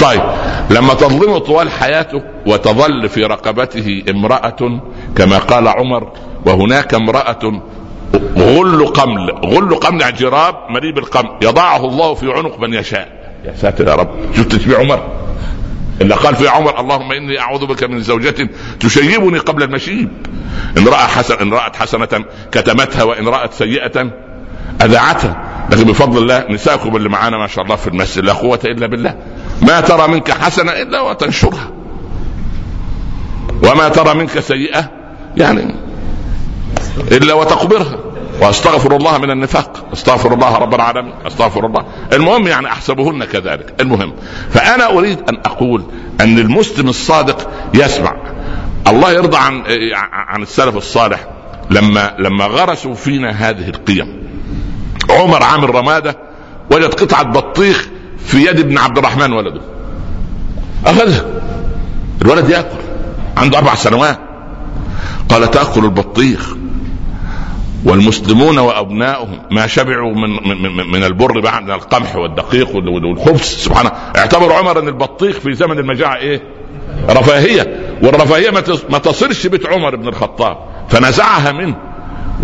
طيب 0.00 0.22
لما 0.70 0.94
تظلمه 0.94 1.38
طوال 1.38 1.70
حياته 1.70 2.22
وتظل 2.46 3.08
في 3.08 3.24
رقبته 3.24 4.02
امرأة 4.10 4.80
كما 5.16 5.38
قال 5.38 5.68
عمر 5.68 6.12
وهناك 6.46 6.94
امرأة 6.94 7.62
غل 8.38 8.86
قمل 8.86 9.30
غل 9.30 9.74
قمل 9.74 10.00
يعني 10.00 10.16
جراب 10.16 10.54
مليء 10.70 10.94
بالقمل 10.94 11.30
يضعه 11.42 11.84
الله 11.84 12.14
في 12.14 12.32
عنق 12.32 12.60
من 12.60 12.74
يشاء. 12.74 13.18
يا 13.44 13.54
ساتر 13.56 13.88
يا 13.88 13.94
رب 13.94 14.08
شفت 14.36 14.52
تشبيه 14.52 14.76
عمر؟ 14.76 15.08
إلا 16.00 16.16
قال 16.16 16.36
في 16.36 16.48
عمر 16.48 16.80
اللهم 16.80 17.12
إني 17.12 17.40
أعوذ 17.40 17.66
بك 17.66 17.84
من 17.84 18.00
زوجة 18.00 18.48
تشيبني 18.80 19.38
قبل 19.38 19.62
المشيب. 19.62 20.08
إن 20.78 20.88
رأى 20.88 21.06
حسن 21.06 21.34
إن 21.34 21.52
رأت 21.52 21.76
حسنة 21.76 22.24
كتمتها 22.52 23.02
وإن 23.02 23.28
رأت 23.28 23.52
سيئة 23.52 24.10
أذاعتها. 24.84 25.44
لكن 25.72 25.84
بفضل 25.84 26.22
الله 26.22 26.44
نساءكم 26.50 26.96
اللي 26.96 27.08
معانا 27.08 27.38
ما 27.38 27.46
شاء 27.46 27.64
الله 27.64 27.76
في 27.76 27.86
المسجد 27.86 28.24
لا 28.24 28.32
قوة 28.32 28.60
إلا 28.64 28.86
بالله. 28.86 29.14
ما 29.62 29.80
ترى 29.80 30.08
منك 30.08 30.30
حسنة 30.30 30.72
إلا 30.72 31.00
وتنشرها. 31.00 31.70
وما 33.62 33.88
ترى 33.88 34.14
منك 34.14 34.40
سيئة 34.40 34.90
يعني 35.36 35.74
إلا 37.12 37.34
وتقبرها. 37.34 37.98
وأستغفر 38.40 38.96
الله 38.96 39.18
من 39.18 39.30
النفاق. 39.30 39.86
أستغفر 39.92 40.34
الله 40.34 40.56
رب 40.56 40.74
العالمين. 40.74 41.12
أستغفر 41.26 41.66
الله. 41.66 41.84
المهم 42.12 42.46
يعني 42.46 42.66
أحسبهن 42.66 43.24
كذلك. 43.24 43.74
المهم. 43.80 44.12
فأنا 44.50 44.90
أريد 44.90 45.18
أن 45.28 45.36
أقول 45.44 45.82
أن 46.20 46.38
المسلم 46.38 46.88
الصادق 46.88 47.50
يسمع. 47.74 48.16
الله 48.86 49.12
يرضى 49.12 49.36
عن 49.36 49.62
عن 50.12 50.42
السلف 50.42 50.76
الصالح 50.76 51.26
لما 51.70 52.14
لما 52.18 52.44
غرسوا 52.44 52.94
فينا 52.94 53.30
هذه 53.30 53.68
القيم. 53.68 54.28
عمر 55.10 55.42
عامل 55.42 55.74
رمادة 55.74 56.16
وجد 56.72 56.94
قطعة 56.94 57.22
بطيخ 57.22 57.88
في 58.18 58.46
يد 58.46 58.58
ابن 58.60 58.78
عبد 58.78 58.98
الرحمن 58.98 59.32
ولده. 59.32 59.60
أخذها. 60.86 61.24
الولد 62.22 62.50
يأكل. 62.50 62.78
عنده 63.36 63.58
أربع 63.58 63.74
سنوات. 63.74 64.18
قال 65.28 65.50
تأكل 65.50 65.84
البطيخ. 65.84 66.56
والمسلمون 67.84 68.58
وابنائهم 68.58 69.40
ما 69.50 69.66
شبعوا 69.66 70.14
من 70.14 70.30
من, 70.62 70.90
من 70.90 71.04
البر 71.04 71.40
بعد 71.40 71.70
القمح 71.70 72.16
والدقيق 72.16 72.76
والخبز. 72.76 73.42
سبحان 73.42 73.90
اعتبر 74.16 74.52
عمر 74.52 74.78
إن 74.78 74.88
البطيخ 74.88 75.38
في 75.38 75.54
زمن 75.54 75.78
المجاعة 75.78 76.16
إيه؟ 76.16 76.42
رفاهية. 77.10 77.96
والرفاهية 78.02 78.50
ما 78.90 78.98
تصلش 78.98 79.46
بيت 79.46 79.66
عمر 79.66 79.96
بن 79.96 80.08
الخطاب. 80.08 80.56
فنزعها 80.88 81.52
منه. 81.52 81.76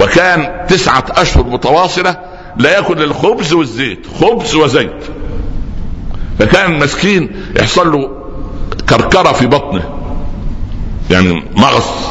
وكان 0.02 0.66
تسعة 0.68 1.04
أشهر 1.10 1.44
متواصلة 1.44 2.16
لا 2.56 2.76
يأكل 2.76 3.02
الخبز 3.02 3.52
والزيت. 3.52 4.06
خبز 4.20 4.54
وزيت. 4.54 5.04
فكان 6.38 6.78
مسكين 6.78 7.30
يحصل 7.56 7.92
له 7.92 8.10
كركرة 8.88 9.32
في 9.32 9.46
بطنه. 9.46 9.90
يعني 11.10 11.44
مغص 11.56 12.08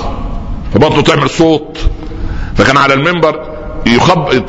فبطنه 0.74 1.02
تعمل 1.02 1.30
صوت. 1.30 1.78
فكان 2.56 2.78
على 2.78 2.94
المنبر 2.94 3.54
يخب 3.86 4.46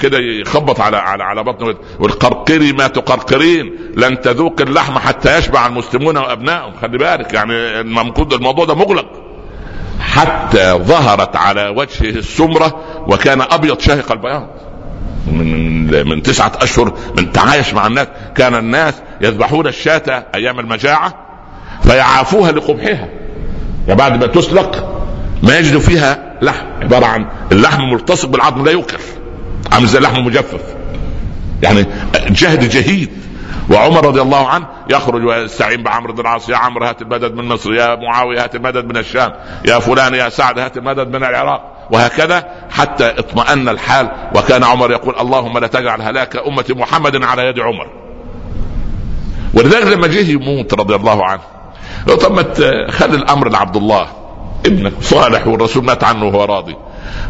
كده 0.00 0.18
يخبط 0.18 0.80
على 0.80 0.96
على 0.96 1.24
على 1.24 1.42
بطنه. 1.42 1.74
والقرقري 2.00 2.72
ما 2.72 2.86
تقرقرين 2.86 3.76
لن 3.96 4.20
تذوق 4.20 4.60
اللحم 4.60 4.98
حتى 4.98 5.38
يشبع 5.38 5.66
المسلمون 5.66 6.16
وأبنائهم. 6.16 6.72
خلي 6.82 6.98
بالك 6.98 7.34
يعني 7.34 7.80
الموضوع 7.80 8.64
ده 8.64 8.74
مغلق. 8.74 9.06
حتى 10.00 10.72
ظهرت 10.72 11.36
على 11.36 11.68
وجهه 11.68 12.18
السمرة 12.18 12.80
وكان 13.06 13.40
أبيض 13.40 13.80
شاهق 13.80 14.12
البياض. 14.12 14.48
من 15.34 16.08
من 16.08 16.22
تسعة 16.22 16.52
أشهر 16.60 16.94
من 17.18 17.32
تعايش 17.32 17.74
مع 17.74 17.86
الناس. 17.86 18.06
كان 18.34 18.54
الناس 18.54 18.94
يذبحون 19.20 19.66
الشاة 19.66 20.26
أيام 20.34 20.60
المجاعة 20.60 21.14
فيعافوها 21.82 22.52
لقبحها. 22.52 23.08
وبعد 23.88 24.20
ما 24.20 24.26
تسلق 24.26 25.00
ما 25.42 25.58
يجد 25.58 25.78
فيها 25.78 26.38
لحم. 26.42 26.66
عبارة 26.82 27.06
عن 27.06 27.26
اللحم 27.52 27.82
ملتصق 27.82 28.28
بالعظم 28.28 28.64
لا 28.64 28.72
يوكل 28.72 28.98
عامل 29.72 29.86
زي 29.86 29.98
اللحم 29.98 30.16
المجفف. 30.16 30.60
يعني 31.62 31.86
جهد 32.30 32.68
جهيد. 32.68 33.10
وعمر 33.70 34.06
رضي 34.06 34.20
الله 34.20 34.48
عنه 34.48 34.66
يخرج 34.90 35.24
ويستعين 35.24 35.82
بعمرو 35.82 36.12
بن 36.12 36.20
العاص. 36.20 36.48
يا 36.48 36.56
عمرو 36.56 36.86
هات 36.86 37.02
المدد 37.02 37.34
من 37.34 37.44
مصر. 37.44 37.74
يا 37.74 37.94
معاوية 37.94 38.44
هات 38.44 38.54
المدد 38.54 38.84
من 38.84 38.96
الشام. 38.96 39.32
يا 39.64 39.78
فلان 39.78 40.14
يا 40.14 40.28
سعد 40.28 40.58
هات 40.58 40.76
المدد 40.76 41.08
من 41.08 41.24
العراق. 41.24 41.88
وهكذا 41.90 42.44
حتى 42.74 43.04
اطمأن 43.18 43.68
الحال. 43.68 44.08
وكان 44.34 44.64
عمر 44.64 44.90
يقول 44.90 45.14
اللهم 45.20 45.58
لا 45.58 45.66
تجعل 45.66 46.02
هلاك 46.02 46.36
أمة 46.36 46.64
محمد 46.70 47.22
على 47.22 47.42
يد 47.42 47.60
عمر. 47.60 47.86
ولذلك 49.54 49.86
لما 49.86 50.06
جه 50.06 50.30
يموت 50.30 50.74
رضي 50.74 50.94
الله 50.94 51.24
عنه 51.24 51.40
طب 52.06 52.54
خلي 52.90 53.16
الأمر 53.16 53.48
لعبد 53.48 53.76
الله 53.76 54.06
ابنك 54.66 54.92
صالح 55.00 55.46
والرسول 55.46 55.84
مات 55.84 56.04
عنه 56.04 56.24
وهو 56.24 56.44
راضي. 56.44 56.76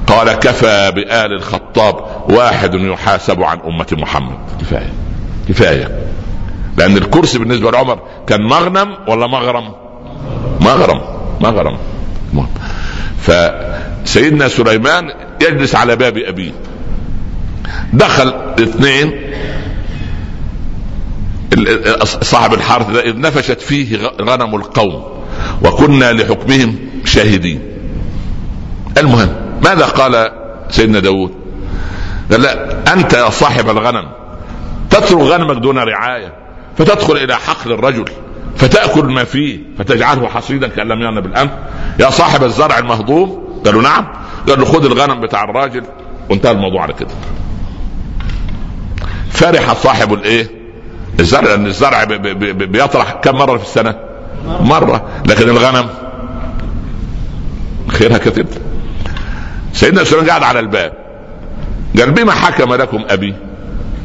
قال 0.06 0.32
كفى 0.32 0.92
بآل 0.94 1.32
الخطاب 1.32 1.96
واحد 2.30 2.74
يحاسب 2.74 3.42
عن 3.42 3.60
أمة 3.60 3.86
محمد. 3.92 4.38
كفاية. 4.60 4.92
كفاية. 5.48 5.98
لأن 6.78 6.96
الكرسي 6.96 7.38
بالنسبة 7.38 7.70
لعمر 7.70 7.98
كان 8.26 8.42
مغنم 8.42 8.96
ولا 9.08 9.26
مغرم؟ 9.26 9.72
مغرم. 10.60 11.00
مغرم. 11.40 11.76
فسيدنا 14.04 14.48
سليمان 14.48 15.10
يجلس 15.42 15.74
على 15.74 15.96
باب 15.96 16.18
أبيه. 16.18 16.52
دخل 17.92 18.34
اثنين. 18.60 19.34
صاحب 22.04 22.54
الحارث 22.54 22.90
ده 22.90 23.00
إذ 23.00 23.20
نفشت 23.20 23.60
فيه 23.60 23.98
غنم 24.22 24.54
القوم 24.54 25.04
وكنا 25.64 26.12
لحكمهم 26.12 26.76
شاهدين. 27.04 27.60
المهم 28.98 29.28
ماذا 29.64 29.84
قال 29.84 30.30
سيدنا 30.70 30.98
داود 30.98 31.34
قال 32.30 32.42
لا 32.42 32.92
أنت 32.92 33.12
يا 33.12 33.30
صاحب 33.30 33.68
الغنم 33.68 34.10
تترك 34.90 35.20
غنمك 35.20 35.56
دون 35.56 35.78
رعاية 35.78 36.32
فتدخل 36.78 37.16
إلى 37.16 37.36
حقل 37.36 37.72
الرجل 37.72 38.04
فتأكل 38.56 39.04
ما 39.04 39.24
فيه 39.24 39.58
فتجعله 39.78 40.28
حصيدا 40.28 40.68
كأن 40.68 40.88
لم 40.88 41.00
يغن 41.00 41.20
بالأمس 41.20 41.50
يا 42.00 42.10
صاحب 42.10 42.44
الزرع 42.44 42.78
المهضوم 42.78 43.43
قالوا 43.64 43.82
نعم. 43.82 44.06
قال 44.48 44.58
له 44.58 44.64
خذ 44.64 44.84
الغنم 44.84 45.20
بتاع 45.20 45.44
الراجل. 45.44 45.84
وانتهى 46.30 46.52
الموضوع 46.52 46.82
على 46.82 46.92
كده. 46.92 47.10
فرح 49.30 49.72
صاحب 49.72 50.12
الايه؟ 50.12 50.50
الزرع 51.20 51.40
لأن 51.40 51.66
الزرع 51.66 52.04
بيطرح 52.54 53.12
كم 53.12 53.36
مرة 53.36 53.58
في 53.58 53.64
السنة؟ 53.64 53.94
مرة. 54.60 55.08
لكن 55.28 55.48
الغنم 55.48 55.88
خيرها 57.88 58.18
كثير 58.18 58.46
سيدنا 59.72 60.04
سليمان 60.04 60.28
قاعد 60.28 60.42
على 60.42 60.60
الباب. 60.60 60.92
قال 61.98 62.10
بما 62.10 62.32
حكم 62.32 62.74
لكم 62.74 63.04
أبي؟ 63.08 63.34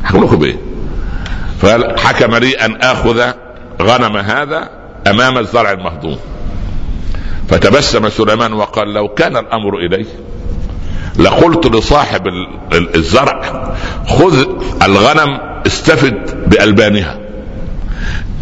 حكم 0.04 0.24
لكم 0.24 0.36
بايه 0.36 0.60
فقال 1.62 2.00
حكم 2.00 2.36
لي 2.36 2.54
أن 2.54 2.76
آخذ 2.82 3.32
غنم 3.82 4.18
هذا 4.18 4.70
أمام 5.08 5.38
الزرع 5.38 5.72
المهضوم. 5.72 6.20
فتبسم 7.50 8.10
سليمان 8.10 8.54
وقال 8.54 8.94
لو 8.94 9.08
كان 9.08 9.38
الأمر 9.38 9.78
إليه 9.78 10.06
لقلت 11.20 11.68
لصاحب 11.68 12.22
الزرع 12.96 13.42
خذ 14.08 14.46
الغنم 14.84 15.40
استفد 15.68 16.50
بألبانها 16.50 17.20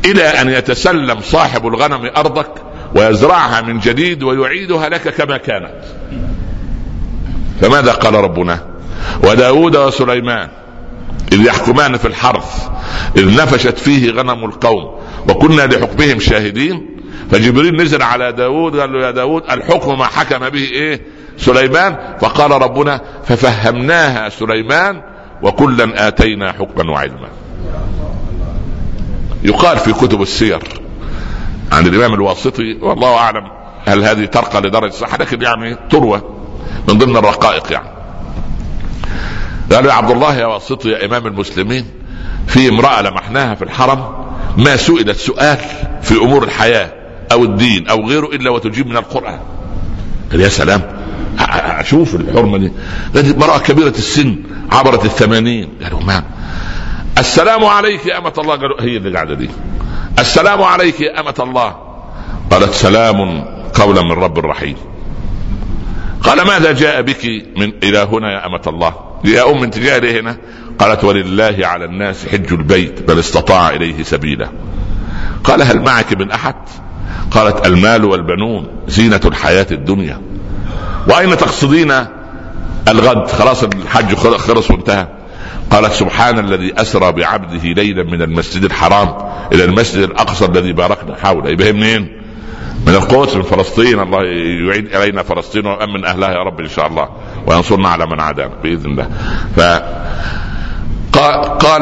إلى 0.05 0.23
أن 0.23 0.49
يتسلم 0.49 1.21
صاحب 1.21 1.67
الغنم 1.67 2.11
أرضك 2.17 2.51
ويزرعها 2.95 3.61
من 3.61 3.79
جديد 3.79 4.23
ويعيدها 4.23 4.89
لك 4.89 5.15
كما 5.15 5.37
كانت. 5.37 5.73
فماذا 7.61 7.91
قال 7.91 8.13
ربنا؟ 8.13 8.59
وداود 9.23 9.75
وسليمان 9.77 10.49
إذ 11.31 11.45
يحكمان 11.45 11.97
في 11.97 12.07
الحرث 12.07 12.67
إذ 13.17 13.35
نفشت 13.35 13.77
فيه 13.77 14.11
غنم 14.11 14.45
القوم 14.45 14.99
وكنا 15.29 15.61
لحكمهم 15.61 16.19
شاهدين 16.19 16.96
فجبريل 17.31 17.75
نزل 17.81 18.01
على 18.01 18.31
داود 18.31 18.79
قال 18.79 18.93
له 18.93 19.05
يا 19.05 19.11
داود 19.11 19.43
الحكم 19.51 19.97
ما 19.99 20.05
حكم 20.05 20.49
به 20.49 20.63
إيه؟ 20.63 21.01
سليمان. 21.37 21.97
فقال 22.19 22.51
ربنا 22.51 23.01
ففهمناها 23.25 24.29
سليمان 24.29 25.01
وكلا 25.41 26.07
آتينا 26.07 26.51
حكما 26.51 26.91
وعلما. 26.91 27.27
يقال 29.43 29.77
في 29.77 29.93
كتب 29.93 30.21
السير 30.21 30.59
عن 31.71 31.87
الإمام 31.87 32.13
الواسطي 32.13 32.77
والله 32.81 33.15
أعلم 33.17 33.47
هل 33.85 34.03
هذه 34.03 34.25
ترقى 34.25 34.61
لدرجة 34.61 34.91
صحه 34.91 35.17
لكن 35.17 35.41
يعني 35.41 35.77
تروى 35.89 36.21
من 36.87 36.97
ضمن 36.97 37.17
الرقائق 37.17 37.71
يعني. 37.71 37.89
قال 39.71 39.85
يا 39.85 39.93
عبد 39.93 40.11
الله 40.11 40.35
يا 40.35 40.45
واسطي 40.45 40.89
يا 40.89 41.05
إمام 41.05 41.27
المسلمين 41.27 41.85
في 42.47 42.69
امرأة 42.69 43.01
لمحناها 43.01 43.55
في 43.55 43.61
الحرم 43.61 44.27
ما 44.57 44.75
سئلت 44.75 45.17
سؤال 45.17 45.57
في 46.01 46.15
أمور 46.15 46.43
الحياة 46.43 46.96
أو 47.31 47.43
الدين 47.43 47.87
أو 47.87 48.07
غيره 48.07 48.25
إلا 48.25 48.49
وتجيب 48.49 48.87
من 48.87 48.97
القرآن. 48.97 49.39
قال 50.31 50.41
يا 50.41 50.49
سلام 50.49 50.81
أشوف 51.39 52.15
الحرمة 52.15 52.57
دي. 52.57 52.71
امرأة 53.15 53.57
كبيرة 53.57 53.89
السن 53.89 54.35
عبرت 54.71 55.05
الثمانين. 55.05 55.69
قالوا 55.83 56.03
ما 56.03 56.23
السلام 57.17 57.65
عليك 57.65 58.05
يا 58.05 58.17
أمة 58.17 58.33
الله. 58.37 58.55
قالوا 58.55 58.81
هي 58.81 58.97
اللي 58.97 59.13
قاعدة 59.13 59.33
دي. 59.33 59.49
السلام 60.19 60.63
عليك 60.63 61.01
يا 61.01 61.19
أمة 61.19 61.35
الله. 61.39 61.75
قالت 62.51 62.73
سلام 62.73 63.45
قولا 63.73 64.01
من 64.01 64.11
رب 64.11 64.39
رحيم 64.39 64.75
قال 66.23 66.47
ماذا 66.47 66.71
جاء 66.71 67.01
بك 67.01 67.25
من 67.57 67.73
إلى 67.83 68.07
هنا 68.11 68.31
يا 68.31 68.45
أمة 68.45 68.61
الله؟ 68.67 68.93
يا 69.25 69.51
أم 69.51 69.63
انت 69.63 69.79
جاء 69.79 70.19
هنا؟ 70.19 70.37
قالت 70.79 71.03
ولله 71.03 71.57
على 71.61 71.85
الناس 71.85 72.27
حج 72.27 72.53
البيت 72.53 73.01
بل 73.01 73.19
استطاع 73.19 73.69
إليه 73.69 74.03
سبيلا. 74.03 74.49
قال 75.43 75.61
هل 75.61 75.81
معك 75.81 76.13
من 76.13 76.31
أحد؟ 76.31 76.55
قالت 77.31 77.67
المال 77.67 78.05
والبنون 78.05 78.67
زينة 78.87 79.21
الحياة 79.25 79.67
الدنيا. 79.71 80.21
وأين 81.07 81.37
تقصدين 81.37 81.93
الغد؟ 82.87 83.27
خلاص 83.27 83.63
الحج 83.63 84.15
خلص 84.15 84.71
وانتهى. 84.71 85.07
قالت 85.69 85.93
سبحان 85.93 86.39
الذي 86.39 86.81
أسرى 86.81 87.11
بعبده 87.11 87.63
ليلا 87.63 88.03
من 88.03 88.21
المسجد 88.21 88.63
الحرام 88.63 89.17
إلى 89.53 89.63
المسجد 89.63 90.03
الأقصى 90.03 90.45
الذي 90.45 90.73
باركنا. 90.73 91.15
حوله 91.15 91.49
يبقى 91.49 91.73
منين؟ 91.73 92.21
من 92.87 92.95
القدس 92.95 93.35
من 93.35 93.41
فلسطين. 93.41 93.99
الله 93.99 94.23
يعيد 94.67 94.95
إلينا 94.95 95.23
فلسطين 95.23 95.65
ويامن 95.65 96.05
أهلها 96.05 96.31
يا 96.31 96.43
رب 96.43 96.59
إن 96.59 96.69
شاء 96.69 96.87
الله. 96.87 97.09
وينصرنا 97.47 97.89
على 97.89 98.05
من 98.05 98.19
عادانا 98.19 98.53
بإذن 98.63 98.91
الله. 98.91 99.09
ف 99.57 99.59
قال 101.59 101.81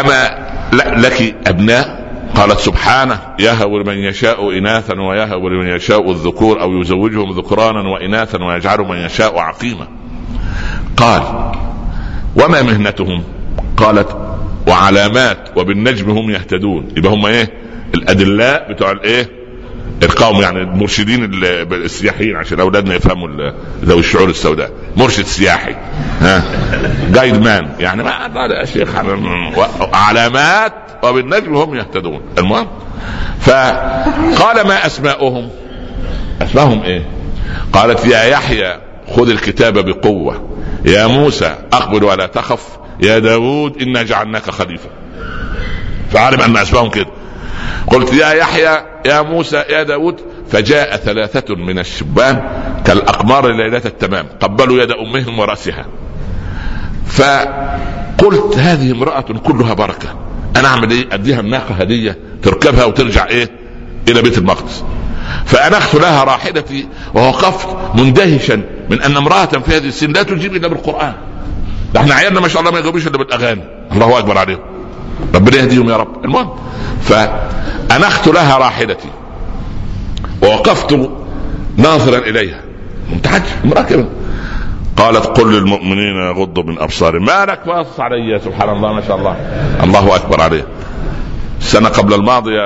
أما 0.00 0.48
لك 0.72 1.34
أبناء؟ 1.46 2.01
قالت 2.34 2.58
سبحانه 2.58 3.20
يهب 3.38 3.72
لمن 3.72 3.98
يشاء 3.98 4.58
إناثا 4.58 5.00
ويهب 5.00 5.44
لمن 5.44 5.68
يشاء 5.68 6.10
الذكور 6.10 6.60
أو 6.60 6.80
يزوجهم 6.80 7.30
ذكرانا 7.38 7.88
وإناثا 7.88 8.44
ويجعل 8.44 8.78
من 8.78 8.96
يشاء 8.96 9.38
عقيما. 9.38 9.88
قال 10.96 11.22
وما 12.36 12.62
مهنتهم؟ 12.62 13.22
قالت 13.76 14.16
وعلامات 14.68 15.48
وبالنجم 15.56 16.10
هم 16.10 16.30
يهتدون. 16.30 16.88
يبقى 16.96 17.12
هم 17.12 17.26
إيه؟ 17.26 17.50
الأدلاء 17.94 18.72
بتوع 18.72 18.90
الإيه؟ 18.90 19.41
القوم 20.02 20.40
يعني 20.40 20.58
المرشدين 20.58 21.30
السياحيين 21.72 22.36
عشان 22.36 22.60
أولادنا 22.60 22.94
يفهموا 22.94 23.52
ذوي 23.84 24.00
الشعور 24.00 24.28
السوداء. 24.30 24.70
مرشد 24.96 25.24
سياحي 25.24 25.76
ها؟ 26.20 26.42
جايد 27.12 27.42
مان 27.42 27.68
يعني 27.78 28.02
ما 28.02 28.10
يا 28.60 28.64
شيخ 28.64 28.88
علامات 29.92 30.72
وبالنجم 31.02 31.56
هم 31.56 31.74
يهتدون. 31.74 32.20
المهم 32.38 32.66
فقال 33.40 34.66
ما 34.66 34.86
أسماؤهم؟ 34.86 35.50
اسماءهم 36.42 36.82
إيه؟ 36.82 37.06
قالت 37.72 38.06
يا 38.06 38.24
يحيى 38.24 38.80
خذ 39.16 39.30
الكتاب 39.30 39.78
بقوة. 39.78 40.48
يا 40.84 41.06
موسى 41.06 41.56
أقبل 41.72 42.04
ولا 42.04 42.26
تخف. 42.26 42.68
يا 43.00 43.18
داود 43.18 43.82
إنا 43.82 44.02
جعلناك 44.02 44.50
خليفة. 44.50 44.88
فعلم 46.12 46.40
أن 46.40 46.56
أسماءهم 46.56 46.90
كده. 46.90 47.06
قلت 47.86 48.12
يا 48.12 48.32
يحيى 48.32 48.84
يا 49.06 49.22
موسى 49.22 49.56
يا 49.56 49.82
داود 49.82 50.20
فجاء 50.50 50.96
ثلاثة 50.96 51.54
من 51.54 51.78
الشبان 51.78 52.42
كالأقمار 52.84 53.48
ليلة 53.48 53.82
التمام 53.84 54.26
قبلوا 54.40 54.82
يد 54.82 54.90
أمهم 54.90 55.38
ورأسها. 55.38 55.86
فقلت 57.06 58.56
هذه 58.56 58.92
امرأة 58.92 59.20
كلها 59.20 59.74
بركة 59.74 60.08
أنا 60.56 60.68
أعمل 60.68 60.90
إيه؟ 60.90 61.08
أديها 61.12 61.40
الناقة 61.40 61.74
هدية 61.74 62.18
تركبها 62.42 62.84
وترجع 62.84 63.26
إيه؟ 63.26 63.50
إلى 64.08 64.22
بيت 64.22 64.38
المقدس. 64.38 64.84
فانخت 65.44 65.94
لها 65.94 66.24
راحلتي 66.24 66.88
ووقفت 67.14 67.68
مندهشا 67.94 68.62
من 68.90 69.02
أن 69.02 69.16
امرأة 69.16 69.46
في 69.46 69.76
هذه 69.76 69.88
السن 69.88 70.12
لا 70.12 70.22
تجيب 70.22 70.56
إلا 70.56 70.68
بالقرآن. 70.68 71.14
ده 71.94 72.00
إحنا 72.00 72.14
عيالنا 72.14 72.40
ما 72.40 72.48
شاء 72.48 72.60
الله 72.60 72.72
ما 72.72 72.78
يجاوبوش 72.78 73.06
إلا 73.06 73.18
بالأغاني. 73.18 73.62
الله 73.92 74.18
أكبر 74.18 74.38
عليهم. 74.38 74.71
ربنا 75.34 75.56
يهديهم 75.56 75.90
يا 75.90 75.96
رب. 75.96 76.24
المهم 76.24 76.50
فانخت 77.02 78.28
لها 78.28 78.58
راحلتي. 78.58 79.08
ووقفت 80.42 81.10
ناظرا 81.76 82.18
إليها. 82.18 82.60
متعجب 83.12 83.44
امراه 83.64 83.82
كده 83.82 84.06
قالت 84.96 85.26
قل 85.26 85.52
للمؤمنين 85.52 86.16
يغضوا 86.16 86.62
من 86.62 86.78
أبصارهم. 86.78 87.24
ما 87.24 87.44
لك 87.44 87.60
باصص 87.66 88.00
علي 88.00 88.40
سبحان 88.44 88.68
الله 88.68 88.92
ما 88.92 89.00
شاء 89.00 89.16
الله. 89.16 89.36
الله 89.82 90.16
أكبر 90.16 90.40
عليه 90.40 90.66
السنة 91.60 91.88
قبل 91.88 92.14
الماضيه 92.14 92.60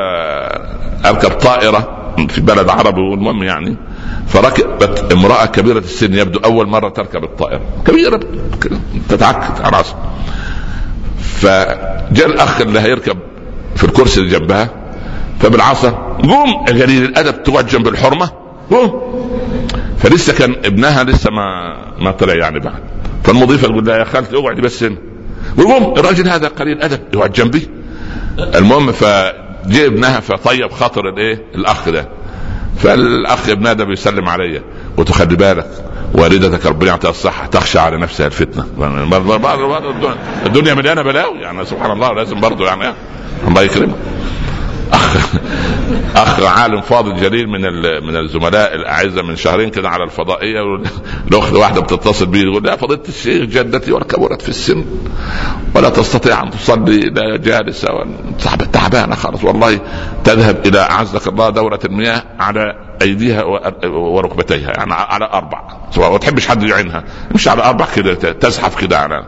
أركب 1.04 1.30
طائرة 1.30 1.88
في 2.28 2.40
بلد 2.40 2.68
عربي 2.68 3.00
والمهم 3.00 3.42
يعني 3.42 3.76
فركبت 4.28 5.12
امرأة 5.12 5.46
كبيرة 5.46 5.78
السن 5.78 6.14
يبدو 6.14 6.38
أول 6.38 6.68
مرة 6.68 6.88
تركب 6.88 7.24
الطائرة. 7.24 7.60
كبيرة 7.86 8.20
تتعكت 9.08 9.60
على 9.60 9.76
رأسها. 9.76 9.96
فجاء 11.36 12.26
الأخ 12.26 12.60
اللي 12.60 12.80
هيركب 12.80 13.18
في 13.76 13.84
الكرسي 13.84 14.20
اللي 14.20 14.38
جنبها 14.38 14.70
فبالعصا 15.40 15.90
قوم 16.22 16.64
قليل 16.68 17.04
الأدب 17.04 17.42
تقعد 17.42 17.66
جنب 17.66 17.88
الحرمة 17.88 18.30
قوم. 18.70 19.02
فلسه 19.98 20.32
كان 20.38 20.56
ابنها 20.64 21.04
لسه 21.04 21.30
ما 21.30 21.76
ما 21.98 22.10
طلع 22.10 22.34
يعني 22.34 22.60
بعد. 22.60 22.82
فالمضيفة 23.24 23.68
تقول 23.68 23.86
لها 23.86 23.98
يا 23.98 24.04
خالتي 24.04 24.36
اقعدي 24.36 24.60
بس 24.60 24.82
هنا. 24.82 24.96
ويقوم 25.58 25.94
الراجل 25.98 26.28
هذا 26.28 26.48
قليل 26.48 26.82
أدب 26.82 27.00
يقعد 27.14 27.32
جنبي. 27.32 27.68
المهم 28.38 28.92
فجاء 28.92 29.86
ابنها 29.86 30.20
فطيب 30.20 30.70
خاطر 30.70 31.08
الإيه؟ 31.08 31.42
الأخ 31.54 31.88
ده. 31.88 32.08
فالأخ 32.78 33.48
ابنها 33.48 33.72
ده 33.72 33.84
بيسلم 33.84 34.28
عليا. 34.28 34.62
قلت 34.96 35.12
خلي 35.12 35.36
بالك 35.36 35.70
والدتك 36.14 36.66
ربنا 36.66 36.90
يعطيها 36.90 37.10
الصحة 37.10 37.46
تخشى 37.46 37.78
على 37.78 37.96
نفسها 37.96 38.26
الفتنة. 38.26 38.66
الدنيا 40.46 40.74
مليانة 40.74 41.02
بلاوي 41.02 41.38
يعني 41.38 41.64
سبحان 41.64 41.90
الله 41.90 42.12
لازم 42.12 42.40
برضه 42.40 42.66
يعني 42.66 42.94
الله 43.48 43.62
يكرمك. 43.62 43.94
اخ 45.06 45.26
اخ 46.16 46.40
عالم 46.40 46.80
فاضل 46.80 47.16
جليل 47.16 47.48
من 47.48 47.60
من 48.06 48.16
الزملاء 48.16 48.74
الاعزاء 48.74 49.24
من 49.24 49.36
شهرين 49.36 49.68
كده 49.70 49.88
على 49.88 50.04
الفضائية 50.04 50.60
الاخت 51.28 51.52
واحدة 51.52 51.80
بتتصل 51.80 52.26
بي 52.26 52.42
تقول 52.42 52.68
يا 52.68 52.76
فضيلة 52.76 53.02
الشيخ 53.08 53.44
جدتي 53.44 53.92
وكبرت 53.92 54.42
في 54.42 54.48
السن 54.48 54.84
ولا 55.74 55.88
تستطيع 55.88 56.42
أن 56.42 56.50
تصلي 56.50 57.00
لا 57.00 57.36
جالسة 57.36 57.88
تعبانة 58.72 59.14
خالص. 59.14 59.44
والله 59.44 59.80
تذهب 60.24 60.66
إلى 60.66 60.80
أعزك 60.80 61.28
الله 61.28 61.50
دورة 61.50 61.80
المياه 61.84 62.22
على 62.40 62.74
أيديها 63.02 63.42
وركبتيها 63.86 64.70
يعني 64.76 64.94
على 64.94 65.24
أربع 65.24 65.62
ما 65.96 66.18
تحبش 66.18 66.46
حد 66.48 66.62
يعينها 66.62 67.04
مش 67.34 67.48
على 67.48 67.62
أربع 67.64 67.86
كده 67.96 68.14
تزحف 68.14 68.80
كده 68.80 68.98
على 68.98 69.24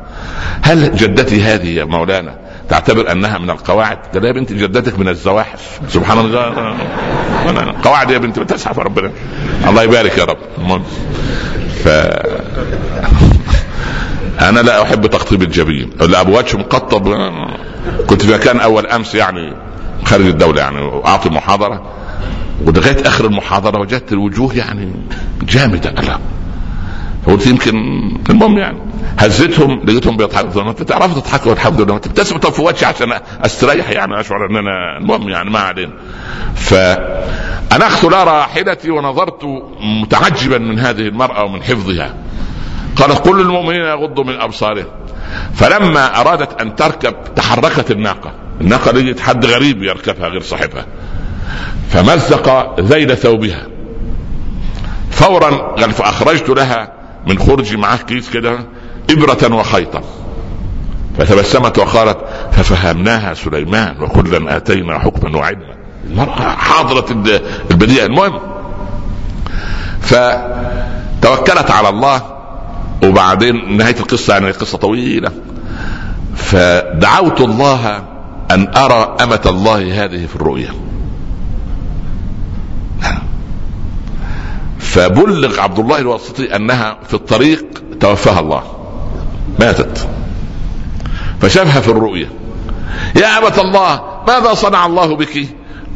هل 0.63 0.97
جدتي 0.97 1.43
هذه 1.43 1.69
يا 1.69 1.85
مولانا 1.85 2.39
تعتبر 2.69 3.13
أنها 3.13 3.39
من 3.39 3.51
القواعد؟ 3.51 3.99
قال 4.15 4.25
يا 4.25 4.33
بنت 4.33 4.53
جدتك 4.53 4.99
من 4.99 5.09
الزواحف. 5.09 5.81
سبحان 5.89 6.19
الله. 6.19 6.75
قواعد 7.85 8.11
يا 8.11 8.19
بنت 8.19 8.39
تسعف 8.39 8.79
ربنا. 8.79 9.11
الله 9.69 9.83
يبارك 9.83 10.19
يا 10.19 10.25
رب. 10.25 10.39
ف 11.85 11.89
أنا 14.41 14.61
لا 14.61 14.83
أحب 14.83 15.07
تقطيب 15.07 15.43
الجبين. 15.43 15.91
لا 16.01 16.21
ابو 16.21 16.39
وجه 16.39 16.57
مقطب. 16.57 17.15
كنت 18.07 18.23
في 18.23 18.33
مكان 18.33 18.61
أول 18.61 18.87
أمس 18.87 19.15
يعني 19.15 19.53
خارج 20.05 20.27
الدولة 20.27 20.61
يعني 20.61 21.03
اعطي 21.07 21.29
محاضرة. 21.29 21.93
ولغاية 22.65 23.07
آخر 23.07 23.25
المحاضرة 23.25 23.81
وجدت 23.81 24.13
الوجوه 24.13 24.57
يعني 24.57 24.93
جامدة. 25.43 25.91
لا 25.91 26.19
قلت 27.27 27.47
يمكن 27.47 27.77
المهم 28.31 28.59
يعني. 28.59 28.79
هزتهم 29.19 29.83
لقيتهم 29.85 30.17
بيضحكوا. 30.17 30.63
انت 30.71 30.83
تعرف 30.83 31.19
تضحكوا 31.19 31.53
الحمد 31.53 31.81
لله. 31.81 31.95
انت 31.95 32.09
بتبتسم 32.09 32.37
طب 32.37 32.53
في 32.53 32.63
وجهي 32.63 32.87
عشان 32.87 33.13
أستريح 33.45 33.91
يعني 33.91 34.21
أشعر 34.21 34.47
إن 34.51 34.57
أنا 34.57 34.99
المهم 35.01 35.29
يعني 35.29 35.51
ما 35.51 35.59
علينا. 35.59 35.93
فانخت 36.55 38.05
لها 38.05 38.25
راحلتي 38.25 38.91
ونظرت 38.91 39.45
متعجبا 40.03 40.59
من 40.59 40.79
هذه 40.79 41.01
المرأة 41.01 41.45
ومن 41.45 41.63
حفظها. 41.63 42.15
قالت 42.97 43.19
كل 43.19 43.41
المؤمنين 43.41 43.81
يغضوا 43.81 44.25
من 44.25 44.41
أبصارهم. 44.41 44.87
فلما 45.55 46.21
أرادت 46.21 46.61
أن 46.61 46.77
تركب 46.77 47.15
تحركت 47.37 47.91
الناقة. 47.91 48.33
الناقة 48.61 48.93
لقيت 48.93 49.21
حد 49.21 49.47
غريب 49.47 49.83
يركبها 49.83 50.29
غير 50.29 50.41
صاحبها. 50.41 50.87
فمزق 51.89 52.81
ذيل 52.81 53.17
ثوبها. 53.17 53.67
فورا 55.11 55.51
قال 55.51 55.93
فأخرجت 55.93 56.49
لها 56.49 56.98
من 57.29 57.39
خرجي 57.39 57.77
معاه 57.77 57.97
كيس 57.97 58.31
كده 58.31 58.59
إبرة 59.11 59.55
وخيطا 59.55 60.03
فتبسمت 61.19 61.79
وقالت 61.79 62.19
ففهمناها 62.53 63.35
سليمان 63.35 64.03
وكلا 64.03 64.57
آتينا 64.57 64.99
حكما 64.99 65.39
وعلما. 65.39 65.75
المرأة 66.11 66.57
حاضرة 66.57 67.11
البديهة 67.71 68.07
المهم 68.07 68.41
فتوكلت 70.01 71.71
على 71.71 71.89
الله 71.89 72.23
وبعدين 73.05 73.77
نهاية 73.77 73.97
القصة 74.01 74.33
يعني 74.33 74.51
قصة 74.51 74.79
طويلة. 74.79 75.31
فدعوت 76.37 77.41
الله 77.41 78.03
أن 78.51 78.77
أرى 78.77 79.17
أمة 79.23 79.43
الله 79.47 80.05
هذه 80.05 80.27
في 80.27 80.37
الرؤيا. 80.37 80.73
فبلغ 84.79 85.61
عبد 85.61 85.79
الله 85.79 85.99
الواسطي 85.99 86.57
أنها 86.57 86.99
في 87.09 87.15
الطريق 87.15 87.65
توفاها 88.01 88.41
الله. 88.41 88.63
ماتت. 89.61 90.09
فشافها 91.41 91.81
في 91.81 91.89
الرؤيا 91.89 92.29
يا 93.17 93.39
أبة 93.39 93.61
الله 93.63 94.03
ماذا 94.29 94.55
صنع 94.55 94.87
الله 94.87 95.17
بك؟ 95.17 95.47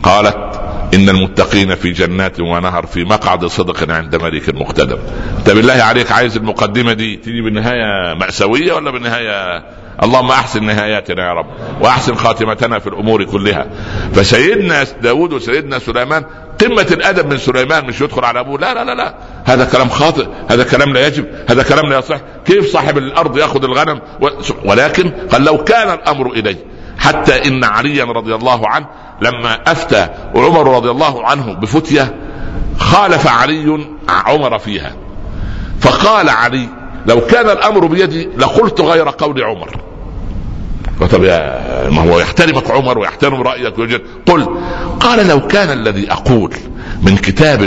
قالت 0.02 0.60
إن 0.94 1.08
المتقين 1.08 1.74
في 1.74 1.92
جنات 1.92 2.40
ونهر 2.40 2.86
في 2.86 3.04
مقعد 3.04 3.46
صدق 3.46 3.92
عند 3.92 4.16
ملك 4.16 4.54
مقتدر. 4.54 4.98
أنت 5.38 5.50
بالله 5.50 5.72
عليك 5.72 6.12
عايز 6.12 6.36
المقدمة 6.36 6.92
دي 6.92 7.16
تيجي 7.16 7.40
بالنهاية 7.40 8.14
مأساوية 8.14 8.72
ولا 8.72 8.90
بالنهاية 8.90 9.64
اللهم 10.02 10.30
أحسن 10.30 10.64
نهاياتنا 10.64 11.28
يا 11.28 11.32
رب 11.32 11.46
وأحسن 11.80 12.14
خاتمتنا 12.14 12.78
في 12.78 12.86
الأمور 12.86 13.24
كلها. 13.24 13.66
فسيدنا 14.14 14.84
داود 15.02 15.32
وسيدنا 15.32 15.78
سليمان 15.78 16.24
قمة 16.60 16.86
الأدب 16.90 17.32
من 17.32 17.38
سليمان 17.38 17.86
مش 17.86 18.00
يدخل 18.00 18.24
على 18.24 18.40
أبوه. 18.40 18.58
لا 18.60 18.74
لا 18.74 18.84
لا 18.84 18.94
لا. 18.94 19.14
هذا 19.44 19.64
كلام 19.64 19.88
خاطئ 19.88 20.26
هذا 20.50 20.64
كلام 20.64 20.92
لا 20.92 21.06
يجب 21.06 21.26
هذا 21.50 21.62
كلام 21.62 21.86
لا 21.86 21.98
يصح. 21.98 22.16
كيف 22.46 22.72
صاحب 22.72 22.98
الأرض 22.98 23.38
يأخذ 23.38 23.64
الغنم؟ 23.64 24.00
ولكن 24.64 25.10
قال 25.10 25.44
لو 25.44 25.64
كان 25.64 25.90
الأمر 25.90 26.32
إليه 26.32 26.56
حتى 26.98 27.48
إن 27.48 27.64
عليا 27.64 28.04
رضي 28.04 28.34
الله 28.34 28.68
عنه 28.68 28.86
لما 29.22 29.58
أفتى 29.66 30.08
عمر 30.34 30.76
رضي 30.76 30.90
الله 30.90 31.26
عنه 31.26 31.52
بفتية 31.52 32.14
خالف 32.78 33.26
علي 33.26 33.86
عمر 34.08 34.58
فيها. 34.58 34.92
فقال 35.80 36.28
علي 36.28 36.68
لو 37.06 37.20
كان 37.20 37.50
الأمر 37.50 37.86
بيدي 37.86 38.28
لقلت 38.36 38.80
غير 38.80 39.08
قول 39.08 39.42
عمر. 39.42 39.76
طب 41.10 41.24
يا 41.24 41.90
ما 41.90 42.02
هو 42.02 42.20
يحترمك 42.20 42.70
عمر 42.70 42.98
ويحترم 42.98 43.42
رأيك 43.42 43.78
ويجد 43.78 44.00
قل 44.26 44.48
قال 45.00 45.28
لو 45.28 45.46
كان 45.46 45.70
الذي 45.70 46.12
أقول 46.12 46.54
من 47.02 47.16
كتاب 47.16 47.62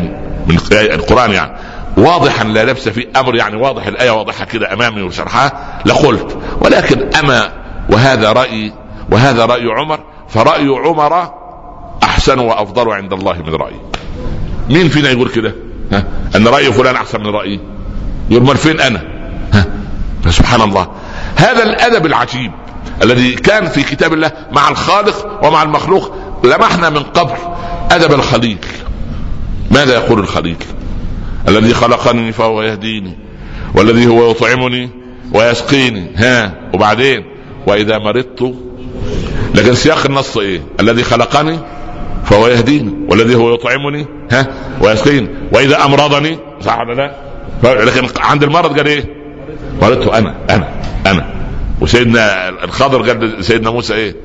من 0.47 0.57
القرآن 0.71 1.31
يعني 1.31 1.51
واضحا 1.97 2.43
لا 2.43 2.65
لبس 2.65 2.89
فيه 2.89 3.09
أمر 3.15 3.36
يعني 3.36 3.55
واضح 3.55 3.88
الآية 3.88 4.11
واضحة 4.11 4.45
كده 4.45 4.73
أمامي 4.73 5.01
وشرحها 5.01 5.81
لقلت. 5.86 6.38
ولكن 6.61 7.15
أما 7.15 7.51
وهذا 7.89 8.31
رايي 8.31 8.73
وهذا 9.11 9.45
رأي 9.45 9.67
عمر 9.67 9.99
فرأي 10.29 10.67
عمر 10.67 11.31
أحسن 12.03 12.39
وأفضل 12.39 12.91
عند 12.91 13.13
الله 13.13 13.33
من 13.33 13.55
رأيي. 13.55 13.79
مين 14.69 14.89
فينا 14.89 15.09
يقول 15.09 15.29
كده؟ 15.29 15.55
ها؟ 15.91 16.03
أن 16.36 16.47
رأي 16.47 16.71
فلان 16.71 16.95
أحسن 16.95 17.19
من 17.19 17.29
رأيي. 17.29 17.59
يقول 18.29 18.57
فين 18.57 18.79
أنا؟ 18.79 19.14
ها؟ 19.56 19.66
فسبحان 20.24 20.62
الله. 20.62 20.88
هذا 21.36 21.64
الأدب 21.64 22.06
العجيب 22.06 22.51
الذي 23.03 23.36
كان 23.36 23.68
في 23.68 23.84
كتاب 23.84 24.14
الله 24.14 24.32
مع 24.51 24.70
الخالق 24.70 25.45
ومع 25.45 25.64
المخلوق 25.64 26.16
لمحنا 26.43 26.89
من 26.89 27.03
قبل. 27.03 27.38
أدب 27.91 28.14
الخليل. 28.14 28.58
ماذا 29.72 29.93
يقول 29.93 30.20
الخليل؟ 30.20 30.58
الذي 31.47 31.74
خلقني 31.74 32.32
فهو 32.32 32.62
يهديني 32.62 33.18
والذي 33.76 34.08
هو 34.08 34.32
يطعمني 34.32 34.89
ويسقيني. 35.34 36.12
ها؟ 36.16 36.53
وبعدين؟ 36.74 37.26
وإذا 37.68 37.97
مرضت؟ 37.97 38.56
لكن 39.56 39.76
سياق 39.76 40.06
النص 40.06 40.38
إيه؟ 40.38 40.62
الذي 40.80 41.03
خلقني 41.03 41.60
فهو 42.26 42.47
يهديني 42.47 42.93
والذي 43.10 43.36
هو 43.36 43.53
يطعمني 43.53 44.06
ها؟ 44.32 44.47
ويسقيني. 44.82 45.30
وإذا 45.51 45.86
أمرضني؟ 45.86 46.39
صح 46.62 46.80
ولا 46.80 46.93
لا؟ 46.93 47.86
لكن 47.86 48.08
عند 48.20 48.43
المرض 48.43 48.78
قال 48.78 48.88
إيه؟ 48.88 49.14
قالته 49.82 50.18
أنا 50.18 50.36
أنا 50.49 50.70
أنا. 51.08 51.26
وسيدنا 51.82 52.49
الخضر 52.49 53.01
قال 53.01 53.45
سيدنا 53.45 53.70
موسى 53.70 53.93
إيه؟ 53.93 54.16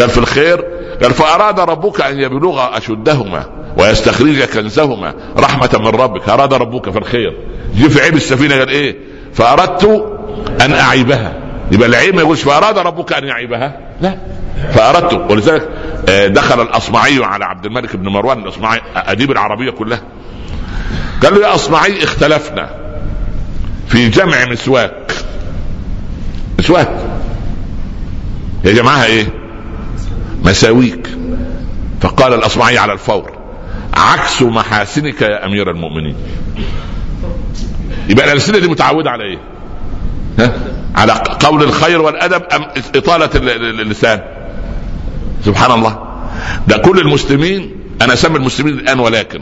قال 0.00 0.10
في 0.10 0.18
الخير 0.18 0.64
قال 1.02 1.10
فأراد 1.10 1.60
ربك 1.60 2.00
أن 2.00 2.20
يبلغ 2.20 2.76
أشدهما 2.78 3.46
ويستخرج 3.76 4.42
كنزهما 4.42 5.14
رحمة 5.38 5.70
من 5.80 6.00
ربك. 6.00 6.28
أراد 6.28 6.54
ربك 6.54 6.90
في 6.90 6.98
الخير. 6.98 7.36
جه 7.74 7.88
في 7.88 8.00
عيب 8.00 8.16
السفينة 8.16 8.58
قال 8.58 8.68
إيه؟ 8.68 8.96
فأردت 9.34 9.84
أن 10.60 10.72
أعيبها. 10.72 11.32
يبقى 11.72 11.88
العيب 11.88 12.14
ما 12.14 12.20
يقولش 12.20 12.42
فأراد 12.42 12.78
ربك 12.78 13.12
أن 13.12 13.24
يعيبها؟ 13.24 13.78
لا. 14.00 14.14
فأردت. 14.72 15.30
ولذلك 15.30 15.68
آه، 16.08 16.26
دخل 16.26 16.62
الأصمعي 16.62 17.24
على 17.24 17.44
عبد 17.44 17.66
الملك 17.66 17.96
بن 17.96 18.08
مروان 18.08 18.38
الأصمعي 18.38 18.80
أديب 18.96 19.30
العربية 19.30 19.70
كلها. 19.70 20.00
قال 21.22 21.34
له 21.34 21.48
يا 21.48 21.54
أصمعي 21.54 22.04
اختلفنا. 22.04 22.70
في 23.88 24.08
جمع 24.08 24.44
مسواك. 24.44 25.12
مسواك. 26.58 26.90
يا 28.64 28.72
جماعة 28.72 29.04
إيه؟ 29.04 29.26
مساويك. 30.44 31.08
فقال 32.00 32.34
الأصمعي 32.34 32.78
على 32.78 32.92
الفور 32.92 33.32
عكس 33.94 34.42
محاسنك 34.42 35.22
يا 35.22 35.46
أمير 35.46 35.70
المؤمنين. 35.70 36.16
يبقى 38.08 38.26
الألسنة 38.26 38.58
دي 38.58 38.68
متعودة 38.68 39.10
على 39.10 39.24
إيه؟ 39.24 39.38
ها؟ 40.38 40.52
على 40.94 41.12
قول 41.40 41.62
الخير 41.62 42.02
والأدب 42.02 42.42
أم 42.52 42.62
إطالة 42.94 43.30
اللسان. 43.80 44.20
سبحان 45.44 45.70
الله. 45.70 45.98
ده 46.68 46.76
كل 46.76 46.98
المسلمين 46.98 47.74
أنا 48.02 48.12
أسمي 48.12 48.36
المسلمين 48.36 48.74
الآن 48.74 48.98
ولكن. 49.00 49.40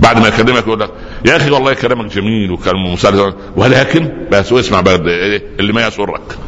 بعد 0.00 0.18
ما 0.18 0.28
يكلمك 0.28 0.66
يقول 0.66 0.80
لك 0.80 0.90
يا 1.24 1.36
أخي 1.36 1.50
والله 1.50 1.74
كلامك 1.74 2.12
جميل 2.12 2.50
وكلام 2.50 2.92
مسلسل 2.92 3.34
ولكن؟ 3.56 4.08
بس 4.32 4.52
واسمع 4.52 4.80
بقى 4.80 4.94
اللي 5.60 5.72
ما 5.72 5.86
يسرك. 5.86 6.38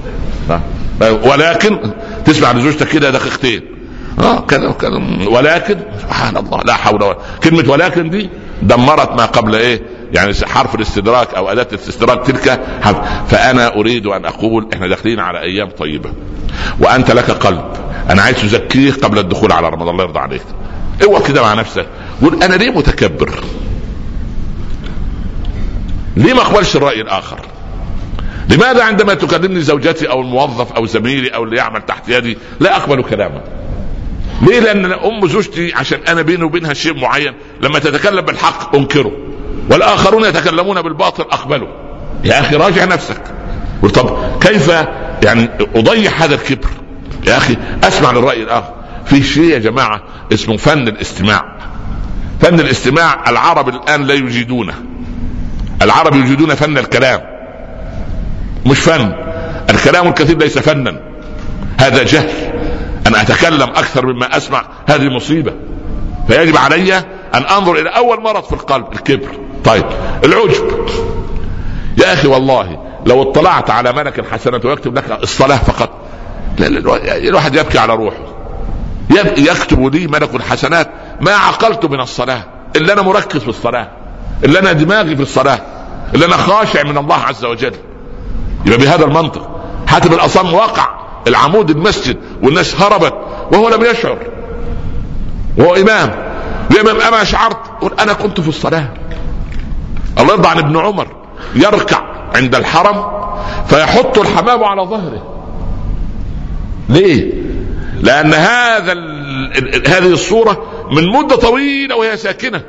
ولكن؟ 1.01 1.79
تسمع 2.25 2.53
لزوجتك 2.53 2.89
كده 2.89 3.11
دقيقتين. 3.11 3.63
آه 4.19 4.41
كذا 4.41 4.69
وكذا 4.69 5.03
ولكن؟ 5.29 5.77
سبحان 6.03 6.37
الله 6.37 6.61
لا 6.65 6.75
حول 6.75 7.03
ولا 7.03 7.17
كلمة 7.45 7.71
ولكن 7.71 8.11
دي 8.11 8.31
دمرت 8.63 9.13
ما 9.13 9.25
قبل 9.25 9.55
إيه 9.55 9.83
يعني 10.13 10.35
حرف 10.45 10.75
الاستدراك 10.75 11.35
أو 11.35 11.49
أداة 11.49 11.69
الاستدراك 11.73 12.27
تلك 12.27 12.61
حرف. 12.83 12.97
فأنا 13.29 13.75
أريد 13.75 14.07
أن 14.07 14.25
أقول 14.25 14.69
إحنا 14.75 14.89
داخلين 14.89 15.21
على 15.21 15.41
أيام 15.43 15.71
طيبة 15.71 16.11
وأنت 16.81 17.11
لك 17.11 17.31
قلب. 17.31 17.65
أنا 18.11 18.23
عايز 18.23 18.37
تزكيه 18.37 18.93
قبل 18.93 19.19
الدخول 19.19 19.53
على 19.53 19.69
رمضان 19.69 19.89
الله 19.89 20.05
يرضى 20.05 20.19
عليك. 20.19 20.43
اوعى 21.05 21.23
كده 21.23 21.43
مع 21.43 21.55
نفسك. 21.55 21.87
قول 22.23 22.43
أنا 22.43 22.55
ليه 22.55 22.71
متكبر؟ 22.71 23.45
ليه 26.17 26.35
ما 26.35 26.41
أقبلش 26.41 26.77
الرأي 26.77 27.01
الآخر؟ 27.01 27.41
لماذا 28.51 28.85
عندما 28.85 29.15
تكلمني 29.15 29.61
زوجتي 29.61 30.11
أو 30.11 30.21
الموظف 30.21 30.73
أو 30.73 30.87
زميلي 30.87 31.29
أو 31.29 31.45
اللي 31.45 31.57
يعمل 31.57 31.83
تحت 31.83 32.09
يدي 32.09 32.39
لا 32.61 32.77
أقبل 32.77 33.03
كلامه؟ 33.03 33.41
ليه؟ 34.43 34.61
لأن 34.61 34.93
أم 34.93 35.29
زوجتي 35.29 35.73
عشان 35.75 35.99
أنا 36.09 36.23
بيني 36.23 36.45
وبينها 36.45 36.75
شيء 36.75 37.01
معين 37.01 37.35
لما 37.63 37.79
تتكلم 37.79 38.21
بالحق 38.21 38.77
أنكره 38.77 39.13
والآخرون 39.71 40.25
يتكلمون 40.25 40.83
بالباطل 40.83 41.23
أقبله. 41.23 41.69
يا 42.25 42.41
أخي 42.41 42.57
راجع 42.57 42.85
نفسك. 42.85 43.23
طب 43.95 44.19
كيف 44.41 44.69
يعني 45.23 45.49
أضيع 45.77 46.11
هذا 46.11 46.35
الكبر؟ 46.35 46.69
يا 47.27 47.37
أخي 47.37 47.57
أسمع 47.85 48.13
للرأي 48.13 48.43
الآخر. 48.43 48.75
في 49.05 49.23
شيء 49.23 49.45
يا 49.45 49.59
جماعة 49.59 50.03
اسمه 50.33 50.57
فن 50.57 50.89
الاستماع. 50.89 51.56
فن 52.41 52.61
الاستماع 52.61 53.31
العرب 53.31 53.69
الآن 53.69 54.03
لا 54.03 54.15
يجيدونه 54.15 54.75
العرب 55.83 56.15
يجيدون 56.15 56.55
فن 56.55 56.79
الكلام 56.79 57.21
مش 58.67 58.79
فن. 58.79 59.13
الكلام 59.71 60.09
الكثير 60.09 60.39
ليس 60.39 60.59
فنا. 60.59 61.01
هذا 61.81 62.03
جهل. 62.03 62.31
أن 63.07 63.15
أتكلم 63.15 63.71
أكثر 63.71 64.07
مما 64.07 64.37
أسمع 64.37 64.65
هذه 64.87 65.09
مصيبة. 65.09 65.53
فيجب 66.29 66.57
علي 66.57 66.97
أن 67.35 67.43
أنظر 67.43 67.75
إلى 67.75 67.89
أول 67.89 68.23
مرض 68.23 68.45
في 68.45 68.53
القلب 68.53 68.93
الكبر. 68.93 69.29
طيب 69.65 69.85
العجب. 70.25 70.89
يا 71.99 72.13
أخي 72.13 72.29
والله 72.29 72.79
لو 73.07 73.23
اطلعت 73.23 73.71
على 73.71 73.93
ملك 73.93 74.19
الحسنات 74.19 74.65
ويكتب 74.65 74.99
لك 74.99 75.19
الصلاة 75.23 75.57
فقط 75.57 75.91
الواحد 77.01 77.55
يبكي 77.55 77.79
على 77.79 77.95
روحه. 77.95 78.37
يكتب 79.39 79.95
لي 79.95 80.07
ملك 80.07 80.35
الحسنات 80.35 80.91
ما 81.21 81.33
عقلت 81.33 81.87
من 81.87 82.01
الصلاة 82.01 82.45
إلا 82.77 82.93
أنا 82.93 83.03
مركز 83.03 83.41
في 83.41 83.49
الصلاة 83.49 83.89
إلا 84.45 84.61
أنا 84.61 84.73
دماغي 84.73 85.17
في 85.17 85.23
الصلاة 85.23 85.59
إلا 86.15 86.27
أنا 86.27 86.37
خاشع 86.37 86.83
من 86.83 86.99
الله 86.99 87.17
عز 87.17 87.45
وجل. 87.45 87.73
يبقى 88.67 88.79
بهذا 88.79 89.05
المنطق. 89.05 89.61
حاتم 89.87 90.13
الأصم 90.13 90.55
وقع 90.55 90.89
العمود 91.27 91.71
المسجد 91.71 92.17
والناس 92.43 92.81
هربت 92.81 93.15
وهو 93.53 93.69
لم 93.69 93.85
يشعر. 93.85 94.19
وهو 95.59 95.75
إمام. 95.75 96.27
الامام 96.71 97.01
اما 97.01 97.25
شعرت 97.25 97.59
أنا 98.01 98.13
كنت 98.13 98.41
في 98.41 98.49
الصلاة. 98.49 98.89
الله 100.19 100.33
يرضى 100.35 100.49
عن 100.49 100.59
ابن 100.59 100.77
عمر 100.79 101.09
يركع 101.55 102.01
عند 102.35 102.55
الحرم 102.55 103.05
فيحط 103.67 104.19
الحمام 104.19 104.65
على 104.65 104.83
ظهره. 104.83 105.23
ليه؟ 106.89 107.33
لأن 108.03 108.35
هذا 108.35 108.93
هذه 109.89 110.13
الصورة 110.13 110.63
من 110.93 111.09
مدة 111.09 111.37
طويلة 111.37 111.97
وهي 111.97 112.17
ساكنة. 112.17 112.63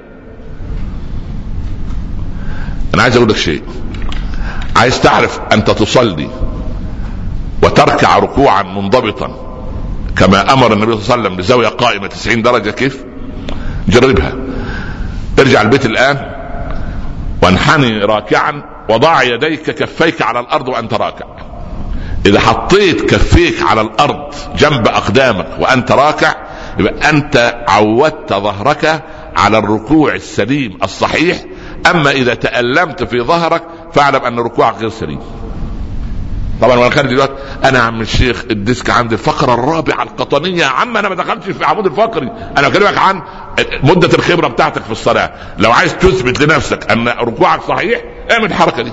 أنا 2.93 3.03
عايز 3.03 3.15
أقول 3.15 3.29
لك 3.29 3.37
شيء. 3.37 3.63
عايز 4.75 5.01
تعرف 5.01 5.39
أنت 5.53 5.71
تصلي 5.71 6.29
وتركع 7.63 8.19
ركوعا 8.19 8.63
منضبطا 8.63 9.47
كما 10.17 10.53
أمر 10.53 10.73
النبي 10.73 10.91
صلى 10.91 11.01
الله 11.01 11.11
عليه 11.11 11.21
وسلم 11.21 11.35
بزاويه 11.35 11.67
قائمة 11.67 12.07
90 12.07 12.41
درجة 12.41 12.69
كيف؟ 12.69 13.03
جربها. 13.87 14.33
ارجع 15.39 15.61
البيت 15.61 15.85
الآن 15.85 16.31
وانحني 17.43 17.99
راكعا 17.99 18.63
وضع 18.89 19.23
يديك 19.23 19.71
كفيك 19.71 20.21
على 20.21 20.39
الأرض 20.39 20.67
وأنت 20.67 20.93
راكع. 20.93 21.25
إذا 22.25 22.39
حطيت 22.39 23.15
كفيك 23.15 23.63
على 23.63 23.81
الأرض 23.81 24.33
جنب 24.57 24.87
أقدامك 24.87 25.47
وأنت 25.59 25.91
راكع 25.91 26.35
يبقى 26.79 27.09
أنت 27.09 27.65
عودت 27.67 28.33
ظهرك 28.33 29.03
على 29.37 29.57
الركوع 29.57 30.15
السليم 30.15 30.77
الصحيح. 30.83 31.37
أما 31.91 32.11
إذا 32.11 32.33
تألمت 32.33 33.03
في 33.03 33.21
ظهرك 33.21 33.63
فاعلم 33.93 34.25
أن 34.25 34.39
ركوعك 34.39 34.75
غير 34.77 34.89
سليم. 34.89 35.19
طبعا 36.61 36.77
وأنا 36.77 36.89
خارج 36.89 37.09
دلوقتي 37.09 37.33
أنا 37.63 37.79
يا 37.79 37.83
عم 37.83 38.01
الشيخ 38.01 38.43
الديسك 38.51 38.89
عندي 38.89 39.15
الفقرة 39.15 39.53
الرابعة 39.53 40.03
القطنية. 40.03 40.61
يا 40.61 40.65
عم 40.65 40.97
أنا 40.97 41.09
ما 41.09 41.15
دخلتش 41.15 41.49
في 41.49 41.65
عمود 41.65 41.85
الفقري. 41.85 42.31
أنا 42.57 42.69
بكلمك 42.69 42.97
عن 42.97 43.21
مدة 43.83 44.09
الخبرة 44.13 44.47
بتاعتك 44.47 44.83
في 44.83 44.91
الصلاة. 44.91 45.31
لو 45.57 45.71
عايز 45.71 45.97
تثبت 45.97 46.41
لنفسك 46.41 46.91
أن 46.91 47.07
ركوعك 47.07 47.61
صحيح 47.61 48.01
اعمل 48.31 48.45
الحركة 48.45 48.83
دي. 48.83 48.91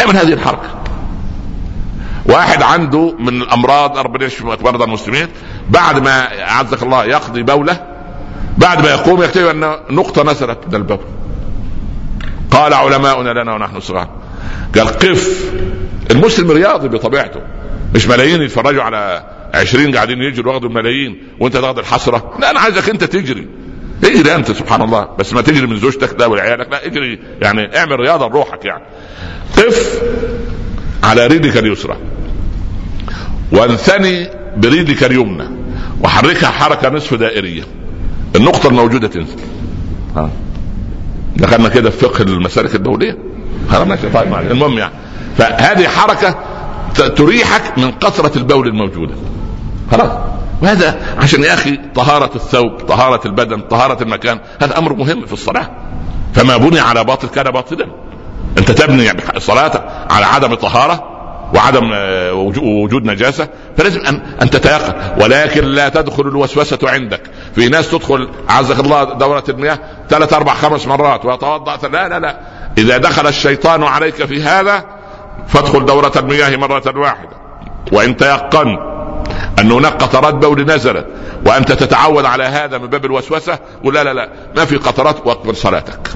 اعمل 0.00 0.16
هذه 0.16 0.32
الحركة. 0.32 0.81
واحد 2.26 2.62
عنده 2.62 3.14
من 3.18 3.42
الأمراض 3.42 3.98
ربنا 3.98 4.24
يشفي 4.24 4.46
مرضى 4.46 4.84
المسلمين 4.84 5.28
بعد 5.70 5.98
ما 6.02 6.42
اعزك 6.42 6.82
الله 6.82 7.04
يقضي 7.04 7.42
بوله 7.42 7.80
بعد 8.58 8.82
ما 8.82 8.90
يقوم 8.90 9.22
يكتب 9.22 9.46
أن 9.46 9.76
نقطة 9.90 10.22
نزلت 10.22 10.58
من 10.68 10.74
البول. 10.74 10.98
قال 12.50 12.74
علماؤنا 12.74 13.30
لنا 13.30 13.54
ونحن 13.54 13.80
صغار. 13.80 14.08
قال 14.74 14.88
قف. 14.88 15.52
المسلم 16.10 16.50
رياضي 16.50 16.88
بطبيعته. 16.88 17.40
مش 17.94 18.06
ملايين 18.08 18.42
يتفرجوا 18.42 18.82
على 18.82 19.24
عشرين 19.54 19.94
قاعدين 19.94 20.22
يجروا 20.22 20.52
واخدوا 20.52 20.68
الملايين 20.68 21.22
وانت 21.40 21.56
تاخد 21.56 21.78
الحسرة. 21.78 22.32
لا 22.40 22.50
أنا 22.50 22.60
عايزك 22.60 22.88
أنت 22.88 23.04
تجري. 23.04 23.48
اجري 24.04 24.34
أنت 24.34 24.52
سبحان 24.52 24.82
الله. 24.82 25.08
بس 25.18 25.32
ما 25.32 25.40
تجري 25.40 25.66
من 25.66 25.76
زوجتك 25.76 26.20
لا 26.20 26.26
ولعيالك 26.26 26.68
لا 26.70 26.86
اجري. 26.86 27.18
يعني 27.42 27.78
اعمل 27.78 28.00
رياضة 28.00 28.28
لروحك 28.28 28.64
يعني. 28.64 28.84
قف. 29.56 30.02
على 31.02 31.26
رجلك 31.26 31.56
اليسرى. 31.56 31.96
وانثني 33.52 34.28
برجلك 34.56 35.04
اليمنى. 35.04 35.44
وحركها 36.00 36.50
حركة 36.50 36.88
نصف 36.88 37.14
دائرية. 37.14 37.62
النقطة 38.36 38.68
الموجودة 38.68 39.08
تنزل. 39.08 39.36
ها. 40.16 40.30
دخلنا 41.36 41.68
كده 41.68 41.90
في 41.90 41.98
فقه 41.98 42.22
المسالك 42.22 42.74
الدولية. 42.74 43.18
ماشي 43.86 44.08
طيب 44.08 44.34
المهم 44.50 44.78
يعني 44.78 44.92
فهذه 45.38 45.88
حركة 45.88 46.38
تريحك 47.16 47.78
من 47.78 47.90
قطره 47.90 48.32
البول 48.36 48.68
الموجودة. 48.68 49.14
خلاص. 49.90 50.10
وهذا 50.62 51.16
عشان 51.18 51.42
يا 51.44 51.54
أخي 51.54 51.78
طهارة 51.94 52.30
الثوب 52.34 52.80
طهارة 52.80 53.26
البدن 53.26 53.60
طهارة 53.60 54.02
المكان 54.02 54.40
هذا 54.62 54.78
أمر 54.78 54.92
مهم 54.94 55.26
في 55.26 55.32
الصلاة. 55.32 55.70
فما 56.34 56.56
بني 56.56 56.80
على 56.80 57.04
باطل 57.04 57.28
كان 57.28 57.50
باطلا. 57.50 57.86
أنت 58.58 58.70
تبني 58.70 59.10
صلاتك 59.38 59.84
على 60.12 60.26
عدم 60.26 60.54
طهاره 60.54 61.08
وعدم 61.54 61.90
وجود 62.64 63.04
نجاسة 63.04 63.48
فلازم 63.76 64.00
أن 64.00 64.22
أن 64.42 64.50
تتيقن. 64.50 65.22
ولكن 65.22 65.64
لا 65.64 65.88
تدخل 65.88 66.22
الوسوسة 66.22 66.78
عندك. 66.82 67.22
في 67.54 67.68
ناس 67.68 67.90
تدخل 67.90 68.28
عزك 68.48 68.80
الله 68.80 69.04
دورة 69.04 69.44
المياه 69.48 69.78
ثلاث 70.08 70.32
أربع 70.32 70.54
خمس 70.54 70.86
مرات 70.86 71.24
ويتوضا 71.24 71.76
لا 71.88 72.08
لا 72.08 72.18
لا. 72.18 72.38
إذا 72.78 72.96
دخل 72.98 73.26
الشيطان 73.26 73.82
عليك 73.82 74.14
في 74.14 74.42
هذا 74.42 74.84
فادخل 75.48 75.86
دورة 75.86 76.12
المياه 76.16 76.56
مرة 76.56 76.82
واحدة. 76.96 77.36
وإن 77.92 78.16
تيقنت 78.16 78.78
أن 79.58 79.72
هناك 79.72 79.92
قطرات 80.02 80.34
بول 80.34 80.64
نزلت 80.64 81.06
وأنت 81.46 81.72
تتعود 81.72 82.24
على 82.24 82.44
هذا 82.44 82.78
من 82.78 82.86
باب 82.86 83.04
الوسوسة 83.04 83.58
قل 83.84 83.94
لا 83.94 84.04
لا 84.04 84.12
لا. 84.12 84.28
ما 84.56 84.64
في 84.64 84.76
قطرات 84.76 85.26
وأقبل 85.26 85.56
صلاتك. 85.56 86.10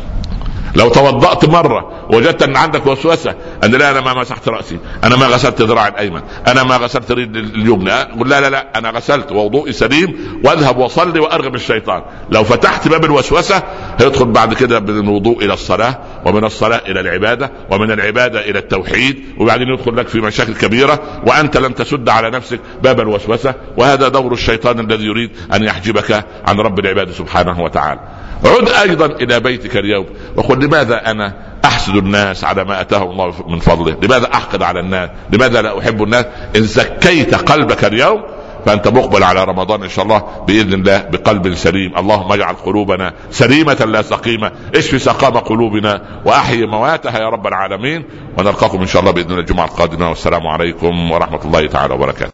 لو 0.74 0.88
توضأت 0.88 1.44
مرة 1.44 1.90
وجدت 2.11 2.42
أن 2.42 2.57
عندك 2.57 2.86
وسوسة 2.86 3.34
أن 3.67 3.71
لا 3.71 3.91
أنا 3.91 4.01
ما 4.01 4.21
مسحت 4.21 4.49
رأسي. 4.49 4.79
أنا 5.05 5.17
ما 5.17 5.27
غسلت 5.27 5.62
ذراعي 5.62 5.89
الأيمن. 5.89 6.21
أنا 6.49 6.62
ما 6.62 6.77
غسلت 6.77 7.11
رجلي 7.11 7.41
اليمنى. 7.41 7.93
قل 7.93 8.29
لا 8.29 8.41
لا 8.41 8.51
لا 8.51 8.79
أنا 8.79 8.91
غسلت 8.91 9.33
ووضوئي 9.33 9.73
سليم 9.73 10.41
وأذهب 10.45 10.77
وأصلي 10.79 11.21
وأرغب 11.21 11.55
الشيطان. 11.55 12.03
لو 12.31 12.45
فتحت 12.45 12.89
باب 12.89 13.05
الوسوسة 13.05 13.62
هيدخل 14.01 14.25
بعد 14.25 14.55
كده 14.55 14.81
من 14.81 15.09
الوضوء 15.09 15.45
إلى 15.45 15.53
الصلاة 15.53 15.99
ومن 16.25 16.45
الصلاة 16.45 16.81
إلى 16.87 17.01
العبادة 17.01 17.51
ومن 17.71 17.91
العبادة 17.91 18.41
إلى 18.41 18.59
التوحيد 18.59 19.25
وبعدين 19.39 19.69
يدخل 19.69 19.97
لك 19.97 20.09
في 20.09 20.21
مشاكل 20.21 20.55
كبيرة 20.55 21.23
وأنت 21.27 21.57
لم 21.57 21.73
تسد 21.73 22.09
على 22.09 22.31
نفسك 22.31 22.61
باب 22.83 23.01
الوسوسة 23.01 23.55
وهذا 23.77 24.09
دور 24.09 24.33
الشيطان 24.33 24.81
الذي 24.81 25.05
يريد 25.05 25.31
أن 25.55 25.64
يحجبك 25.64 26.25
عن 26.47 26.57
رب 26.61 26.79
العباد 26.79 27.11
سبحانه 27.11 27.61
وتعالى. 27.61 28.01
عد 28.45 28.69
أيضا 28.69 29.07
إلى 29.07 29.41
بيتك 29.41 29.77
اليوم. 29.77 30.07
وقل 30.37 30.64
لماذا 30.64 31.11
أنا 31.11 31.56
أحسد 31.67 31.97
الناس 31.97 32.45
على 32.45 32.64
ما 32.64 32.81
أتاهم 32.81 33.11
الله 33.11 33.35
من 33.49 33.59
فضله. 33.59 33.97
لماذا 34.03 34.35
أحقد 34.35 34.62
على 34.62 34.81
الناس؟ 34.81 35.11
لماذا 35.33 35.62
لا 35.62 35.79
أحب 35.79 36.03
الناس؟ 36.03 36.25
إن 36.57 36.62
زكيت 36.62 37.35
قلبك 37.35 37.85
اليوم 37.85 38.23
فأنت 38.67 38.89
مقبل 38.89 39.23
على 39.23 39.45
رمضان 39.45 39.83
إن 39.83 39.89
شاء 39.89 40.05
الله 40.05 40.23
بإذن 40.47 40.73
الله 40.73 40.99
بقلب 40.99 41.55
سليم. 41.55 41.99
اللهم 41.99 42.33
اجعل 42.33 42.55
قلوبنا 42.55 43.12
سليمة 43.31 43.85
لا 43.87 44.03
سقيمة. 44.03 44.53
اشف 44.75 45.03
سقام 45.03 45.37
قلوبنا 45.37 46.23
وأحيي 46.25 46.67
مواتها 46.67 47.19
يا 47.19 47.29
رب 47.29 47.47
العالمين. 47.47 48.05
ونلقاكم 48.39 48.81
إن 48.81 48.87
شاء 48.87 49.03
الله 49.03 49.12
بإذن 49.12 49.31
الله 49.31 49.41
الجمعة 49.41 49.64
القادمة. 49.64 50.09
والسلام 50.09 50.47
عليكم 50.47 51.11
ورحمة 51.11 51.45
الله 51.45 51.67
تعالى 51.67 51.95
وبركاته. 51.95 52.33